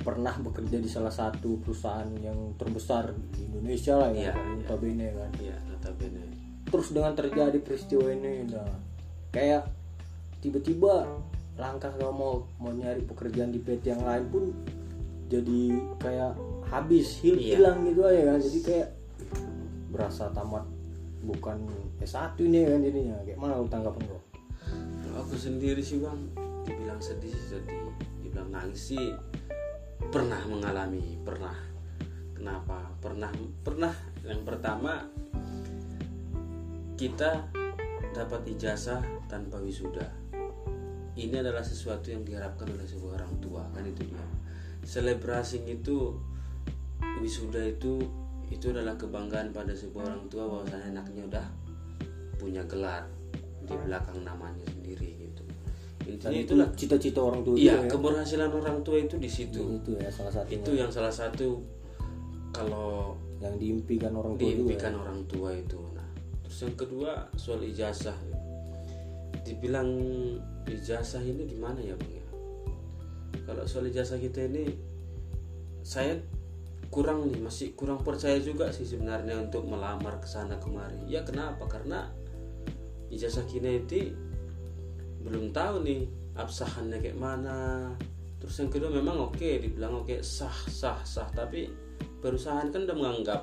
pernah 0.06 0.38
bekerja 0.38 0.78
di 0.78 0.86
salah 0.86 1.10
satu 1.10 1.58
perusahaan 1.66 2.06
yang 2.22 2.54
terbesar 2.62 3.10
di 3.34 3.50
Indonesia 3.50 3.98
lah 3.98 4.14
ya 4.14 4.30
kan, 4.30 4.38
iya. 4.38 4.54
notabene 4.62 5.08
kan? 5.18 5.32
Iya 5.42 5.56
notabene. 5.66 6.24
Terus 6.70 6.88
dengan 6.94 7.14
terjadi 7.18 7.58
peristiwa 7.58 8.06
ini 8.14 8.46
udah 8.46 8.70
kayak 9.34 9.66
tiba-tiba 10.46 11.10
langkah 11.56 11.92
kau 11.96 12.12
mau 12.12 12.34
mau 12.60 12.72
nyari 12.72 13.00
pekerjaan 13.08 13.52
di 13.52 13.64
PT 13.64 13.96
yang 13.96 14.04
lain 14.04 14.26
pun 14.28 14.44
jadi 15.26 15.74
kayak 15.98 16.36
habis 16.68 17.18
hil- 17.24 17.40
Iya. 17.40 17.58
hilang 17.58 17.78
gitu 17.88 18.02
aja 18.06 18.22
kan. 18.30 18.40
Jadi 18.44 18.60
kayak 18.62 18.90
berasa 19.90 20.30
tamat 20.36 20.66
bukan 21.26 21.66
S1 21.98 22.36
ini 22.44 22.68
kan 22.68 22.80
jadinya 22.84 23.16
kayak 23.24 23.40
mana 23.40 23.58
lu 23.58 23.66
tanggapan 23.66 24.04
kau 24.06 24.22
Kalau 25.02 25.18
aku 25.24 25.36
sendiri 25.40 25.80
sih 25.80 26.04
bang 26.04 26.20
dibilang 26.68 27.00
sedih 27.00 27.32
sih 27.32 27.58
sedih. 27.58 27.80
Dibilang 28.22 28.52
nangis 28.52 28.92
sih 28.92 29.16
pernah 30.12 30.42
mengalami 30.46 31.18
pernah. 31.24 31.56
Kenapa? 32.36 32.92
Pernah 33.00 33.32
pernah. 33.64 33.96
Yang 34.22 34.42
pertama 34.44 35.08
kita 36.96 37.48
dapat 38.12 38.42
ijazah 38.48 39.04
tanpa 39.28 39.60
wisuda 39.60 40.08
ini 41.16 41.36
adalah 41.40 41.64
sesuatu 41.64 42.12
yang 42.12 42.28
diharapkan 42.28 42.68
oleh 42.68 42.84
sebuah 42.84 43.24
orang 43.24 43.34
tua 43.40 43.64
kan 43.72 43.88
itu 43.88 44.04
dia. 44.04 44.28
Selebrasi 44.84 45.64
itu 45.64 46.20
wisuda 47.24 47.64
itu 47.64 48.04
itu 48.52 48.70
adalah 48.70 48.94
kebanggaan 49.00 49.50
pada 49.56 49.74
sebuah 49.74 50.06
orang 50.06 50.24
tua 50.30 50.44
bahwasanya 50.46 50.94
anaknya 50.94 51.24
udah 51.26 51.46
punya 52.38 52.62
gelar 52.70 53.08
di 53.66 53.74
belakang 53.74 54.22
namanya 54.22 54.68
sendiri 54.70 55.18
gitu. 55.18 55.44
Intinya 56.06 56.38
itu 56.38 56.54
itulah. 56.54 56.68
cita-cita 56.78 57.20
orang 57.24 57.42
tua 57.42 57.56
iya 57.58 57.82
ya. 57.82 57.90
keberhasilan 57.90 58.52
orang 58.54 58.78
tua 58.86 58.98
itu 59.02 59.16
di 59.18 59.30
situ. 59.32 59.82
Itu 59.82 59.98
ya 59.98 60.12
salah 60.12 60.34
satu 60.36 60.50
itu 60.52 60.72
yang 60.78 60.92
salah 60.94 61.10
satu 61.10 61.64
kalau 62.54 63.18
yang 63.42 63.58
diimpikan 63.58 64.14
orang 64.14 64.38
tua 64.38 64.46
juga 64.46 64.52
ya. 64.52 64.56
diimpikan 64.62 64.94
orang 65.00 65.20
tua 65.26 65.50
itu. 65.56 65.80
Nah 65.96 66.10
terus 66.46 66.58
yang 66.62 66.76
kedua 66.78 67.12
soal 67.34 67.64
ijazah 67.66 68.35
dibilang 69.44 69.90
ijazah 70.70 71.22
ini 71.26 71.50
gimana 71.50 71.82
ya 71.82 71.98
bang 71.98 72.14
ya? 72.22 72.28
Kalau 73.46 73.64
soal 73.68 73.92
ijazah 73.92 74.18
kita 74.18 74.48
ini 74.48 74.72
saya 75.86 76.18
kurang 76.90 77.28
nih 77.30 77.42
masih 77.44 77.76
kurang 77.76 78.02
percaya 78.02 78.40
juga 78.40 78.72
sih 78.72 78.88
sebenarnya 78.88 79.38
untuk 79.42 79.68
melamar 79.68 80.18
ke 80.24 80.28
sana 80.30 80.58
kemari. 80.58 81.04
Ya 81.10 81.28
kenapa? 81.28 81.68
Karena 81.68 82.10
ijazah 83.12 83.46
kinetik 83.46 84.16
belum 85.26 85.52
tahu 85.52 85.84
nih 85.86 86.08
absahannya 86.38 87.02
kayak 87.02 87.20
mana. 87.20 87.94
Terus 88.40 88.56
yang 88.62 88.70
kedua 88.70 88.90
memang 88.94 89.30
oke 89.32 89.50
dibilang 89.62 90.06
oke 90.06 90.22
sah 90.22 90.56
sah 90.70 91.02
sah. 91.04 91.30
Tapi 91.34 91.70
perusahaan 92.22 92.70
kan 92.70 92.86
udah 92.86 92.98
menganggap 92.98 93.42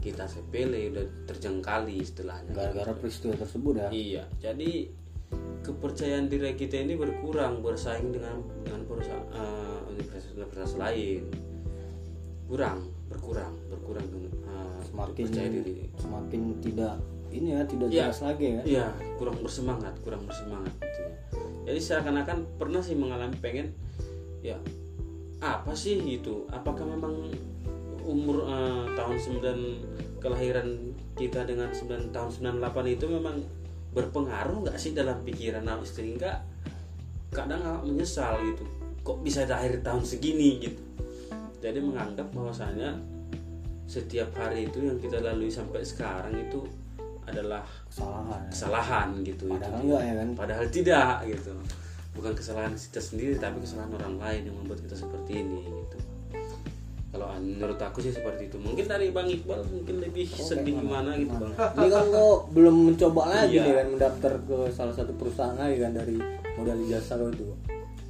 kita 0.00 0.28
sepele 0.28 0.92
udah 0.92 1.04
terjengkali 1.24 2.00
istilahnya. 2.04 2.52
Gara-gara 2.52 2.92
peristiwa 2.92 3.36
tersebut 3.40 3.74
ya? 3.80 3.88
Iya, 3.88 4.24
jadi 4.36 4.90
kepercayaan 5.64 6.28
diri 6.28 6.52
kita 6.54 6.84
ini 6.84 6.94
berkurang 6.94 7.64
bersaing 7.64 8.12
dengan 8.12 8.44
dengan 8.62 8.84
perusahaan 8.84 9.24
eh, 9.32 9.78
universitas-universitas 9.90 10.76
lain. 10.76 11.22
Kurang, 12.44 12.92
berkurang, 13.08 13.56
berkurang 13.72 14.04
eh, 14.44 14.78
semakin 14.84 15.24
percaya 15.24 15.48
diri. 15.48 15.74
semakin 15.96 16.40
tidak 16.60 16.94
ini 17.34 17.48
ya 17.50 17.62
tidak 17.66 17.88
Iya. 17.90 17.98
jelas 18.06 18.20
lagi 18.22 18.44
ya 18.46 18.62
Iya, 18.62 18.86
kurang 19.18 19.36
bersemangat, 19.42 19.94
kurang 20.06 20.22
bersemangat 20.28 20.70
gitu 20.78 21.00
ya. 21.02 21.12
Jadi 21.64 21.80
seakan-akan 21.80 22.38
pernah 22.60 22.78
sih 22.78 22.94
mengalami 22.94 23.34
pengen 23.40 23.72
ya 24.44 24.60
apa 25.40 25.72
sih 25.74 25.98
gitu? 25.98 26.44
Apakah 26.52 26.84
memang 26.84 27.32
umur 28.04 28.44
eh, 28.44 28.84
tahun 28.92 29.16
9 29.16 30.20
kelahiran 30.20 30.68
kita 31.16 31.48
dengan 31.48 31.72
9 31.72 32.12
tahun 32.12 32.28
98 32.60 32.96
itu 33.00 33.06
memang 33.08 33.40
berpengaruh 33.94 34.66
nggak 34.66 34.76
sih 34.76 34.90
dalam 34.90 35.22
pikiran 35.22 35.62
anak 35.62 35.86
sehingga 35.86 36.42
kadang 37.30 37.62
agak 37.62 37.82
menyesal 37.86 38.42
gitu. 38.42 38.64
Kok 39.06 39.22
bisa 39.22 39.46
di 39.46 39.54
akhir 39.54 39.86
tahun 39.86 40.02
segini 40.02 40.58
gitu? 40.58 40.82
Jadi 41.62 41.78
menganggap 41.80 42.28
bahwasanya 42.34 42.98
setiap 43.86 44.34
hari 44.36 44.68
itu 44.68 44.84
yang 44.84 44.98
kita 44.98 45.22
lalui 45.22 45.48
sampai 45.48 45.80
sekarang 45.86 46.34
itu 46.34 46.66
adalah 47.24 47.64
kesalahan. 47.88 48.40
ya. 48.42 48.50
kesalahan 48.52 49.08
gitu. 49.24 49.44
Padahal 49.48 49.62
itu 49.64 49.80
enggak 49.88 50.02
ya 50.02 50.14
kan? 50.18 50.28
Padahal 50.36 50.66
tidak 50.68 51.16
gitu. 51.30 51.52
Bukan 52.14 52.32
kesalahan 52.36 52.72
kita 52.76 53.00
sendiri 53.00 53.34
tapi 53.40 53.58
kesalahan 53.64 53.92
orang 53.96 54.16
lain 54.20 54.42
yang 54.50 54.56
membuat 54.58 54.82
kita 54.84 54.96
seperti 54.98 55.40
ini. 55.40 55.62
gitu 55.64 55.83
kalau 57.14 57.30
menurut 57.36 57.78
aku 57.78 57.98
sih 58.00 58.10
seperti 58.10 58.50
itu 58.50 58.58
mungkin 58.58 58.84
dari 58.84 59.08
bang 59.08 59.30
Iqbal 59.30 59.62
mungkin 59.64 59.96
lebih 60.02 60.26
sedih 60.26 60.74
gimana 60.76 61.14
gitu 61.14 61.30
bang 61.32 61.52
ini 61.54 61.88
kan 61.88 62.04
kok 62.10 62.38
belum 62.50 62.76
mencoba 62.84 63.22
lagi 63.30 63.54
Iya. 63.54 63.62
nih 63.62 63.72
kan 63.72 63.86
mendaftar 63.88 64.32
ke 64.40 64.56
salah 64.68 64.90
satu 64.92 65.14
perusahaan 65.14 65.54
lagi 65.54 65.78
kan 65.78 65.92
dari 65.92 66.18
modal 66.54 66.78
ijazah 66.80 67.16
lo 67.16 67.30
itu 67.30 67.46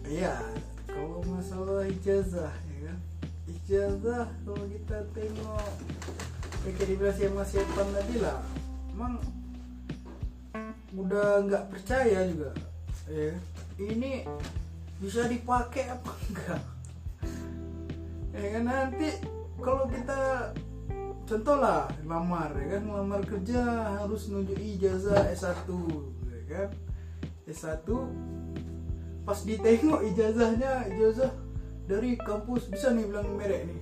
Iya, 0.04 0.36
kalau 0.84 1.24
masalah 1.24 1.84
ijazah 1.84 2.52
ya 2.52 2.78
kan. 2.82 2.98
Ijazah 3.46 4.24
kalau 4.40 4.64
kita 4.66 4.98
tengok 5.12 5.68
ya 6.60 6.70
kayak 6.70 6.88
dibilang 6.90 7.12
si 7.12 7.24
Mas 7.26 7.52
Irfan 7.52 7.88
tadi 7.90 8.16
lah, 8.20 8.40
emang 8.88 9.16
udah 10.92 11.28
nggak 11.42 11.64
percaya 11.68 12.24
juga. 12.28 12.52
Ya, 13.04 13.32
ini 13.76 14.24
bisa 14.96 15.24
dipakai 15.24 15.88
apa 15.88 16.12
enggak? 16.28 16.60
Ya 18.34 18.46
kan 18.50 18.64
nanti 18.66 19.08
kalau 19.56 19.86
kita 19.86 20.50
contoh 21.24 21.56
lah 21.56 21.86
lamar 22.02 22.50
ya 22.58 22.76
kan? 22.76 22.82
Lamar 22.84 23.20
kerja 23.22 23.60
harus 24.02 24.26
nunjuk 24.28 24.58
ijazah 24.58 25.30
S1 25.30 25.68
ya 26.26 26.42
kan? 26.50 26.68
S1 27.46 27.86
pas 29.24 29.38
ditengok 29.40 30.00
ijazahnya 30.04 30.92
ijazah 30.92 31.32
dari 31.86 32.16
kampus 32.18 32.68
bisa 32.68 32.92
nih 32.92 33.06
bilang 33.08 33.38
merek 33.38 33.70
nih. 33.70 33.80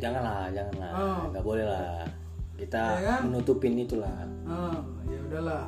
Janganlah 0.00 0.50
janganlah. 0.50 0.90
Oh. 0.92 1.22
nggak 1.30 1.44
boleh 1.44 1.66
lah. 1.66 2.02
Kita 2.54 2.82
Ya 2.98 3.00
kan? 3.02 3.20
menutupin 3.30 3.78
itulah. 3.78 4.26
Ah 4.48 4.80
ya 5.06 5.18
udahlah. 5.30 5.64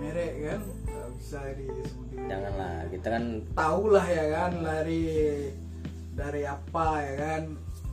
Merek 0.00 0.32
kan 0.42 0.60
nggak 0.86 1.08
bisa 1.16 1.40
disebutin 1.54 2.18
janganlah 2.26 2.76
kita 2.90 3.06
kan 3.08 3.24
tahu 3.54 3.82
lah 3.92 4.06
ya 4.06 4.24
kan 4.32 4.52
dari 4.60 5.02
dari 6.16 6.42
apa 6.48 6.86
ya 7.04 7.14
kan? 7.20 7.42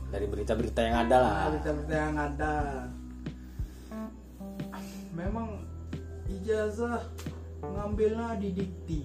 Dari 0.08 0.26
berita-berita 0.26 0.80
yang 0.80 0.96
ada 1.06 1.16
lah. 1.20 1.34
Berita-berita 1.52 1.94
yang 1.94 2.16
ada. 2.16 2.54
Memang 5.14 5.48
ijazah 6.26 6.98
ngambilnya 7.62 8.40
di 8.40 8.48
dikti. 8.50 9.00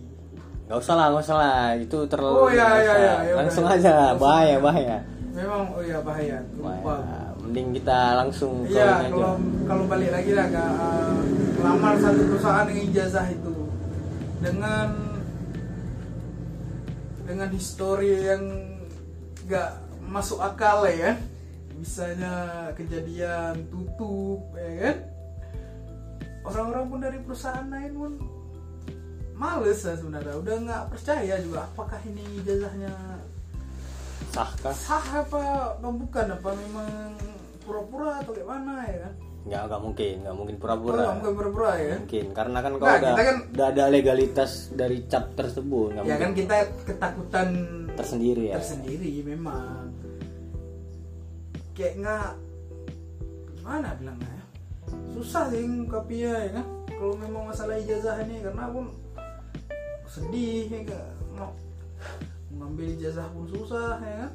Nggak 0.65 0.80
usah 0.80 0.93
lah 0.95 1.05
nggak 1.11 1.24
usah 1.28 1.38
lah. 1.38 1.59
Itu 1.76 2.07
terlalu 2.07 2.36
Oh, 2.39 2.49
iya, 2.49 2.67
iya, 2.80 2.93
iya, 2.95 3.15
iya, 3.28 3.34
langsung 3.36 3.65
udah. 3.67 3.76
aja 3.78 3.93
bahaya 4.15 4.55
bahaya. 4.57 4.97
Memang 5.36 5.63
oh 5.76 5.84
ya 5.84 5.99
bahaya. 6.01 6.39
Lupa. 6.55 6.74
Bahaya. 6.82 7.28
mending 7.39 7.72
kita 7.82 7.99
langsung 8.20 8.67
Iya, 8.67 8.99
aja. 8.99 9.09
kalau 9.09 9.34
kalau 9.63 9.84
balik 9.88 10.11
lagi 10.11 10.32
lah 10.36 10.47
ke 10.51 10.59
uh, 10.59 11.17
lamar 11.63 11.95
satu 11.97 12.22
perusahaan 12.30 12.67
dengan 12.67 12.84
ijazah 12.91 13.26
itu. 13.32 13.53
Dengan 14.43 14.88
dengan 17.26 17.49
histori 17.53 18.11
yang 18.26 18.43
nggak 19.50 19.72
masuk 20.06 20.38
akal 20.38 20.86
ya. 20.86 21.18
Kan 21.18 21.18
misalnya 21.82 22.34
kejadian 22.78 23.66
tutup 23.74 24.45
ya 24.54 24.70
kan? 24.86 24.97
Orang-orang 26.45 26.86
pun 26.86 27.00
dari 27.02 27.18
perusahaan 27.20 27.66
lain 27.66 27.93
pun 27.97 28.14
males 29.34 29.82
lah 29.82 29.95
sebenarnya. 29.97 30.36
Udah 30.38 30.56
nggak 30.62 30.84
percaya 30.93 31.36
juga 31.41 31.66
apakah 31.66 31.97
ini 32.06 32.22
ijazahnya 32.45 32.93
sah 34.30 34.54
kah? 34.62 34.76
sah 34.78 35.26
apa 35.26 35.74
apa 35.82 35.89
bukan? 35.89 36.26
Apa 36.38 36.50
memang 36.54 37.18
pura-pura 37.66 38.22
atau 38.22 38.38
kayak 38.38 38.50
mana 38.50 38.86
ya 38.86 39.10
kan 39.10 39.28
nggak 39.40 39.62
nggak 39.66 39.82
mungkin 39.82 40.16
nggak 40.22 40.36
mungkin. 40.36 40.56
Pura-pura. 40.60 41.00
nggak 41.00 41.16
mungkin 41.16 41.34
pura-pura 41.34 41.72
ya? 41.76 41.96
Mungkin 41.98 42.26
karena 42.32 42.58
kan 42.60 42.72
kalau 42.76 42.80
Nggak, 42.84 43.00
udah, 43.00 43.12
kita 43.16 43.24
kan- 43.24 43.44
udah 43.56 43.68
ada 43.72 43.84
legalitas 43.88 44.52
dari 44.72 44.98
cap 45.08 45.26
tersebut 45.34 45.90
ya 45.96 45.96
kan 45.96 46.04
mungkin. 46.06 46.32
kita 46.36 46.56
ketakutan 46.86 47.48
tersendiri 47.96 48.44
ya. 48.52 48.56
tersendiri 48.60 49.12
memang. 49.24 49.90
Kayak 51.72 51.94
nggak 52.04 52.30
gimana 53.56 53.88
bilangnya 53.96 54.30
ya? 54.30 54.44
Susah 55.16 55.48
sih 55.48 55.64
ngungkapnya 55.64 56.32
ya 56.46 56.52
kan? 56.60 56.66
Kalau 56.90 57.16
memang 57.16 57.44
masalah 57.48 57.80
ijazah 57.80 58.20
ini 58.24 58.44
karena 58.44 58.68
pun 58.68 58.92
sedih 60.06 60.68
ya 60.68 60.82
kan? 60.90 61.08
Mau 61.38 61.52
mengambil 62.52 62.92
ijazah 62.92 63.32
pun 63.32 63.48
susah 63.48 64.02
ya 64.02 64.16
kan 64.28 64.32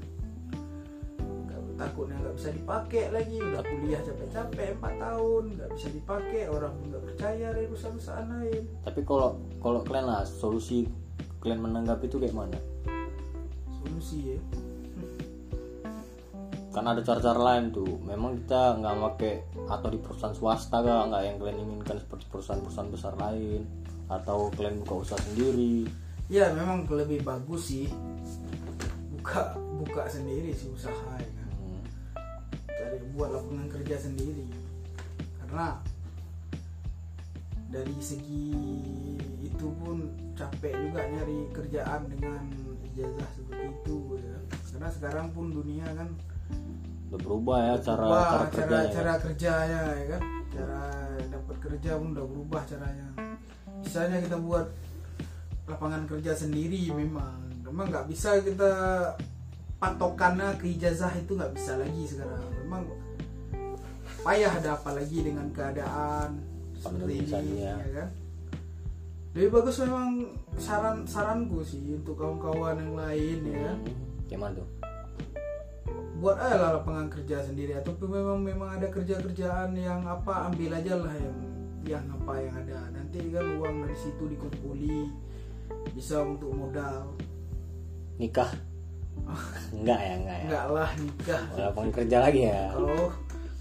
takutnya 1.75 2.17
nggak 2.23 2.37
bisa 2.39 2.51
dipakai 2.55 3.05
lagi. 3.11 3.37
Udah 3.43 3.63
kuliah 3.63 4.01
capek-capek 4.03 4.69
4 4.79 5.05
tahun 5.05 5.43
nggak 5.59 5.71
bisa 5.75 5.89
dipakai 5.91 6.43
orang 6.51 6.73
pun 6.79 6.87
nggak 6.95 7.05
percaya 7.13 7.47
dari 7.53 7.67
perusahaan-perusahaan 7.67 8.29
lain. 8.31 8.63
Tapi 8.87 9.01
kalau 9.03 9.31
kalau 9.59 9.81
kalian 9.83 10.07
lah 10.07 10.23
solusi 10.27 10.87
kalian 11.43 11.61
menanggapi 11.61 12.09
itu 12.09 12.17
kayak 12.17 12.37
mana? 12.37 12.59
Solusi 13.83 14.19
ya. 14.35 14.39
Kan 16.75 16.91
ada 16.91 17.05
cara-cara 17.05 17.41
lain 17.55 17.71
tuh. 17.71 18.01
Memang 18.03 18.41
kita 18.43 18.81
nggak 18.81 18.95
pakai 18.99 19.35
atau 19.71 19.89
di 19.93 19.99
perusahaan 20.03 20.35
swasta 20.35 20.83
gak 20.83 21.13
nggak 21.13 21.23
yang 21.23 21.37
kalian 21.39 21.59
inginkan 21.63 21.97
seperti 22.03 22.25
perusahaan-perusahaan 22.33 22.91
besar 22.91 23.15
lain. 23.21 23.63
Atau 24.11 24.51
kalian 24.55 24.83
buka 24.83 25.07
usaha 25.07 25.21
sendiri. 25.23 25.87
Ya 26.33 26.51
memang 26.57 26.89
lebih 26.89 27.21
bagus 27.21 27.69
sih 27.69 27.87
buka 29.13 29.57
buka 29.81 30.05
sendiri 30.09 30.53
sih 30.53 30.69
usaha 30.73 31.17
ya. 31.17 31.34
Cari 32.95 33.11
buat 33.11 33.27
lapangan 33.35 33.67
kerja 33.75 34.07
sendiri. 34.07 34.47
Karena 35.43 35.83
dari 37.75 37.99
segi 37.99 38.55
itu 39.43 39.67
pun 39.83 40.15
capek 40.39 40.71
juga 40.79 41.03
nyari 41.03 41.51
kerjaan 41.51 42.07
dengan 42.07 42.47
ijazah 42.95 43.27
seperti 43.35 43.67
itu 43.67 43.99
ya. 44.23 44.39
Karena 44.71 44.89
sekarang 44.95 45.27
pun 45.35 45.51
dunia 45.51 45.91
kan 45.91 46.07
udah 47.11 47.19
berubah 47.19 47.59
ya 47.67 47.75
cara 47.83 48.03
berubah 48.07 48.23
cara 48.31 48.31
cara 48.31 48.47
kerjanya 48.55 48.95
cara 48.95 49.13
kerjanya 49.19 49.83
ya 49.99 50.07
kan. 50.15 50.23
Cara 50.55 50.83
dapat 51.35 51.57
kerja 51.67 51.91
pun 51.99 52.09
udah 52.15 52.27
berubah 52.31 52.63
caranya. 52.63 53.09
Misalnya 53.83 54.23
kita 54.23 54.39
buat 54.39 54.71
lapangan 55.67 56.07
kerja 56.07 56.31
sendiri 56.31 56.95
memang 56.95 57.43
memang 57.67 57.91
nggak 57.91 58.07
bisa 58.07 58.39
kita 58.39 58.71
patokannya 59.85 60.57
ke 60.57 60.73
ijazah 60.73 61.13
itu 61.13 61.37
nggak 61.37 61.53
bisa 61.53 61.77
lagi 61.77 62.03
sekarang. 62.09 62.41
Memang 62.65 62.89
payah 64.25 64.57
ada 64.57 64.81
apa 64.81 64.97
lagi 64.97 65.21
dengan 65.21 65.53
keadaan 65.53 66.41
seperti 66.81 67.13
ini 67.21 67.61
ya. 67.61 67.77
ya 67.77 67.91
kan? 67.93 68.09
Lebih 69.37 69.51
bagus 69.61 69.77
memang 69.85 70.33
saran 70.57 71.05
saranku 71.05 71.61
sih 71.61 71.85
untuk 71.93 72.17
kawan-kawan 72.17 72.81
yang 72.81 72.95
lain 72.97 73.39
ya 73.45 73.59
kan? 73.69 73.79
Hmm. 73.85 74.25
gimana 74.25 74.53
tuh? 74.57 74.69
Buat 76.25 76.41
aja 76.41 76.57
lah 76.57 76.71
lapangan 76.81 77.13
kerja 77.13 77.45
sendiri 77.45 77.77
ataupun 77.77 78.09
memang 78.09 78.39
memang 78.41 78.69
ada 78.81 78.89
kerja 78.89 79.21
kerjaan 79.21 79.77
yang 79.77 80.01
apa 80.09 80.49
ambil 80.49 80.81
aja 80.81 80.97
lah 80.97 81.13
yang 81.13 81.37
yang 81.85 82.05
apa 82.09 82.33
yang 82.41 82.55
ada. 82.57 82.89
Nanti 82.89 83.21
kan 83.29 83.61
uang 83.61 83.85
dari 83.85 83.99
situ 84.01 84.25
dikumpuli 84.33 85.13
bisa 85.93 86.25
untuk 86.25 86.57
modal. 86.57 87.13
Nikah 88.17 88.74
enggak 89.77 90.01
ya 90.01 90.15
enggak 90.21 90.37
ya. 90.39 90.45
Enggak 90.47 90.67
lah 90.71 90.91
nikah. 91.01 91.43
Lapangan 91.57 91.91
kerja 91.93 92.17
lagi 92.21 92.41
ya. 92.47 92.63
Kalau 92.73 93.05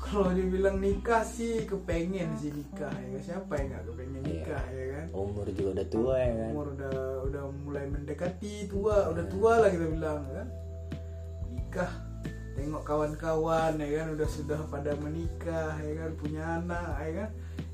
kalau 0.03 0.29
dibilang 0.35 0.77
nikah 0.83 1.23
sih 1.23 1.63
kepengen 1.63 2.29
sih 2.37 2.51
nikah 2.51 2.91
ya. 2.91 3.17
Siapa 3.23 3.51
yang 3.55 3.67
nggak 3.71 3.83
kepengen 3.87 4.21
Iya. 4.21 4.27
nikah 4.27 4.63
ya 4.69 4.85
kan? 4.93 5.05
Umur 5.15 5.45
juga 5.49 5.69
udah 5.79 5.87
tua 5.87 6.15
ya 6.19 6.31
kan. 6.35 6.49
Umur 6.51 6.67
udah 6.75 6.95
udah 7.31 7.43
mulai 7.63 7.85
mendekati 7.87 8.53
tua 8.67 8.95
udah 9.09 9.25
tua 9.31 9.51
lah 9.63 9.69
kita 9.71 9.85
bilang 9.87 10.19
kan? 10.27 10.47
Nikah. 11.49 11.91
Tengok 12.53 12.83
kawan-kawan 12.85 13.81
ya 13.81 13.87
kan 13.97 14.07
udah 14.13 14.29
sudah 14.29 14.59
pada 14.69 14.93
menikah 15.01 15.73
ya 15.81 15.93
kan 16.05 16.11
punya 16.19 16.43
anak 16.61 16.93
ya 17.01 17.11
kan. 17.23 17.29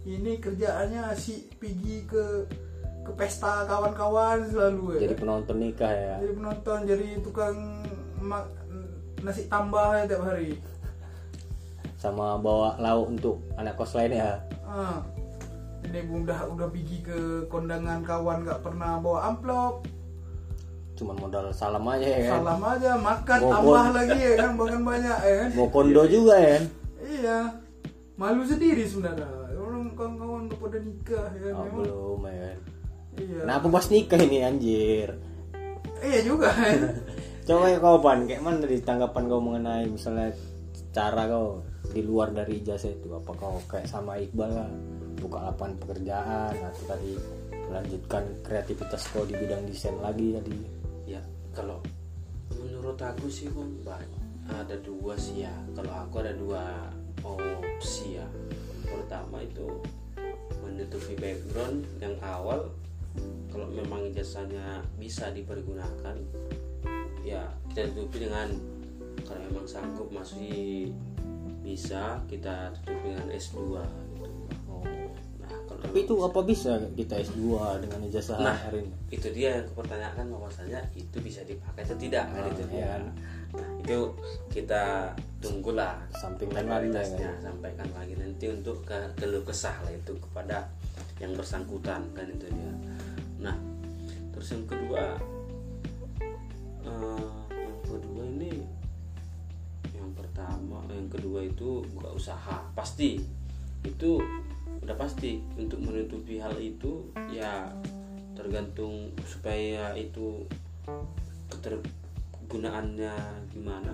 Ini 0.07 0.31
kerjaannya 0.39 1.01
asik 1.11 1.59
pergi 1.59 2.07
ke 2.07 2.25
ke 3.09 3.25
pesta 3.25 3.65
kawan-kawan 3.65 4.45
selalu 4.45 5.01
ya. 5.01 5.09
Jadi 5.09 5.13
kan? 5.17 5.21
penonton 5.25 5.57
nikah 5.57 5.89
ya. 5.89 6.15
Jadi 6.21 6.33
penonton 6.37 6.79
jadi 6.85 7.07
tukang 7.25 7.57
nasi 9.25 9.49
tambah 9.49 9.97
ya 9.97 10.03
tiap 10.05 10.23
hari. 10.29 10.53
Sama 11.97 12.37
bawa 12.37 12.77
lauk 12.77 13.17
untuk 13.17 13.41
anak 13.57 13.73
kos 13.75 13.97
lain 13.97 14.21
ya. 14.21 14.37
Ah. 14.63 15.01
Ini 15.89 16.05
udah 16.05 16.53
udah 16.53 16.67
pergi 16.69 17.01
ke 17.01 17.49
kondangan 17.49 18.05
kawan 18.05 18.45
nggak 18.45 18.61
pernah 18.61 19.01
bawa 19.01 19.33
amplop. 19.33 19.89
Cuman 20.93 21.17
modal 21.17 21.49
salam 21.49 21.87
aja 21.89 22.05
ya 22.05 22.19
kan? 22.29 22.31
Salam 22.45 22.61
aja 22.61 22.91
makan 22.99 23.39
Mau 23.41 23.51
tambah 23.57 23.83
kon- 23.89 23.95
lagi 23.97 24.19
ya 24.21 24.33
kan? 24.37 24.51
Bahkan 24.53 24.81
banyak 24.85 25.17
ya 25.17 25.35
kan? 25.41 25.49
Mau 25.57 25.67
kondo 25.73 26.03
juga 26.05 26.35
ya 26.37 26.49
kan? 26.59 26.63
Iya. 26.99 27.39
Malu 28.19 28.43
sendiri 28.45 28.83
sebenarnya. 28.85 29.27
Orang 29.55 29.95
kawan-kawan 29.95 30.51
udah 30.51 30.59
pada 30.59 30.79
nikah 30.83 31.27
ya 31.35 31.41
kan 31.41 31.53
oh, 31.55 31.63
memang. 31.65 31.83
belum 31.83 32.21
ya 32.27 32.51
iya. 33.19 33.39
Kenapa 33.43 33.65
pas 33.67 33.85
nikah 33.91 34.19
ini 34.23 34.37
anjir. 34.41 35.09
Iya 35.99 36.19
juga. 36.23 36.49
Coba 37.47 37.65
ya 37.67 37.77
kau 37.81 37.99
pan. 37.99 38.23
Kayak 38.29 38.43
mana 38.45 38.57
dari 38.63 38.77
tanggapan 38.79 39.23
kau 39.27 39.41
mengenai 39.43 39.85
misalnya 39.89 40.31
cara 40.95 41.27
kau 41.27 41.61
di 41.91 42.01
luar 42.05 42.31
dari 42.31 42.61
ijazah 42.63 42.93
itu? 42.93 43.09
Apa 43.11 43.31
kau 43.35 43.59
kayak 43.67 43.89
sama 43.89 44.17
Iqbal 44.21 44.51
lah? 44.53 44.69
Buka 45.19 45.43
lapangan 45.43 45.75
pekerjaan 45.83 46.55
atau 46.55 46.83
tadi 46.87 47.13
melanjutkan 47.69 48.23
kreativitas 48.41 49.03
kau 49.11 49.27
di 49.27 49.35
bidang 49.35 49.67
desain 49.67 49.97
lagi 49.99 50.33
tadi. 50.39 50.55
Ya 51.09 51.21
kalau 51.51 51.83
menurut 52.55 52.97
aku 52.97 53.27
sih 53.27 53.51
ba- 53.83 53.99
ada 54.49 54.77
dua 54.81 55.13
sih 55.19 55.43
ya. 55.43 55.53
Kalau 55.75 55.93
aku 55.93 56.23
ada 56.23 56.33
dua 56.33 56.63
opsi 57.25 58.17
ya. 58.17 58.25
Pertama 58.87 59.43
itu 59.43 59.67
menutupi 60.65 61.13
background 61.17 61.85
yang 62.01 62.15
awal 62.21 62.69
kalau 63.49 63.67
memang 63.69 64.05
ijazahnya 64.05 64.83
bisa 64.95 65.31
dipergunakan 65.31 66.15
ya 67.21 67.43
kita 67.71 67.91
tutupi 67.91 68.25
dengan 68.25 68.47
kalau 69.27 69.39
memang 69.45 69.65
sanggup 69.67 70.07
masih 70.09 70.89
bisa 71.59 72.17
kita 72.25 72.71
tutupi 72.81 73.13
dengan 73.13 73.27
S2 73.29 73.57
gitu. 74.15 74.29
oh. 74.71 74.81
nah 75.43 75.51
kalau 75.67 75.79
tapi 75.83 75.97
itu 76.07 76.15
apa 76.23 76.39
bisa 76.41 76.71
kita 76.95 77.15
S2 77.19 77.43
dengan 77.83 77.99
ijazah 78.07 78.39
Nah. 78.39 78.55
hari 78.57 78.87
ini 78.87 78.95
itu 79.11 79.27
dia 79.29 79.59
yang 79.59 79.65
kupertanyakan 79.69 80.25
bahwasanya 80.31 80.79
itu 80.95 81.17
bisa 81.19 81.43
dipakai 81.43 81.83
atau 81.83 81.97
tidak 81.99 82.25
kan 82.31 82.41
Ah, 82.41 82.49
itu 82.49 82.63
dia 82.71 82.79
iya. 82.79 82.95
nah 83.53 83.69
itu 83.81 83.97
kita 84.49 84.83
tunggulah 85.41 85.97
Sampingkan 86.13 86.63
lagi 86.65 86.69
lah, 86.69 87.03
legalitasnya, 87.03 87.29
kan? 87.33 87.43
sampaikan 87.51 87.89
lagi 87.91 88.13
nanti 88.15 88.45
untuk 88.47 88.85
ke 88.85 88.97
keluh 89.17 89.43
kesah 89.43 89.75
lah 89.83 89.91
itu 89.91 90.13
kepada 90.21 90.69
yang 91.19 91.35
bersangkutan 91.35 92.01
kan 92.15 92.27
itu 92.29 92.47
dia 92.47 92.71
nah 93.39 93.55
terus 94.35 94.51
yang 94.55 94.65
kedua 94.67 95.03
eh, 96.83 97.31
yang 97.51 97.79
kedua 97.83 98.23
ini 98.23 98.63
yang 99.95 100.11
pertama 100.15 100.79
yang 100.91 101.09
kedua 101.11 101.45
itu 101.45 101.83
buka 101.95 102.09
usaha. 102.13 102.57
Pasti 102.73 103.21
itu 103.85 104.21
udah 104.83 104.95
pasti. 104.97 105.41
Untuk 105.57 105.81
menutupi 105.81 106.37
hal 106.37 106.55
itu 106.59 107.09
ya 107.31 107.69
tergantung 108.37 109.11
supaya 109.27 109.91
itu 109.97 110.47
ketergunaannya 111.51 113.15
gimana 113.51 113.93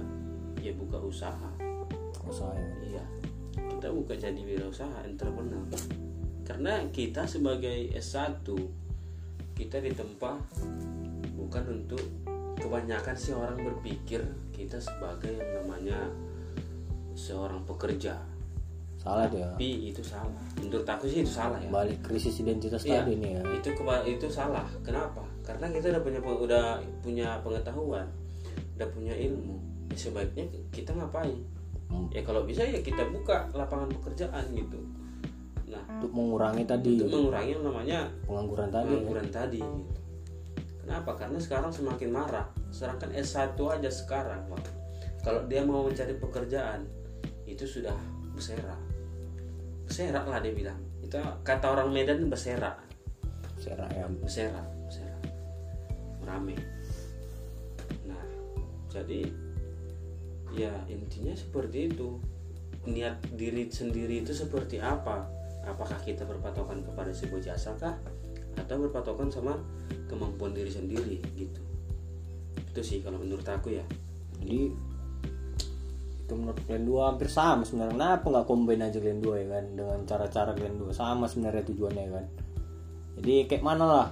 ya 0.62 0.74
buka 0.76 1.00
usaha. 1.02 1.52
Usaha 2.26 2.54
ya. 2.54 2.70
iya. 2.86 3.06
Kita 3.56 3.91
buka 3.91 4.14
jadi 4.18 4.39
wirausaha 4.39 5.06
entrepreneur. 5.06 5.66
Karena 6.46 6.86
kita 6.93 7.26
sebagai 7.26 7.89
S1 7.98 8.46
kita 9.56 9.80
ditempa 9.80 10.38
bukan 11.36 11.64
untuk 11.72 12.03
kebanyakan 12.60 13.16
sih 13.16 13.32
orang 13.32 13.60
berpikir 13.60 14.22
kita 14.51 14.80
sebagai 14.80 15.32
yang 15.32 15.64
namanya 15.64 15.99
seorang 17.16 17.64
pekerja. 17.64 18.20
Salah 18.99 19.30
dia. 19.30 19.47
Tapi 19.53 19.93
itu 19.93 20.01
salah. 20.01 20.43
Menurut 20.60 20.84
aku 20.84 21.06
sih 21.08 21.24
itu 21.24 21.32
salah 21.32 21.62
ya. 21.62 21.70
Balik 21.70 22.03
krisis 22.03 22.41
identitas 22.41 22.84
Iya, 22.84 23.06
tadi 23.06 23.22
nih 23.22 23.32
ya. 23.38 23.41
Itu 23.62 23.70
itu 24.03 24.28
salah. 24.28 24.66
Kenapa? 24.82 25.22
Karena 25.45 25.70
kita 25.70 25.93
udah 25.93 26.01
punya 26.01 26.20
udah 26.20 26.66
punya 26.99 27.28
pengetahuan 27.45 28.08
udah 28.76 28.88
punya 28.91 29.14
ilmu. 29.16 29.56
Ya 29.93 29.97
sebaiknya 29.97 30.45
kita 30.74 30.91
ngapain? 30.91 31.39
Hmm. 31.86 32.10
ya 32.10 32.26
kalau 32.26 32.41
bisa 32.49 32.66
ya 32.66 32.82
kita 32.82 33.06
buka 33.14 33.45
lapangan 33.53 33.86
pekerjaan 33.93 34.45
gitu 34.58 34.82
nah 35.76 36.00
untuk 36.00 36.12
mengurangi 36.16 36.64
tadi. 36.64 36.96
untuk 37.04 37.12
mengurangi 37.12 37.52
yang 37.52 37.64
namanya 37.68 38.00
pengangguran 38.24 38.70
tadi. 38.72 38.88
ya. 38.88 38.96
pengangguran 38.96 39.28
tadi. 39.28 39.60
Gitu. 39.60 39.84
kenapa? 40.86 41.12
Karena 41.20 41.40
sekarang 41.42 41.72
semakin 41.76 42.10
marah 42.16 42.48
sedangkan 42.72 43.12
S1 43.12 43.60
aja 43.60 43.90
sekarang 43.92 44.48
Pak. 44.48 44.64
kalau 45.26 45.42
dia 45.50 45.66
mau 45.68 45.84
mencari 45.84 46.16
pekerjaan 46.16 46.88
itu 47.44 47.66
sudah 47.68 47.96
berserak. 48.32 48.80
Berserak 49.86 50.26
lah 50.26 50.40
dia 50.40 50.54
bilang. 50.56 50.80
Itu 51.02 51.18
kata 51.44 51.66
orang 51.72 51.90
Medan 51.94 52.30
berserak. 52.30 52.78
Serak 53.58 53.90
ya. 53.94 54.06
Berserak 54.08 54.66
berserak. 54.86 55.24
Rame. 56.26 56.58
Nah 58.06 58.24
jadi 58.90 59.30
ya 60.54 60.74
intinya 60.88 61.34
seperti 61.34 61.92
itu. 61.92 62.22
Niat 62.86 63.18
diri 63.34 63.66
sendiri 63.66 64.22
itu 64.22 64.30
seperti 64.30 64.78
apa 64.78 65.35
apakah 65.66 65.97
kita 66.05 66.24
berpatokan 66.24 66.86
kepada 66.86 67.11
sebuah 67.11 67.41
jasa 67.41 67.74
kah? 67.76 67.97
Atau 68.55 68.88
berpatokan 68.88 69.28
sama 69.28 69.59
kemampuan 70.07 70.55
diri 70.55 70.72
sendiri 70.72 71.20
gitu. 71.36 71.61
Itu 72.72 72.82
sih 72.86 73.01
kalau 73.01 73.20
menurut 73.20 73.43
aku 73.43 73.76
ya. 73.76 73.86
Jadi 74.39 74.72
itu 76.26 76.34
menurut 76.34 76.57
kalian 76.66 76.86
dua 76.89 77.01
hampir 77.13 77.30
sama 77.30 77.61
sebenarnya. 77.66 77.93
Kenapa 77.97 78.26
nggak 78.32 78.47
combine 78.47 78.84
aja 78.86 78.97
kalian 78.97 79.22
dua 79.22 79.36
ya 79.41 79.47
kan? 79.57 79.66
Dengan 79.76 79.99
cara-cara 80.07 80.51
kalian 80.55 80.78
dua. 80.80 80.91
Sama 80.93 81.26
sebenarnya 81.28 81.63
tujuannya 81.68 82.03
ya 82.05 82.11
kan? 82.16 82.26
Jadi 83.22 83.34
kayak 83.49 83.63
mana 83.66 83.86
lah? 83.86 84.09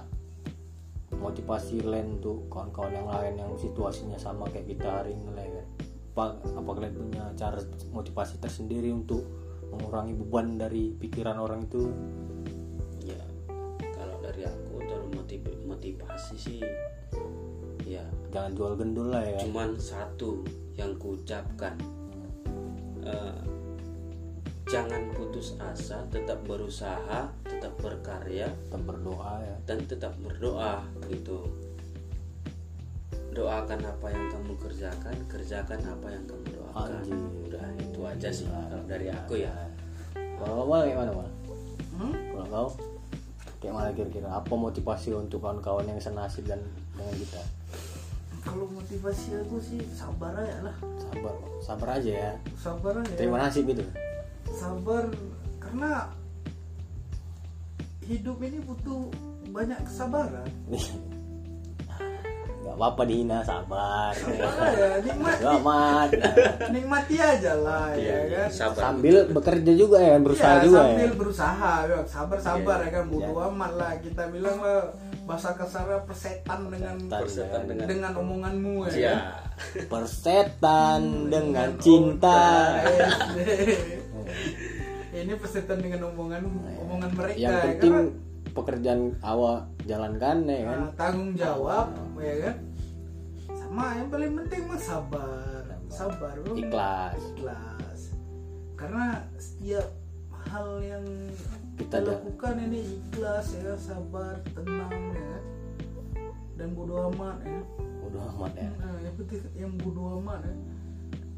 Motivasi 1.14 1.78
kalian 1.80 2.18
tuh 2.18 2.50
kawan-kawan 2.50 2.90
yang 2.90 3.06
lain 3.06 3.34
yang 3.38 3.52
situasinya 3.54 4.18
sama 4.18 4.50
kayak 4.50 4.66
kita 4.76 4.88
hari 4.90 5.14
ini 5.14 5.30
lah 5.30 5.44
ya 5.46 5.52
kan? 5.56 5.66
Apa, 6.14 6.24
apa 6.62 6.70
kalian 6.78 6.94
punya 6.94 7.24
cara 7.34 7.58
motivasi 7.90 8.38
tersendiri 8.38 8.90
untuk 8.94 9.43
mengurangi 9.76 10.14
beban 10.14 10.56
dari 10.56 10.94
pikiran 10.94 11.36
orang 11.36 11.66
itu? 11.66 11.90
Ya 13.02 13.20
kalau 13.94 14.16
dari 14.22 14.46
aku 14.46 14.74
dalam 14.86 15.10
motiv- 15.12 15.62
motivasi 15.66 16.36
sih 16.38 16.60
ya. 17.84 18.04
Jangan 18.32 18.52
jual 18.54 18.72
gendul 18.74 19.12
lah 19.12 19.22
ya. 19.22 19.38
Cuman 19.44 19.76
satu 19.76 20.42
yang 20.74 20.94
kuucapkan 20.98 21.76
Eh, 23.04 23.40
jangan 24.64 25.12
putus 25.12 25.60
asa 25.60 26.08
tetap 26.08 26.40
berusaha 26.48 27.28
tetap 27.44 27.76
berkarya 27.76 28.48
tetap 28.64 28.80
berdoa 28.80 29.44
ya. 29.44 29.56
dan 29.68 29.84
tetap 29.84 30.16
berdoa 30.24 30.80
gitu. 31.12 31.44
Doakan 33.36 33.76
apa 33.84 34.06
yang 34.08 34.26
kamu 34.32 34.56
kerjakan 34.56 35.16
kerjakan 35.28 35.84
apa 35.84 36.06
yang 36.16 36.24
kamu 36.24 36.48
doakan 36.76 36.98
Anjir. 36.98 37.16
udah 37.46 37.62
itu 37.78 38.00
aja 38.04 38.28
sih 38.30 38.44
kalau 38.44 38.84
dari 38.84 39.06
aku 39.08 39.34
ya 39.36 39.52
kalau 40.34 40.54
kamu 40.64 40.74
kayak 40.84 40.98
mana 40.98 41.12
mal 41.14 41.28
Hmm? 41.94 42.10
kalau 42.28 42.46
kau 42.48 42.68
kayak 43.56 43.70
mana 43.72 43.88
kira-kira 43.90 44.26
apa 44.28 44.50
motivasi 44.50 45.14
untuk 45.14 45.38
kawan-kawan 45.38 45.86
yang 45.86 45.96
senasib 45.96 46.42
dan 46.44 46.58
dengan 46.92 47.14
kita 47.14 47.38
Kalau 48.40 48.66
motivasi 48.68 49.38
aku 49.38 49.56
sih 49.56 49.80
sabar 49.88 50.34
aja 50.36 50.58
lah. 50.60 50.76
sabar 51.00 51.32
sabar 51.60 51.88
aja 51.96 52.10
ya 52.12 52.32
Sabar 52.54 52.98
aja. 52.98 53.14
terima 53.14 53.38
nasib 53.38 53.64
gitu 53.64 53.86
Sabar 54.50 55.06
karena 55.56 56.10
hidup 58.02 58.36
ini 58.38 58.60
butuh 58.60 59.08
banyak 59.48 59.80
kesabaran. 59.80 60.50
nggak 62.74 62.82
apa-apa 62.82 63.02
dihina 63.06 63.38
sabar 63.40 64.10
Sabar 64.10 64.66
aja, 64.66 64.86
nikmati, 64.98 65.38
Gak 65.38 65.52
amat 65.62 66.08
nikmati 66.68 67.14
aja 67.16 67.52
lah 67.56 67.88
ya 67.94 68.18
kan. 68.26 68.48
sabar 68.50 68.82
sambil 68.82 69.14
bekerja 69.30 69.72
juga 69.72 69.96
ya 69.96 70.18
berusaha 70.18 70.52
Iya, 70.52 70.60
juga 70.60 70.78
sambil 70.82 71.06
ya 71.06 71.14
berusaha, 71.14 71.72
ya. 71.86 71.98
sabar-sabar 72.04 72.76
Iya, 72.76 72.84
ya 72.84 72.90
kan, 72.90 73.04
bodo 73.06 73.32
amat 73.46 73.72
lah. 73.74 73.92
Kita 73.96 74.22
bilang 74.26 74.58
lah 74.58 74.90
bahasa 75.22 75.54
kasarnya 75.54 76.02
persetan 76.02 76.60
dengan 76.66 76.94
persetan 77.06 77.62
dengan 77.64 77.86
dengan 77.86 78.12
omonganmu 78.18 78.74
ya. 78.84 78.90
ya 78.90 78.98
kan? 78.98 79.18
persetan 79.86 81.00
dengan 81.30 81.68
cinta 81.78 82.74
Ini 85.14 85.30
persetan 85.38 85.78
dengan 85.78 86.10
omongan 86.10 86.42
omongan 86.82 87.10
mereka 87.14 87.38
yang 87.38 87.54
ya 87.54 87.62
penting 87.70 87.92
kan. 87.94 88.04
Pekerjaan 88.54 89.18
awal 89.20 89.66
jalankan 89.84 90.46
ya 90.46 90.62
kan? 90.64 90.78
Nah, 90.78 90.90
tanggung 90.94 91.32
jawab 91.34 91.90
ya 92.22 92.34
kan. 92.48 92.56
Sama 93.50 93.84
yang 93.98 94.08
paling 94.08 94.32
penting 94.38 94.62
mah 94.70 94.80
sabar. 94.80 95.62
Sabar. 95.90 96.34
ikhlas. 96.54 97.18
Ikhlas. 97.34 98.00
Karena 98.78 99.26
setiap 99.36 99.86
hal 100.50 100.78
yang 100.80 101.04
Kita 101.74 101.98
lakukan 102.06 102.54
ini 102.70 102.86
ikhlas 102.86 103.58
ya 103.58 103.74
sabar 103.74 104.38
tenang 104.54 104.94
ya 105.10 105.34
dan 106.54 106.70
bodo 106.70 107.10
amat 107.10 107.42
ya. 107.42 107.60
Udah 108.06 108.30
amat 108.38 108.52
ya. 108.54 108.70
Nah, 108.78 108.94
yang 109.02 109.14
penting 109.18 109.42
yang 109.58 109.72
bodo 109.82 110.22
amat 110.22 110.46
ya. 110.46 110.54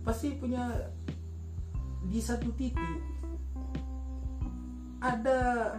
Pasti 0.05 0.37
punya 0.37 0.93
di 2.07 2.21
satu 2.21 2.53
titik 2.55 3.01
ada 5.01 5.73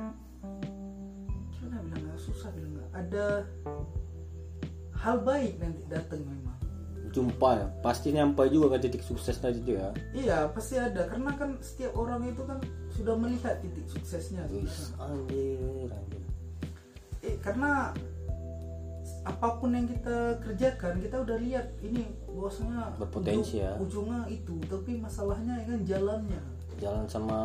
gimana 1.70 2.00
bilang 2.00 2.16
susah 2.18 2.50
bilang 2.50 2.88
ada 2.92 3.44
hal 4.94 5.20
baik 5.20 5.60
nanti 5.60 5.84
datang 5.86 6.22
memang 6.22 6.56
jumpa 7.08 7.50
ya 7.56 7.68
pasti 7.82 8.12
nyampe 8.12 8.44
juga 8.48 8.76
ke 8.76 8.88
titik 8.88 9.02
sukses 9.02 9.36
tadi 9.36 9.60
tuh 9.62 9.76
ya 9.76 9.90
Iya 10.14 10.38
pasti 10.50 10.76
ada 10.76 11.08
karena 11.08 11.32
kan 11.34 11.56
setiap 11.60 11.92
orang 11.94 12.24
itu 12.26 12.42
kan 12.42 12.60
sudah 12.90 13.14
melihat 13.14 13.58
titik 13.60 13.86
suksesnya. 13.86 14.44
Wis, 14.48 14.92
anjir 14.98 15.88
anjir 15.88 16.22
Eh, 17.20 17.36
karena 17.38 17.92
apa 19.24 19.48
pun 19.58 19.72
yang 19.72 19.86
kita 19.86 20.40
kerjakan 20.40 21.00
kita 21.00 21.20
udah 21.20 21.38
lihat 21.38 21.68
ini 21.80 22.06
bahwasanya 22.28 22.96
Berpotensi 22.98 23.56
ujung- 23.56 23.62
ya. 23.62 23.72
Ujungnya 23.78 24.22
itu 24.30 24.56
tapi 24.66 24.92
masalahnya 24.96 25.54
ya 25.58 25.66
kan 25.66 25.80
jalannya. 25.84 26.42
jalan 26.78 27.06
sama 27.06 27.40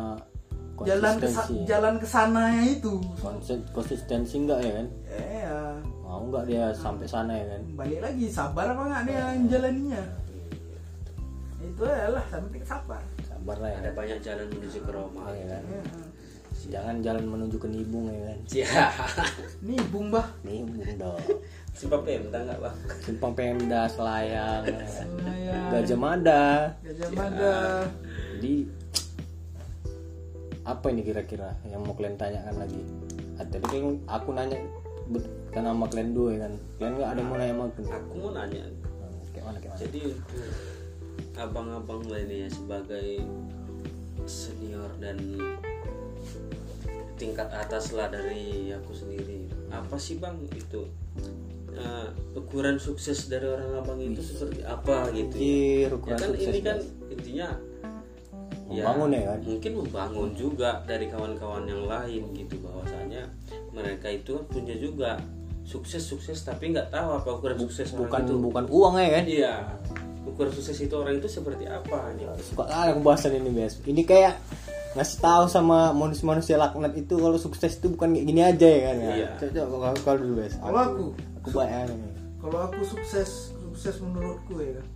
Jalan 0.75 1.13
ke 1.15 1.27
jalan 1.63 1.93
ke 1.95 2.05
sananya 2.05 2.63
itu. 2.67 2.97
Konsen- 3.15 3.67
konsistensi 3.69 4.35
enggak 4.37 4.59
ya 4.59 4.71
kan 4.73 4.87
Eh 5.07 5.41
ya 5.41 5.57
mau 6.01 6.21
enggak 6.23 6.43
dia 6.45 6.65
sampai 6.71 7.05
sana 7.05 7.31
ya 7.31 7.45
kan 7.47 7.61
balik 7.73 7.99
lagi 7.99 8.25
sabar 8.27 8.65
apa 8.67 8.81
enggak 8.83 9.01
nih 9.03 9.13
yang 9.13 9.43
jalaninya. 9.47 10.03
Itu 11.59 11.81
adalah 11.83 12.23
penting 12.27 12.63
sabar. 12.63 13.01
sabar 13.23 13.55
lah 13.57 13.69
ya 13.69 13.77
ada 13.79 13.91
banyak 13.91 14.19
jalan 14.19 14.47
menuju 14.49 14.79
ke 14.79 14.89
Roma 14.89 15.23
ya 15.31 15.45
kan 15.49 15.63
Ya. 15.65 15.83
jangan 16.71 16.95
jalan 17.01 17.23
menuju 17.25 17.57
ke 17.57 17.67
nibung 17.67 18.07
ya 18.07 18.21
kan 18.23 18.39
ya 18.55 18.87
Nih 19.61 19.79
bung 19.85 20.07
bah. 20.07 20.27
nibung 20.43 20.79
dong 20.95 21.19
simpang 21.71 22.01
pemda 22.01 22.39
nggak 22.39 22.55
bang 22.57 22.77
simpang 22.99 23.33
pemda 23.33 23.81
selayang 23.85 24.63
ya 24.63 24.71
kan? 24.71 24.87
Selayang. 24.87 25.67
gajah 25.69 25.97
mada 25.97 26.45
Gajah 26.79 27.09
Mada. 27.11 27.57
jadi 28.33 28.53
apa 30.63 30.85
ini 30.91 31.01
kira-kira 31.03 31.59
yang 31.67 31.83
mau 31.83 31.95
kalian 31.95 32.15
tanyakan 32.15 32.55
lagi? 32.55 32.81
Ah, 33.35 33.45
tadi 33.47 33.65
kan 33.67 33.83
aku 34.07 34.29
nanya 34.31 34.59
kan 35.51 35.63
sama 35.67 35.85
kalian 35.91 36.11
dua 36.15 36.27
ya 36.35 36.39
kan. 36.47 36.53
Kalian 36.79 36.93
nggak 36.99 37.11
ada 37.11 37.21
mau 37.21 37.35
nanya 37.35 37.53
sama 37.53 37.65
aku? 37.67 37.81
Aku 37.83 38.13
mau 38.19 38.31
nanya. 38.31 38.63
Hmm, 38.63 39.21
kayak 39.35 39.43
mana 39.43 39.57
kayak 39.59 39.71
mana? 39.75 39.81
Jadi 39.83 39.99
untuk 40.07 40.43
abang-abang 41.33 42.01
lainnya 42.07 42.47
sebagai 42.49 43.25
senior 44.23 44.89
dan 45.01 45.19
tingkat 47.19 47.49
atas 47.53 47.93
lah 47.93 48.09
dari 48.09 48.73
aku 48.73 48.91
sendiri 48.91 49.47
apa 49.69 49.95
sih 49.97 50.17
bang 50.17 50.37
itu 50.53 50.89
eh, 51.73 52.07
ukuran 52.35 52.77
sukses 52.77 53.29
dari 53.29 53.47
orang 53.47 53.79
abang 53.79 53.99
itu 54.01 54.21
seperti 54.21 54.61
apa 54.65 55.09
gitu 55.13 55.35
Anjir, 55.37 55.89
ya 55.89 55.95
ukuran 55.97 56.19
kan 56.19 56.29
sukses, 56.33 56.49
ini 56.49 56.59
kan 56.61 56.77
intinya 57.09 57.47
Membangun 58.81 59.09
ya 59.13 59.21
kan? 59.29 59.39
mungkin 59.45 59.71
membangun 59.77 60.29
juga 60.33 60.69
dari 60.89 61.05
kawan-kawan 61.11 61.63
yang 61.69 61.83
lain 61.85 62.23
gitu 62.33 62.55
bahwasanya 62.65 63.29
mereka 63.69 64.07
itu 64.09 64.41
punya 64.49 64.73
juga 64.79 65.21
sukses 65.61 66.01
sukses 66.01 66.41
tapi 66.41 66.73
nggak 66.73 66.89
tahu 66.89 67.07
apa 67.21 67.29
ukuran 67.37 67.55
sukses 67.61 67.93
orang 67.93 68.01
bukan 68.09 68.21
itu. 68.25 68.33
bukan 68.41 68.65
uang 68.73 68.93
ya 68.97 69.09
kan? 69.13 69.23
Iya. 69.29 69.53
Ukuran 70.23 70.51
sukses 70.51 70.77
itu 70.81 70.93
orang 70.97 71.19
itu 71.21 71.29
seperti 71.29 71.69
apa 71.69 72.11
nih? 72.17 72.25
Suka 72.41 72.63
kali 72.65 72.89
aku 72.95 73.01
bahasan 73.03 73.37
ini 73.37 73.51
Bes. 73.53 73.77
Ini 73.83 74.01
kayak 74.03 74.33
ngasih 74.93 75.19
tahu 75.21 75.45
sama 75.49 75.89
manusia-manusia 75.91 76.57
laknat 76.57 76.93
itu 76.97 77.17
kalau 77.17 77.37
sukses 77.37 77.77
itu 77.77 77.89
bukan 77.93 78.13
kayak 78.13 78.25
gini 78.27 78.41
aja 78.41 78.67
ya 78.67 78.81
kan? 78.91 78.95
Ya 78.97 79.11
Iya. 79.13 79.29
coba 79.65 79.93
kalau 80.01 80.17
dulu 80.19 80.33
Bes. 80.41 80.53
Kalau 80.57 80.79
aku, 80.79 81.03
aku 81.43 81.49
banyak 81.53 81.93
nih 81.93 82.11
kalau 82.43 82.59
aku 82.67 82.83
sukses 82.83 83.55
sukses 83.55 84.03
menurutku 84.03 84.59
ya. 84.59 84.83
Kan 84.83 84.87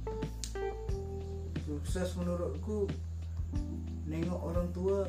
sukses 1.63 2.11
menurutku 2.19 2.87
nengok 4.07 4.39
orang 4.39 4.67
tua 4.71 5.03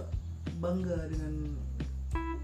bangga 0.58 1.06
dengan 1.06 1.54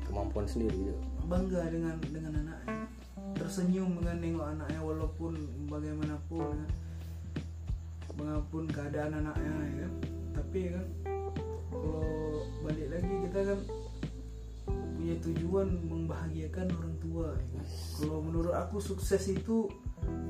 kemampuan 0.06 0.46
sendiri 0.46 0.94
gitu. 0.94 1.02
bangga 1.26 1.66
dengan 1.72 1.98
dengan 2.12 2.32
anaknya. 2.38 2.86
Tersenyum 3.34 3.98
dengan 3.98 4.16
nengok 4.22 4.46
anaknya 4.46 4.80
walaupun 4.80 5.32
bagaimanapun 5.66 6.54
ya. 6.54 6.68
bagaimanapun 8.06 8.64
keadaan 8.70 9.12
anaknya 9.18 9.52
ya. 9.52 9.74
Kan 9.82 9.92
tapi 10.34 10.58
ya 10.66 10.70
kan 10.78 10.86
kalau 11.74 12.06
balik 12.62 12.88
lagi 12.94 13.14
kita 13.26 13.40
kan 13.42 13.60
punya 14.94 15.14
tujuan 15.20 15.68
membahagiakan 15.84 16.66
orang 16.78 16.94
tua 17.02 17.28
ya 17.34 17.46
kan. 17.58 17.66
kalau 17.98 18.18
menurut 18.22 18.54
aku 18.54 18.78
sukses 18.78 19.26
itu 19.26 19.66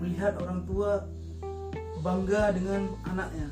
melihat 0.00 0.34
orang 0.40 0.64
tua 0.64 1.04
bangga 2.00 2.52
dengan 2.56 2.88
anaknya 3.04 3.48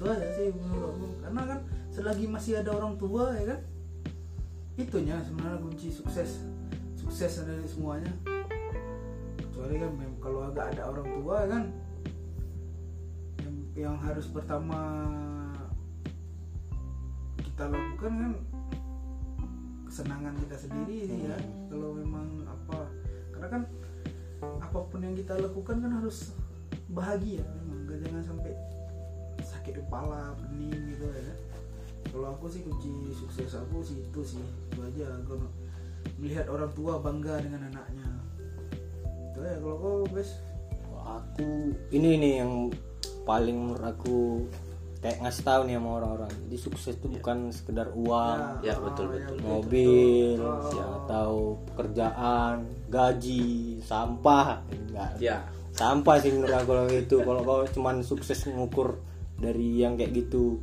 itu 0.00 0.08
aja 0.08 0.28
sih 0.32 0.48
menurut 0.48 0.96
aku. 0.96 1.06
Karena 1.20 1.42
kan 1.44 1.58
selagi 1.92 2.24
masih 2.24 2.64
ada 2.64 2.72
orang 2.72 2.96
tua 2.96 3.36
ya 3.36 3.52
kan? 3.52 3.60
Itunya 4.80 5.20
sebenarnya 5.20 5.60
kunci 5.60 5.92
sukses. 5.92 6.40
Sukses 6.96 7.44
dari 7.44 7.68
semuanya. 7.68 8.08
Kecuali 9.36 9.76
kan 9.76 9.92
kalau 10.24 10.48
agak 10.48 10.72
ada 10.72 10.88
orang 10.88 11.04
tua 11.20 11.34
ya 11.44 11.48
kan? 11.52 11.64
Yang, 13.44 13.56
yang 13.76 13.96
harus 14.00 14.24
pertama 14.32 14.80
kita 17.36 17.68
lakukan 17.68 18.12
kan 18.16 18.32
kesenangan 19.84 20.32
kita 20.48 20.56
sendiri 20.56 20.96
sih 21.12 21.28
ya. 21.28 21.36
Kalau 21.68 21.92
memang 21.92 22.48
apa 22.48 22.88
karena 23.36 23.48
kan 23.52 23.62
apa 24.64 24.78
pun 24.80 25.04
yang 25.04 25.12
kita 25.12 25.36
lakukan 25.36 25.76
kan 25.84 25.92
harus 25.92 26.32
bahagia 26.88 27.44
memang. 27.60 27.84
Gak- 27.84 28.00
jangan 28.00 28.24
sampai 28.24 28.79
sakit 29.70 29.86
kepala 29.86 30.34
pening 30.42 30.74
gitu 30.90 31.06
ya. 31.06 31.30
Kalau 32.10 32.34
aku 32.34 32.50
sih 32.50 32.66
kunci 32.66 32.90
sukses 33.14 33.54
aku 33.54 33.78
sih 33.86 34.02
itu 34.02 34.20
sih. 34.26 34.42
Itu 34.74 34.82
aja 34.82 35.14
kalau 35.22 35.46
melihat 36.18 36.50
orang 36.50 36.70
tua 36.74 36.98
bangga 36.98 37.38
dengan 37.38 37.70
anaknya. 37.70 38.08
Itu 39.30 39.38
ya 39.46 39.54
kalau 39.62 39.76
kau 39.78 39.96
bes. 40.10 40.42
Aku 41.00 41.70
ini 41.94 42.18
nih 42.18 42.32
yang 42.42 42.74
paling 43.22 43.56
menurut 43.62 43.86
aku 43.86 44.42
kayak 45.00 45.22
ngasih 45.22 45.42
tahu 45.46 45.60
nih 45.70 45.74
sama 45.78 45.90
orang-orang. 46.02 46.32
Jadi 46.50 46.56
sukses 46.58 46.94
itu 46.98 47.06
bukan 47.06 47.38
sekedar 47.54 47.94
uang 47.94 48.66
Ya, 48.66 48.74
betul, 48.74 49.06
ah, 49.06 49.12
betul. 49.14 49.36
ya, 49.38 49.46
mobil 49.46 50.38
Oh. 50.42 50.66
ya 50.74 50.86
atau 51.06 51.30
pekerjaan 51.70 52.66
gaji 52.90 53.78
sampah. 53.86 54.66
Enggak. 54.66 55.10
Ya. 55.22 55.46
Sampah 55.70 56.18
sih 56.18 56.34
menurut 56.34 56.58
aku 56.58 56.66
kalau 56.74 56.84
itu. 56.90 57.16
Kalau 57.22 57.40
kau 57.46 57.62
cuman 57.70 58.02
sukses 58.02 58.42
mengukur 58.50 58.98
dari 59.40 59.80
yang 59.80 59.96
kayak 59.96 60.12
gitu. 60.14 60.60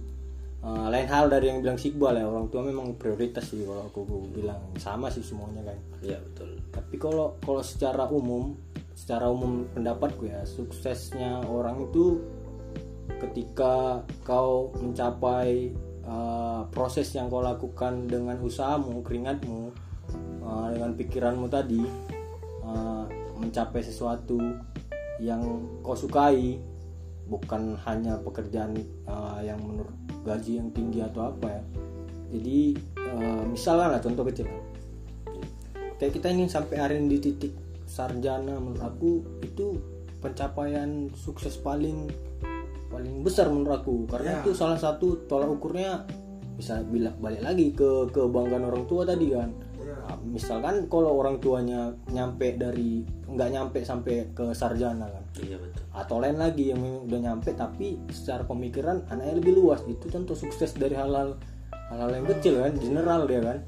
Eh, 0.58 0.88
lain 0.90 1.06
hal 1.06 1.30
dari 1.30 1.54
yang 1.54 1.62
bilang 1.62 1.78
Sikbal 1.78 2.18
ya 2.18 2.26
orang 2.26 2.50
tua 2.50 2.66
memang 2.66 2.98
prioritas 2.98 3.50
sih 3.50 3.62
kalau 3.66 3.90
aku 3.90 4.06
bilang. 4.34 4.58
Sama 4.78 5.10
sih 5.10 5.26
semuanya 5.26 5.74
kan. 5.74 5.78
Ya 6.02 6.18
betul. 6.22 6.62
Tapi 6.74 6.96
kalau 7.02 7.38
kalau 7.42 7.62
secara 7.66 8.06
umum 8.10 8.58
secara 8.98 9.30
umum 9.30 9.70
pendapatku 9.78 10.26
ya 10.26 10.42
suksesnya 10.42 11.46
orang 11.46 11.86
itu 11.86 12.18
ketika 13.22 14.02
kau 14.26 14.74
mencapai 14.82 15.70
uh, 16.02 16.66
proses 16.74 17.14
yang 17.14 17.30
kau 17.30 17.46
lakukan 17.46 18.10
dengan 18.10 18.42
usahamu 18.42 19.06
keringatmu 19.06 19.70
uh, 20.42 20.68
dengan 20.74 20.92
pikiranmu 20.98 21.46
tadi 21.46 21.86
uh, 22.66 23.06
mencapai 23.38 23.86
sesuatu 23.86 24.42
yang 25.22 25.46
kau 25.86 25.94
sukai 25.94 26.58
bukan 27.28 27.76
hanya 27.84 28.18
pekerjaan 28.24 28.80
uh, 29.06 29.44
yang 29.44 29.60
menurut 29.60 29.92
gaji 30.24 30.60
yang 30.64 30.72
tinggi 30.72 31.04
atau 31.04 31.32
apa 31.32 31.48
ya. 31.48 31.64
Jadi 32.28 32.60
uh, 33.00 33.44
misalnya 33.48 33.96
lah 33.96 34.02
contoh 34.04 34.24
kecil. 34.28 34.48
Kayak 35.98 36.14
kita 36.20 36.28
ini 36.30 36.46
sampai 36.48 36.76
hari 36.78 36.96
ini 37.02 37.18
di 37.18 37.20
titik 37.32 37.54
sarjana 37.88 38.60
menurut 38.60 38.84
aku 38.84 39.12
itu 39.42 39.80
pencapaian 40.20 41.10
sukses 41.16 41.58
paling 41.58 42.12
paling 42.92 43.24
besar 43.24 43.50
menurut 43.50 43.82
aku. 43.82 43.96
Karena 44.08 44.38
Ya. 44.38 44.42
itu 44.44 44.52
salah 44.54 44.78
satu 44.78 45.26
tolak 45.26 45.50
ukurnya 45.52 46.04
bisa 46.58 46.82
bila 46.86 47.14
balik 47.22 47.42
lagi 47.46 47.70
ke 47.74 48.10
kebanggaan 48.14 48.66
orang 48.66 48.86
tua 48.86 49.06
tadi 49.06 49.30
kan. 49.34 49.50
Ya. 49.82 49.96
Nah, 50.08 50.18
misalkan 50.28 50.86
kalau 50.92 51.18
orang 51.18 51.40
tuanya 51.42 51.94
nyampe 52.12 52.56
dari 52.60 53.02
nggak 53.28 53.50
nyampe 53.54 53.80
sampai 53.82 54.30
ke 54.36 54.54
sarjana 54.54 55.08
kan. 55.10 55.24
Iya 55.42 55.58
betul 55.58 55.87
atau 55.98 56.22
lain 56.22 56.38
lagi 56.38 56.70
yang 56.70 57.10
udah 57.10 57.20
nyampe 57.20 57.58
tapi 57.58 57.98
secara 58.14 58.45
pemikiran 58.45 59.02
anaknya 59.10 59.41
lebih 59.41 59.58
luas. 59.58 59.82
Itu 59.89 60.14
contoh 60.14 60.38
sukses 60.38 60.78
dari 60.78 60.93
hal-hal 60.93 61.41
hal-hal 61.89 62.12
yang 62.14 62.28
kecil 62.30 62.62
kan 62.62 62.74
general 62.78 63.26
dia 63.26 63.41
kan. 63.41 63.60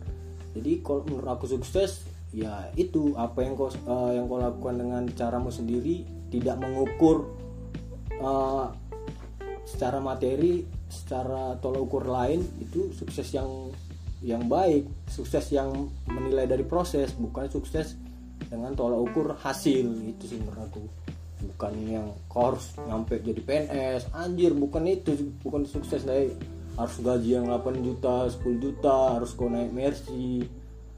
Jadi 0.53 0.71
kalau 0.85 1.01
menurut 1.09 1.29
aku 1.33 1.49
sukses 1.49 2.05
ya 2.29 2.69
itu. 2.77 3.17
Apa 3.17 3.41
yang 3.41 3.57
kau 3.57 3.73
eh, 3.73 4.11
yang 4.13 4.29
kau 4.29 4.37
lakukan 4.37 4.75
dengan 4.77 5.03
caramu 5.09 5.49
sendiri 5.49 6.05
tidak 6.29 6.61
mengukur 6.61 7.25
eh, 8.13 8.65
secara 9.65 9.97
materi 9.97 10.65
secara 10.89 11.53
tolak 11.61 11.85
ukur 11.85 12.09
lain 12.09 12.41
itu 12.61 12.93
sukses 12.93 13.25
yang 13.33 13.73
yang 14.21 14.45
baik. 14.45 14.85
Sukses 15.09 15.49
yang 15.49 15.89
menilai 16.05 16.45
dari 16.45 16.61
proses 16.61 17.09
bukan 17.17 17.49
sukses 17.49 17.97
dengan 18.53 18.77
tolak 18.77 19.01
ukur 19.01 19.33
hasil. 19.33 19.89
Itu 20.05 20.29
sih 20.29 20.37
menurut 20.37 20.69
aku 20.69 20.98
bukan 21.39 21.73
yang 21.87 22.07
kau 22.27 22.51
harus 22.51 22.75
nyampe 22.83 23.19
jadi 23.23 23.39
PNS 23.39 24.11
anjir 24.11 24.51
bukan 24.51 24.83
itu 24.87 25.15
bukan 25.39 25.63
sukses 25.63 26.03
dari 26.03 26.35
harus 26.75 26.95
gaji 26.99 27.39
yang 27.39 27.47
8 27.47 27.79
juta 27.83 28.27
10 28.27 28.63
juta 28.63 29.19
harus 29.19 29.31
kau 29.35 29.51
naik 29.51 29.71
Mercy 29.71 30.47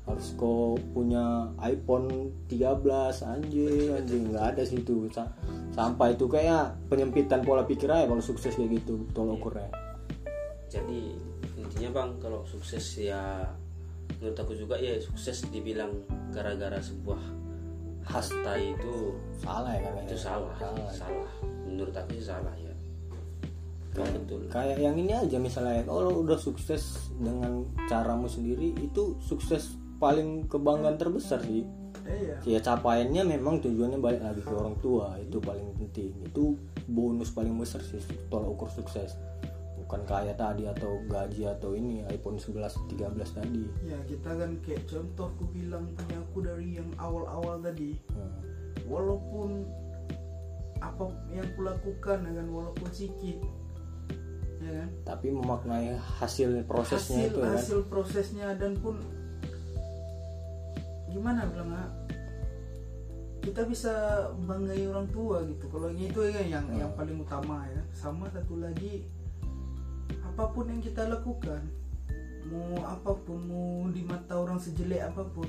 harus 0.10 0.34
kau 0.34 0.76
punya 0.92 1.54
iPhone 1.62 2.34
13 2.50 3.22
anjir 3.22 3.94
anjir. 3.96 4.20
nggak 4.34 4.46
ada 4.58 4.62
sih 4.66 4.82
itu 4.82 5.08
Sa- 5.14 5.30
sampai 5.72 6.18
itu 6.18 6.26
kayak 6.26 6.74
penyempitan 6.90 7.46
pola 7.46 7.64
pikir 7.64 7.88
aja 7.88 8.10
kalau 8.10 8.22
sukses 8.22 8.58
kayak 8.58 8.82
gitu 8.82 9.06
tolak 9.14 9.38
ukurnya. 9.40 9.70
Jadi 10.68 11.16
intinya 11.56 11.90
bang 12.02 12.10
kalau 12.18 12.42
sukses 12.50 12.84
ya 12.98 13.46
menurut 14.20 14.38
aku 14.38 14.54
juga 14.58 14.76
ya 14.78 14.98
sukses 15.00 15.46
dibilang 15.54 15.94
gara-gara 16.34 16.82
sebuah 16.82 17.22
hasta 18.06 18.54
itu 18.58 19.16
salah 19.40 19.74
ya 19.74 19.90
kan 19.90 20.04
itu 20.06 20.18
salah. 20.18 20.54
Salah. 20.92 21.32
Menurut 21.66 21.94
aku 21.96 22.18
sih 22.18 22.26
salah 22.28 22.54
ya. 22.58 22.74
Kayak- 23.92 24.24
betul. 24.24 24.42
kayak 24.48 24.78
yang 24.80 24.96
ini 24.96 25.12
aja 25.12 25.36
misalnya 25.36 25.84
kalau 25.84 26.24
udah 26.24 26.40
sukses 26.40 27.12
dengan 27.20 27.68
caramu 27.92 28.32
sendiri 28.32 28.72
itu 28.80 29.20
sukses 29.20 29.76
paling 30.00 30.48
kebanggaan 30.48 30.96
terbesar 30.96 31.44
sih. 31.44 31.68
Iya. 32.08 32.36
Ya 32.48 32.60
capaiannya 32.64 33.38
memang 33.38 33.62
tujuannya 33.62 34.00
balik 34.02 34.24
lagi 34.26 34.42
ke 34.42 34.54
orang 34.56 34.74
tua 34.82 35.20
itu 35.22 35.38
paling 35.38 35.76
penting. 35.78 36.16
Itu 36.26 36.56
bonus 36.88 37.30
paling 37.36 37.54
besar 37.60 37.84
sih 37.84 38.02
tolak 38.32 38.52
ukur 38.58 38.72
sukses 38.72 39.14
bukan 39.92 40.08
kaya 40.08 40.32
tadi 40.40 40.64
atau 40.72 41.04
gaji 41.04 41.52
atau 41.52 41.76
ini 41.76 42.00
iPhone 42.08 42.40
11 42.40 42.96
13 42.96 43.12
tadi. 43.36 43.68
Ya 43.84 44.00
kita 44.08 44.40
kan 44.40 44.56
kayak 44.64 44.88
contoh 44.88 45.28
ku 45.36 45.44
bilang 45.52 45.92
punya 46.00 46.16
aku 46.16 46.40
dari 46.48 46.80
yang 46.80 46.88
awal-awal 46.96 47.60
tadi. 47.60 48.00
Hmm. 48.16 48.40
walaupun 48.88 49.68
apa 50.80 51.12
yang 51.36 51.44
kulakukan 51.60 52.24
dengan 52.24 52.48
walaupun 52.56 52.88
sedikit 52.96 53.44
ya 54.64 54.72
kan? 54.80 54.90
Tapi 55.04 55.28
memaknai 55.36 56.00
hasil 56.24 56.64
prosesnya 56.64 57.28
hasil 57.28 57.32
itu 57.36 57.40
ya 57.44 57.44
kan? 57.44 57.56
hasil 57.60 57.80
prosesnya 57.92 58.48
dan 58.56 58.80
pun 58.80 58.96
gimana 61.12 61.52
bilang 61.52 61.76
ah, 61.76 61.92
kita 63.44 63.68
bisa 63.68 63.92
banggai 64.48 64.88
orang 64.88 65.12
tua 65.12 65.44
gitu. 65.44 65.68
Kalau 65.68 65.92
yang 65.92 66.08
itu 66.08 66.20
ya 66.32 66.42
yang 66.48 66.64
Hmm. 66.72 66.80
yang 66.80 66.92
paling 66.96 67.20
utama 67.20 67.68
ya. 67.68 67.84
Sama 67.92 68.32
satu 68.32 68.56
lagi 68.56 69.04
apa 70.42 70.58
pun 70.58 70.74
yang 70.74 70.82
kita 70.82 71.06
lakukan 71.06 71.62
mau 72.50 72.82
apa 72.90 73.14
pun 73.14 73.38
mau 73.46 73.86
di 73.94 74.02
mata 74.02 74.42
orang 74.42 74.58
sejelek 74.58 75.06
apa 75.06 75.22
pun 75.22 75.46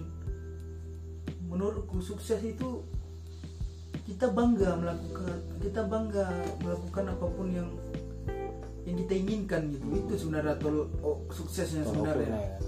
menurutku 1.49 2.05
sukses 2.05 2.45
itu 2.45 2.85
kita 4.05 4.29
bangga 4.29 4.77
melakukan 4.77 5.41
kita 5.65 5.89
bangga 5.89 6.29
melakukan 6.61 7.05
apa 7.09 7.27
pun 7.33 7.49
yang 7.49 7.73
yang 8.85 9.01
kita 9.01 9.15
inginkan 9.17 9.73
gitu. 9.73 9.87
Itu 9.97 10.13
sebenarnya 10.21 10.61
tol 10.61 10.93
oh, 11.01 11.25
suksesnya 11.33 11.87
sebenarnya. 11.89 12.37
Ya 12.37 12.61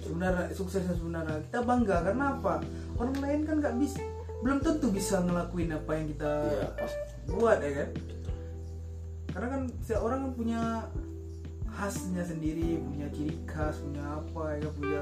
sebenarnya 0.00 0.46
suksesnya 0.56 0.94
sebenarnya. 0.96 1.44
Kita 1.44 1.60
bangga 1.60 1.96
karena 2.00 2.24
apa? 2.40 2.64
Orang 2.96 3.16
lain 3.20 3.44
kan 3.44 3.60
nggak 3.60 3.76
bisa 3.76 4.00
belum 4.40 4.64
tentu 4.64 4.88
bisa 4.88 5.20
ngelakuin 5.20 5.76
apa 5.76 5.90
yang 6.00 6.06
kita 6.16 6.32
Iya, 6.48 6.68
buat 7.28 7.58
ya 7.60 7.72
kan? 7.76 7.88
Karena 9.36 9.46
kan 9.52 9.62
setiap 9.84 10.00
orang 10.00 10.18
kan 10.24 10.32
punya 10.32 10.60
khasnya 11.80 12.20
sendiri 12.20 12.76
punya 12.76 13.08
ciri 13.08 13.40
khas 13.48 13.80
punya 13.80 14.04
apa 14.04 14.60
ya 14.60 14.68
punya 14.68 15.00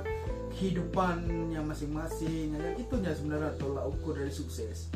kehidupannya 0.55 1.59
masing-masing 1.59 2.55
ya 2.55 2.59
kan 2.62 2.74
itu 2.79 2.95
nya 3.03 3.11
sebenarnya 3.18 3.51
tolak 3.59 3.83
ukur 3.91 4.14
dari 4.14 4.31
sukses. 4.31 4.87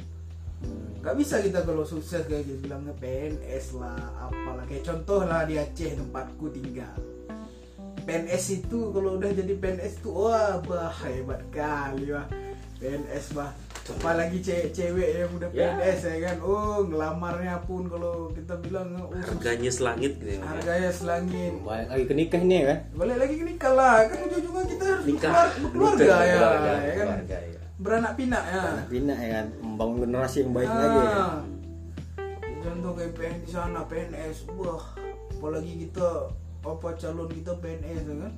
Nggak 1.02 1.18
bisa 1.18 1.42
kita 1.42 1.66
kalau 1.66 1.82
sukses 1.82 2.22
kayak 2.30 2.46
gitu 2.46 2.70
bilangnya 2.70 2.94
PNS 3.02 3.74
lah 3.82 3.98
apalah. 4.30 4.62
Kayak 4.70 4.94
contoh 4.94 5.26
lah 5.26 5.42
di 5.42 5.58
Aceh 5.58 5.98
tempatku 5.98 6.54
tinggal. 6.54 6.94
PNS 8.06 8.62
itu 8.62 8.94
kalau 8.94 9.18
udah 9.18 9.30
jadi 9.34 9.54
PNS 9.58 10.06
tuh 10.06 10.30
wah 10.30 10.62
bah 10.62 10.94
hebat 11.02 11.42
kali 11.50 12.14
wah. 12.14 12.30
PNS 12.78 13.34
bah 13.34 13.50
apalagi 13.84 14.38
cewek-cewek 14.38 15.08
yang 15.16 15.30
udah 15.32 15.48
Ya. 15.50 15.74
PNS 15.74 16.00
ya 16.04 16.16
kan? 16.22 16.36
Oh 16.40 16.86
ngelamarnya 16.86 17.58
pun 17.62 17.86
kalau 17.86 18.30
kita 18.30 18.54
bilang 18.56 18.94
oh, 18.94 19.10
harganya 19.10 19.68
selangit 19.68 20.16
gitu 20.16 20.28
ya 20.28 20.38
ya. 20.38 20.46
harganya 20.46 20.90
selangit. 20.90 21.52
Balik 21.58 21.88
lagi 21.88 22.04
ke 22.06 22.14
nikah 22.14 22.40
ini 22.40 22.54
ya 22.54 22.64
kan? 22.64 22.78
Balik 22.94 23.16
lagi 23.18 23.34
ke 23.34 23.44
nikah 23.44 23.72
lah. 23.72 23.94
Kan 24.06 24.18
ujung-ujungnya 24.22 24.64
kita 24.68 24.84
harus 24.86 25.04
nikah. 25.04 25.30
berkeluar- 25.30 25.58
berkeluarga 25.58 25.98
Nikah, 25.98 26.20
ya, 26.22 26.32
keluarga, 26.32 26.70
ya 26.72 26.78
kan? 26.78 26.96
keluarga, 26.96 27.36
ya. 27.36 27.60
beranak 27.76 28.12
pinak 28.14 28.44
ya. 28.46 28.60
Anak 28.64 28.86
bina 28.88 29.14
ya 29.16 29.28
kan? 29.32 29.46
Membangun 29.58 29.98
generasi 30.00 30.36
yang 30.38 30.52
baik 30.52 30.68
Ah. 30.68 30.76
lagi 30.76 30.98
ya. 30.98 31.10
Kan? 31.10 31.30
contoh 32.62 32.92
kayak 32.94 33.12
PN 33.12 33.36
di 33.42 33.48
sana 33.50 33.80
PNS 33.82 34.36
wah 34.54 34.84
apalagi 35.32 35.82
kita 35.82 36.30
apa 36.62 36.88
calon 36.94 37.26
kita 37.26 37.52
PNS 37.58 38.02
ya 38.04 38.16
kan? 38.16 38.32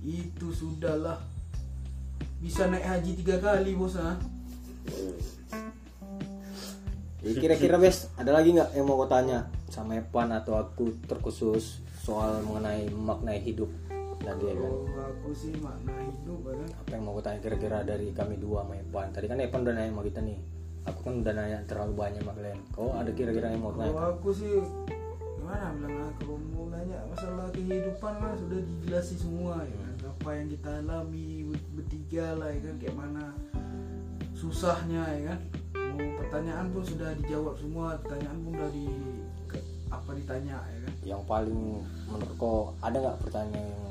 Itu 0.00 0.48
sudahlah. 0.48 1.20
Bisa 2.40 2.66
naik 2.66 2.82
haji 2.82 3.12
tiga 3.14 3.36
kali 3.38 3.76
bos 3.76 3.94
ah 3.94 4.16
Jadi 7.22 7.38
kira-kira 7.38 7.78
bes 7.78 8.10
ada 8.18 8.34
lagi 8.34 8.50
nggak 8.50 8.74
yang 8.74 8.86
mau 8.86 8.98
kau 8.98 9.06
tanya? 9.06 9.46
Sama 9.70 9.94
Evan 9.94 10.34
atau 10.34 10.58
aku 10.58 10.90
terkhusus 11.06 11.78
soal 12.02 12.42
mengenai 12.42 12.90
maknai 12.90 13.38
hidup 13.40 13.70
dan 14.26 14.42
dia 14.42 14.58
kan? 14.58 14.66
Kalau 14.66 15.06
aku 15.06 15.30
sih 15.30 15.54
makna 15.62 15.94
hidup 16.02 16.40
ya 16.50 16.54
kan? 16.58 16.68
Apa 16.82 16.90
yang 16.98 17.02
mau 17.06 17.14
kau 17.14 17.22
tanya 17.22 17.38
kira-kira 17.38 17.78
dari 17.86 18.10
kami 18.10 18.42
dua 18.42 18.66
sama 18.66 18.74
Evan 18.74 19.06
tadi 19.14 19.26
kan 19.30 19.38
Evan 19.38 19.62
udah 19.62 19.74
nanya 19.74 19.90
sama 19.94 20.02
kita 20.02 20.20
nih. 20.20 20.38
Aku 20.82 20.98
kan 21.06 21.14
udah 21.22 21.32
nanya 21.38 21.58
terlalu 21.70 21.92
banyak 21.94 22.20
sama 22.26 22.32
kalian. 22.34 22.58
Kau 22.74 22.90
ada 22.90 23.10
kira-kira 23.14 23.46
yang 23.54 23.62
mau 23.62 23.70
kalau 23.70 23.86
tanya? 23.86 24.02
Aku 24.18 24.28
sih 24.34 24.54
gimana? 25.38 25.66
Bilang 25.78 26.10
kalau 26.18 26.36
mau 26.50 26.66
nanya 26.74 26.98
masalah 27.06 27.46
kehidupan 27.54 28.12
kan 28.18 28.34
sudah 28.34 28.60
dijelasi 28.66 29.14
semua 29.14 29.62
ya 29.62 29.76
kan? 29.78 29.94
Apa 30.10 30.30
yang 30.42 30.46
kita 30.50 30.70
alami 30.82 31.46
ber- 31.46 31.70
bertiga 31.78 32.34
lah 32.34 32.50
ya 32.50 32.60
kan? 32.66 32.74
Kayak 32.82 32.96
mana 32.98 33.24
susahnya 34.42 35.02
ya 35.06 35.20
kan? 35.30 35.40
Mau 35.94 36.08
pertanyaan 36.18 36.66
pun 36.74 36.82
sudah 36.82 37.14
dijawab 37.22 37.54
semua 37.62 37.94
pertanyaan 38.02 38.38
pun 38.42 38.52
di 38.74 38.86
ke- 39.46 39.66
apa 39.94 40.10
ditanya 40.18 40.58
ya 40.58 40.78
kan? 40.82 40.92
Yang 41.06 41.22
paling 41.30 41.60
menurut 42.10 42.32
kau 42.42 42.58
ada 42.82 42.96
nggak 42.98 43.18
pertanyaan 43.22 43.70
yang 43.70 43.86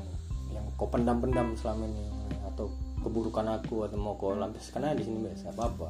yang 0.52 0.66
kau 0.76 0.92
pendam-pendam 0.92 1.56
selama 1.56 1.88
ini? 1.88 2.04
Atau 2.52 2.68
keburukan 3.00 3.48
aku 3.48 3.88
atau 3.88 3.96
mau 3.96 4.12
kau 4.20 4.36
lampiaskan 4.36 4.92
aja 4.92 5.00
di 5.00 5.04
sini 5.08 5.24
bes 5.24 5.48
apa 5.48 5.72
apa 5.72 5.88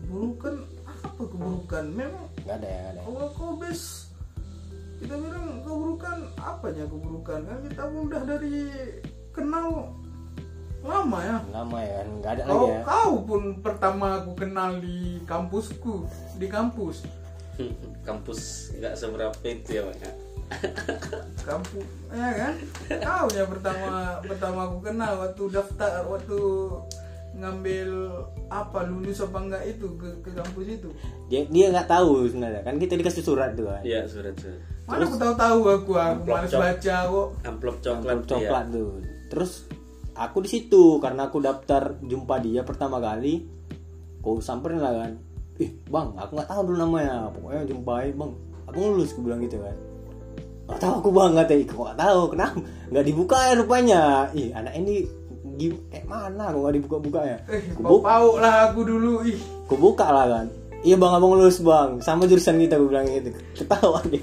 keburukan? 0.00 0.54
Apa 0.88 1.22
keburukan? 1.28 1.84
Memang 1.92 2.24
nggak 2.48 2.56
ada 2.64 2.68
ya 2.68 2.78
nggak 2.80 2.92
ada. 2.96 3.00
kalau 3.04 3.28
kau 3.36 3.52
bes 3.60 4.08
kita 5.02 5.14
bilang 5.18 5.46
keburukan 5.66 6.18
apanya 6.38 6.84
keburukan? 6.88 7.40
Kan 7.44 7.58
kita 7.68 7.82
pun 7.90 8.00
udah 8.08 8.22
dari 8.24 8.56
kenal 9.36 9.66
lama 10.82 11.18
ya? 11.22 11.36
Nama 11.48 11.76
ya 11.78 11.94
kan 11.94 12.08
nggak 12.18 12.32
ada 12.34 12.42
kau 12.42 12.54
lagi 12.58 12.70
ya. 12.70 12.80
kau 12.82 13.12
pun 13.22 13.42
pertama 13.62 14.06
aku 14.18 14.30
kenal 14.34 14.70
di 14.78 15.22
kampusku 15.24 15.94
di 16.36 16.46
kampus. 16.46 17.06
Kampus 18.08 18.72
nggak 18.80 18.94
seberapa 18.96 19.36
itu 19.44 19.78
ya 19.78 19.82
Bang, 19.86 19.98
ya. 20.00 20.12
kampus 21.48 21.86
ya 22.10 22.28
kan? 22.34 22.54
Kau 22.98 23.26
yang 23.30 23.48
pertama 23.48 23.90
pertama 24.20 24.60
aku 24.66 24.78
kenal 24.82 25.12
waktu 25.22 25.42
daftar 25.48 26.02
waktu 26.08 26.38
ngambil 27.32 27.88
apa 28.52 28.84
lulus 28.84 29.24
apa 29.24 29.38
enggak 29.40 29.64
itu 29.64 29.88
ke, 29.96 30.08
ke 30.20 30.30
kampus 30.34 30.66
itu. 30.68 30.90
Dia 31.32 31.48
dia 31.48 31.72
nggak 31.72 31.88
tahu 31.88 32.28
sebenarnya. 32.28 32.60
Kan 32.66 32.76
kita 32.76 32.98
dikasih 32.98 33.24
surat 33.24 33.56
tuh 33.56 33.70
kan? 33.70 33.80
Iya 33.86 34.04
surat 34.04 34.34
surat. 34.36 34.60
Mana 34.84 35.06
aku 35.06 35.16
tahu 35.16 35.34
tahu 35.38 35.60
aku 35.70 35.92
aku 35.96 36.28
cok- 36.50 36.60
baca 36.60 36.96
kok. 37.06 37.28
amplop 37.46 37.76
coklat 37.80 38.12
Amplop 38.18 38.28
coklat 38.28 38.64
tuh. 38.68 38.90
Terus 39.32 39.52
aku 40.16 40.44
di 40.44 40.48
situ 40.50 41.00
karena 41.00 41.28
aku 41.28 41.40
daftar 41.40 41.96
jumpa 42.04 42.40
dia 42.44 42.60
pertama 42.62 43.00
kali 43.00 43.44
kau 44.22 44.38
samperin 44.38 44.78
lah 44.78 44.94
kan. 44.94 45.12
Ih 45.58 45.70
bang 45.90 46.08
aku 46.16 46.30
nggak 46.38 46.48
tahu 46.48 46.60
dulu 46.70 46.76
namanya. 46.78 47.28
Pokoknya 47.34 47.62
jumpai 47.68 48.14
bang. 48.14 48.32
Aku 48.70 48.76
lulus 48.78 49.12
aku 49.12 49.20
bilang 49.26 49.40
gitu 49.42 49.58
kan. 49.58 49.76
Nggak 50.70 50.80
tahu 50.80 50.92
aku 51.02 51.10
bang 51.10 51.32
kata 51.36 51.52
kok 51.66 51.82
nggak 51.82 51.98
tahu? 51.98 52.20
Kenapa? 52.32 52.58
Nggak 52.94 53.04
dibuka 53.04 53.38
ya 53.42 53.52
rupanya. 53.58 54.02
Ih 54.32 54.48
anak 54.54 54.74
ini 54.78 54.94
gim 55.58 55.74
kayak 55.92 56.06
mana 56.08 56.54
kok 56.54 56.60
nggak 56.62 56.76
dibuka 56.78 56.96
buka 57.02 57.20
ya? 57.26 57.38
Eh 57.50 57.62
Aku 57.82 57.98
bau 58.00 58.30
lah 58.38 58.70
aku 58.70 58.80
dulu 58.86 59.26
ih. 59.26 59.38
Aku 59.66 59.74
buka 59.76 60.06
lah 60.08 60.26
kan. 60.28 60.46
Iya 60.82 60.98
bang 60.98 61.12
abang 61.14 61.34
lulus 61.38 61.58
bang. 61.62 61.98
Sama 62.02 62.26
jurusan 62.26 62.58
kita 62.62 62.78
aku 62.78 62.86
bilang 62.90 63.06
gitu. 63.10 63.30
Ketawa 63.58 64.02
dia. 64.06 64.22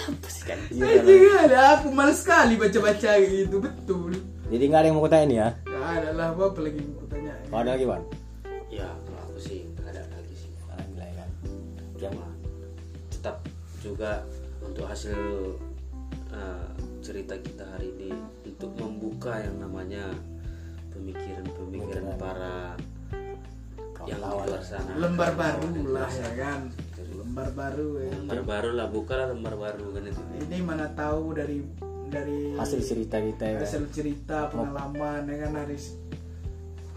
Apa 0.00 0.28
sih 0.30 0.44
kan? 0.46 0.58
Iya, 0.70 1.02
anjing 1.02 1.34
ada 1.34 1.58
aku 1.78 1.88
males 1.90 2.18
sekali 2.22 2.54
baca 2.58 2.78
baca 2.78 3.10
gitu. 3.20 3.56
Betul 3.58 4.29
jadi 4.50 4.62
nggak 4.66 4.80
ada 4.82 4.88
yang 4.90 4.96
mau 4.98 5.04
kutanya 5.06 5.26
nih 5.30 5.38
ya? 5.38 5.48
Nggak 5.62 5.90
ada 5.94 6.08
lah 6.12 6.26
apa 6.34 6.42
apa 6.50 6.60
lagi 6.60 6.78
yang 6.82 6.90
aku 6.92 7.06
tanya 7.06 7.32
kalau 7.46 7.60
ada 7.62 7.70
lagi 7.70 7.84
bang? 7.86 8.02
Ya 8.66 8.88
kalau 9.06 9.20
aku 9.30 9.38
sih 9.38 9.58
nggak 9.78 9.90
ada 9.94 10.02
lagi 10.10 10.34
sih. 10.34 10.50
Alhamdulillah 10.66 11.06
ya 11.06 11.14
kan 11.14 11.30
yang 12.02 12.12
cuma 12.12 12.26
tetap 13.10 13.36
juga 13.80 14.12
untuk 14.60 14.84
hasil 14.90 15.20
uh, 16.34 16.68
cerita 17.00 17.34
kita 17.38 17.64
hari 17.64 17.94
ini 17.94 18.10
untuk 18.44 18.70
membuka 18.76 19.38
yang 19.38 19.56
namanya 19.62 20.04
pemikiran-pemikiran 20.90 22.04
Pemikiran. 22.10 22.20
para 22.20 22.56
yang 24.08 24.20
di 24.20 24.32
luar 24.50 24.62
sana. 24.64 24.90
Lembar 24.96 25.30
baru 25.36 25.66
lah 25.94 26.10
ya 26.10 26.30
kan? 26.34 26.60
Lembar 27.14 27.48
baru 27.54 27.88
ya. 28.00 28.12
Lembar 28.18 28.42
baru 28.42 28.70
lah 28.74 28.86
bukalah 28.90 29.26
lembar 29.30 29.54
baru 29.54 29.86
kan 29.94 30.02
itu. 30.08 30.22
Ini 30.48 30.58
mana 30.64 30.88
tahu 30.96 31.36
dari 31.36 31.62
dari 32.10 32.58
hasil 32.58 32.80
cerita 32.82 33.16
kita 33.22 33.44
ya 33.46 33.54
kan? 33.56 33.62
hasil 33.64 33.82
cerita 33.94 34.38
pengalaman 34.50 35.20
ya 35.30 35.36
kan 35.46 35.50
dari 35.54 35.76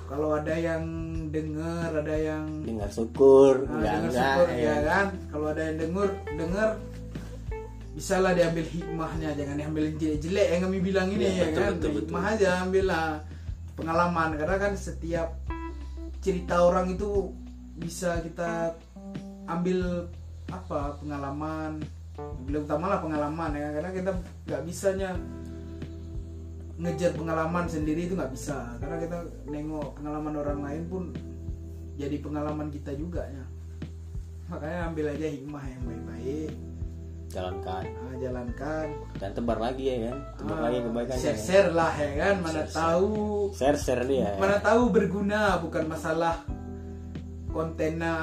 kalau 0.04 0.30
ada 0.36 0.54
yang 0.54 0.84
dengar 1.32 1.90
ada 1.96 2.16
yang 2.18 2.46
dengar 2.68 2.90
syukur 2.92 3.64
nah, 3.66 3.80
enggak 3.80 3.94
dengar 3.94 4.10
enggak 4.10 4.26
syukur 4.26 4.48
ya 4.52 4.62
ya 4.62 4.76
kan 4.84 5.08
kalau 5.32 5.48
ada 5.54 5.62
yang 5.64 5.78
dengar 5.80 6.10
dengar 6.36 6.70
bisalah 7.94 8.32
diambil 8.34 8.66
hikmahnya 8.66 9.30
jangan 9.38 9.56
diambil 9.56 9.82
yang 9.86 9.98
jelek-jelek 10.02 10.48
yang 10.50 10.62
kami 10.66 10.78
bilang 10.82 11.08
ini 11.14 11.24
Ya, 11.24 11.30
ya, 11.30 11.46
betul, 11.46 11.62
kan 11.62 11.72
betul, 11.78 11.90
betul. 11.94 12.02
hikmah 12.10 12.24
aja 12.34 12.50
ambillah 12.66 13.08
pengalaman 13.78 14.30
karena 14.38 14.56
kan 14.58 14.74
setiap 14.74 15.28
cerita 16.26 16.56
orang 16.66 16.94
itu 16.94 17.10
bisa 17.78 18.22
kita 18.22 18.74
ambil 19.46 20.10
apa 20.50 20.98
pengalaman 21.02 21.82
lebih 22.14 22.62
utama 22.62 22.94
lah 22.94 23.00
pengalaman 23.02 23.58
ya 23.58 23.74
karena 23.74 23.90
kita 23.90 24.12
nggak 24.46 24.64
bisanya 24.70 25.10
ngejar 26.74 27.12
pengalaman 27.14 27.66
sendiri 27.70 28.10
itu 28.10 28.14
nggak 28.18 28.34
bisa. 28.34 28.78
Karena 28.82 28.98
kita 28.98 29.18
nengok 29.50 29.98
pengalaman 30.02 30.34
orang 30.42 30.60
lain 30.66 30.84
pun 30.90 31.04
jadi 31.98 32.18
pengalaman 32.22 32.74
kita 32.74 32.98
juga 32.98 33.22
ya. 33.30 33.46
Makanya 34.50 34.80
ambil 34.92 35.06
aja 35.14 35.28
hikmah 35.30 35.64
yang 35.70 35.82
baik-baik. 35.86 36.52
Jalankan. 37.34 37.84
Nah, 37.90 38.16
jalankan. 38.22 38.88
Dan 39.18 39.32
tebar 39.34 39.58
lagi 39.58 39.84
ya 39.90 39.98
kan? 40.10 40.18
Tebar 40.38 40.60
lagi 40.70 40.78
kebaikannya 40.86 41.22
share 41.22 41.34
ya. 41.38 41.42
share 41.42 41.70
lah 41.74 41.94
ya 41.98 42.12
kan? 42.14 42.36
Mana 42.42 42.54
Share-share. 42.54 42.78
tahu. 42.78 43.10
Share 43.58 43.78
share 43.80 44.04
dia 44.06 44.22
ya. 44.22 44.32
mana 44.38 44.58
tahu 44.62 44.82
berguna 44.94 45.42
bukan 45.62 45.84
masalah 45.90 46.36
kontennya 47.54 48.14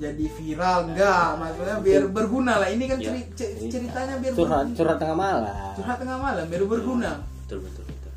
jadi 0.00 0.24
viral 0.26 0.78
enggak. 0.88 1.28
Maksudnya 1.36 1.76
biar 1.78 2.02
berguna 2.08 2.52
lah. 2.56 2.68
Ini 2.68 2.84
kan 2.86 2.98
Ya. 2.98 3.04
ceri- 3.06 3.28
ce- 3.30 3.54
ceritanya 3.68 4.14
biar 4.16 4.32
curhat 4.32 4.64
berguna. 4.64 4.74
curhat 4.74 4.96
tengah 4.96 5.18
malam. 5.18 5.54
Curhat 5.76 5.96
tengah 5.98 6.18
malam 6.18 6.44
biar 6.46 6.62
berguna. 6.64 7.10
Betul 7.44 7.58
betul 7.60 7.84
betul. 7.84 8.12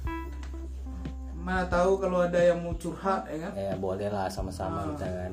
Mana 1.36 1.68
tahu 1.68 2.00
kalau 2.00 2.24
ada 2.24 2.40
yang 2.40 2.58
mau 2.58 2.72
curhat 2.74 3.28
ya 3.28 3.38
kan? 3.42 3.52
Ya 3.54 3.76
boleh 3.76 4.08
lah 4.08 4.26
sama-sama 4.28 4.80
Ah. 4.80 4.86
kita 4.90 5.06
kan. 5.06 5.32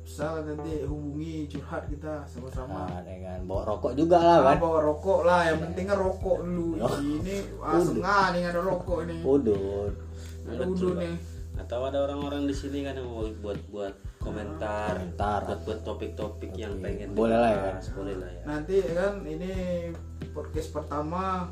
Bisa 0.00 0.38
nanti 0.38 0.86
hubungi 0.86 1.50
curhat 1.50 1.82
kita 1.90 2.22
sama-sama. 2.24 2.86
Nah, 2.86 3.02
ya 3.02 3.18
kan. 3.26 3.38
Bawa 3.42 3.62
rokok 3.66 3.92
juga 3.92 4.16
lah 4.16 4.36
Ah, 4.38 4.44
kan. 4.46 4.56
bawa 4.62 4.78
rokok 4.80 5.20
lah. 5.26 5.40
Yang 5.44 5.58
penting 5.66 5.84
kan 5.84 5.98
rokok 5.98 6.36
dulu. 6.40 6.68
Yo. 6.78 6.86
ini 7.02 7.36
asem 7.60 7.96
nih 7.98 8.42
ada 8.46 8.60
rokok 8.62 8.98
ini 9.02 9.16
udut. 9.20 9.92
Ada 10.46 10.62
Betul, 10.62 10.70
udu 10.70 10.88
Pak. 10.88 10.98
nih 11.02 11.14
atau 11.56 11.88
ada 11.88 12.04
orang-orang 12.04 12.44
di 12.44 12.54
sini 12.54 12.84
kan 12.84 12.94
yang 12.96 13.08
mau 13.08 13.24
buat 13.40 13.58
buat 13.72 13.94
komentar, 14.20 15.00
Komentar. 15.00 15.40
buat 15.48 15.60
buat 15.64 15.80
topik-topik 15.86 16.52
yang 16.58 16.76
pengen 16.82 17.14
Boleh 17.16 17.38
lah 17.38 17.50
ya, 17.52 17.72
boleh 17.96 18.14
lah 18.18 18.28
ya. 18.28 18.42
Nanti 18.44 18.74
ya 18.82 18.92
kan 18.92 19.12
ini 19.24 19.52
podcast 20.36 20.68
pertama. 20.74 21.48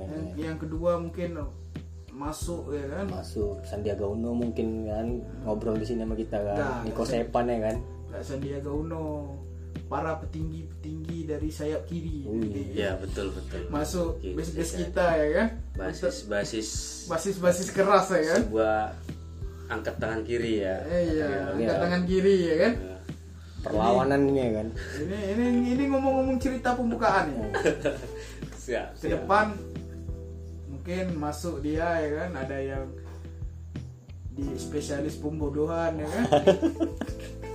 Yang, 0.00 0.24
yang 0.38 0.56
kedua 0.56 0.96
mungkin 0.96 1.36
masuk 2.14 2.72
ya 2.72 2.84
kan. 2.88 3.06
Masuk. 3.10 3.60
Sandiaga 3.66 4.06
Uno 4.08 4.32
mungkin 4.32 4.88
kan 4.88 5.06
ngobrol 5.44 5.76
di 5.76 5.84
sini 5.84 6.04
sama 6.04 6.16
kita 6.16 6.38
kan. 6.40 6.56
Nggak, 6.56 6.76
Niko. 6.88 7.02
Sepan 7.04 7.44
ya 7.50 7.58
kan. 7.70 7.76
nggak 8.10 8.22
Sandiaga 8.26 8.70
Uno 8.72 9.04
para 9.90 10.14
petinggi-petinggi 10.16 11.26
dari 11.26 11.50
sayap 11.50 11.82
kiri. 11.84 12.22
Jadi, 12.22 12.62
ya 12.78 12.94
betul 12.94 13.34
betul 13.34 13.66
Masuk 13.68 14.22
bisa 14.22 14.54
kita 14.78 15.06
ya 15.18 15.26
kan. 15.34 15.48
basis 15.74 16.16
basis 16.24 16.68
Basis-basis 17.10 17.74
keras 17.74 18.06
ya 18.08 18.22
kan. 18.24 18.40
sebuah 18.46 18.78
angkat 19.66 19.94
tangan 19.98 20.22
kiri 20.22 20.62
ya 20.62 20.78
Eh, 20.86 21.02
iya, 21.10 21.26
angkat 21.50 21.76
tangan 21.76 22.02
kiri 22.04 22.36
ya 22.40 22.56
kan. 22.56 22.72
Ya. 22.78 22.96
perlawanan 23.60 24.20
ini 24.24 24.40
ya 24.40 24.50
kan 24.56 24.68
Ini 24.96 25.18
ini 25.34 25.44
ini 25.74 25.84
ngomong-ngomong 25.90 26.38
cerita 26.38 26.72
pembukaan 26.72 27.26
ya. 27.28 27.46
siap 28.62 28.94
Ke 28.94 29.10
depan 29.10 29.58
mungkin 30.64 31.18
masuk 31.18 31.60
dia 31.60 31.98
ya 31.98 32.10
kan 32.24 32.30
ada 32.38 32.56
yang 32.56 32.86
di 34.30 34.46
spesialis 34.54 35.18
pembodohan 35.18 35.98
ya 35.98 36.06
kan. 36.06 36.24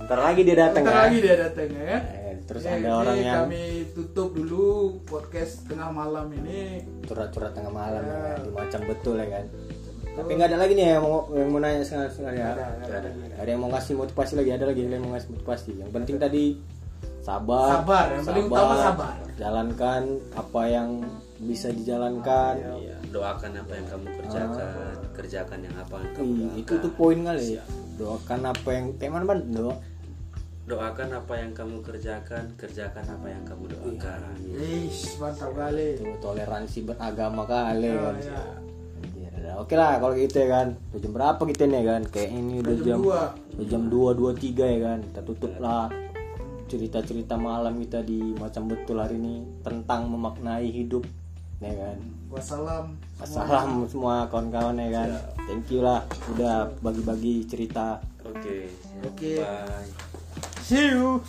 ntar 0.00 0.18
lagi 0.18 0.40
dia 0.42 0.56
datang 0.58 0.82
ya 0.82 0.94
lagi 0.96 1.18
dia 1.18 1.36
datang 1.38 1.68
ya 1.68 1.84
kan. 1.84 2.02
Eh, 2.08 2.34
terus 2.42 2.62
Oke, 2.62 2.70
ada 2.70 2.78
ini 2.78 2.88
orang 2.92 3.16
yang 3.18 3.36
kami 3.44 3.64
tutup 3.92 4.28
dulu 4.32 4.64
podcast 5.04 5.52
tengah 5.64 5.90
malam 5.90 6.26
ini. 6.32 6.82
curhat-curhat 7.02 7.52
tengah 7.52 7.72
malam 7.72 8.00
ya, 8.00 8.08
Ya. 8.08 8.20
kan? 8.30 8.38
macam 8.54 8.80
betul 8.84 9.16
ya 9.16 9.28
kan 9.28 9.46
tapi 10.10 10.34
nggak 10.34 10.50
ada 10.50 10.58
lagi 10.58 10.72
nih 10.74 10.86
yang 10.92 11.04
mau 11.04 11.30
yang 11.30 11.46
mau 11.46 11.58
nanya 11.58 11.78
sekarang 11.80 12.10
sekarang 12.10 12.34
ya 12.36 12.50
Ada, 12.50 12.64
ada, 12.82 12.96
ada. 12.98 13.08
ada. 13.08 13.34
ada 13.38 13.48
yang 13.48 13.60
mau 13.60 13.70
ngasih 13.70 13.94
motivasi 13.94 14.32
lagi 14.34 14.50
ada 14.50 14.64
lagi 14.66 14.80
yang 14.82 14.98
mau 14.98 15.14
ngasih 15.14 15.30
motivasi 15.30 15.70
yang 15.76 15.90
penting 15.90 16.16
tadi 16.18 16.44
sabar 17.20 17.70
Sabar, 17.78 18.04
yang 18.10 18.24
paling 18.24 18.46
utama 18.48 18.74
sabar. 18.76 19.14
jalankan 19.36 20.02
apa 20.34 20.62
yang 20.66 20.88
bisa 21.38 21.70
dijalankan 21.70 22.54
Iya, 22.58 22.98
doakan 23.08 23.50
apa 23.56 23.72
yang 23.72 23.86
kamu 23.86 24.06
kerjakan 24.16 24.68
kerjakan 25.14 25.58
yang 25.62 25.76
apa 25.76 25.94
yang 25.96 26.10
kamu 26.12 26.26
Ih, 26.26 26.34
doakan 26.34 26.58
itu 26.58 26.72
tuh 26.80 26.92
poin 26.92 27.18
kali 27.22 27.46
ya 27.54 27.64
doakan 27.98 28.40
apa 28.54 28.68
yang 28.70 28.86
ban? 29.26 29.38
Doa. 29.50 29.74
Doakan 30.68 31.08
apa 31.16 31.32
yang 31.34 31.50
kamu 31.56 31.80
kerjakan 31.80 32.44
kerjakan 32.54 33.04
apa 33.08 33.26
yang 33.26 33.42
kamu 33.42 33.64
doakan. 33.72 34.20
Eish, 34.54 35.16
mantap 35.18 35.52
kali. 35.56 35.96
itu 35.98 36.04
toleransi 36.22 36.78
beragama 36.86 37.42
kali 37.48 37.88
Ya, 37.88 37.98
kan 37.98 38.16
ya. 38.20 38.42
Oke 39.58 39.74
lah 39.74 39.98
kalau 39.98 40.14
gitu 40.14 40.38
ya 40.44 40.48
kan 40.54 40.68
udah 40.94 41.00
jam 41.02 41.12
berapa 41.16 41.42
kita 41.42 41.62
nih 41.66 41.82
kan 41.82 42.02
kayak 42.06 42.30
ini 42.30 42.54
udah 42.62 42.74
Jam 42.84 43.00
udah 43.02 43.66
jam 43.66 43.82
dua 43.90 44.10
dua 44.14 44.30
tiga 44.36 44.62
ya 44.68 44.78
kan 44.92 44.98
kita 45.02 45.20
tutup 45.26 45.52
lah 45.58 45.90
cerita 46.68 47.00
cerita 47.00 47.34
malam 47.40 47.80
kita 47.80 48.04
di 48.04 48.36
macam 48.36 48.68
betul 48.68 49.00
hari 49.00 49.16
ini 49.16 49.42
tentang 49.64 50.12
memaknai 50.12 50.68
hidup 50.68 51.02
ya 51.58 51.72
kan 51.74 51.98
Wassalam. 52.28 52.94
Assalam 53.18 53.82
semua 53.90 54.28
kawan-kawan 54.30 54.78
ya 54.78 54.88
kan 54.94 55.10
thank 55.48 55.66
you 55.72 55.80
lah 55.82 56.04
udah 56.30 56.70
bagi-bagi 56.78 57.42
cerita 57.48 57.98
oke 58.22 58.56
Oke. 59.02 59.42
bye 59.42 59.90
See 60.62 60.92
you. 60.92 61.24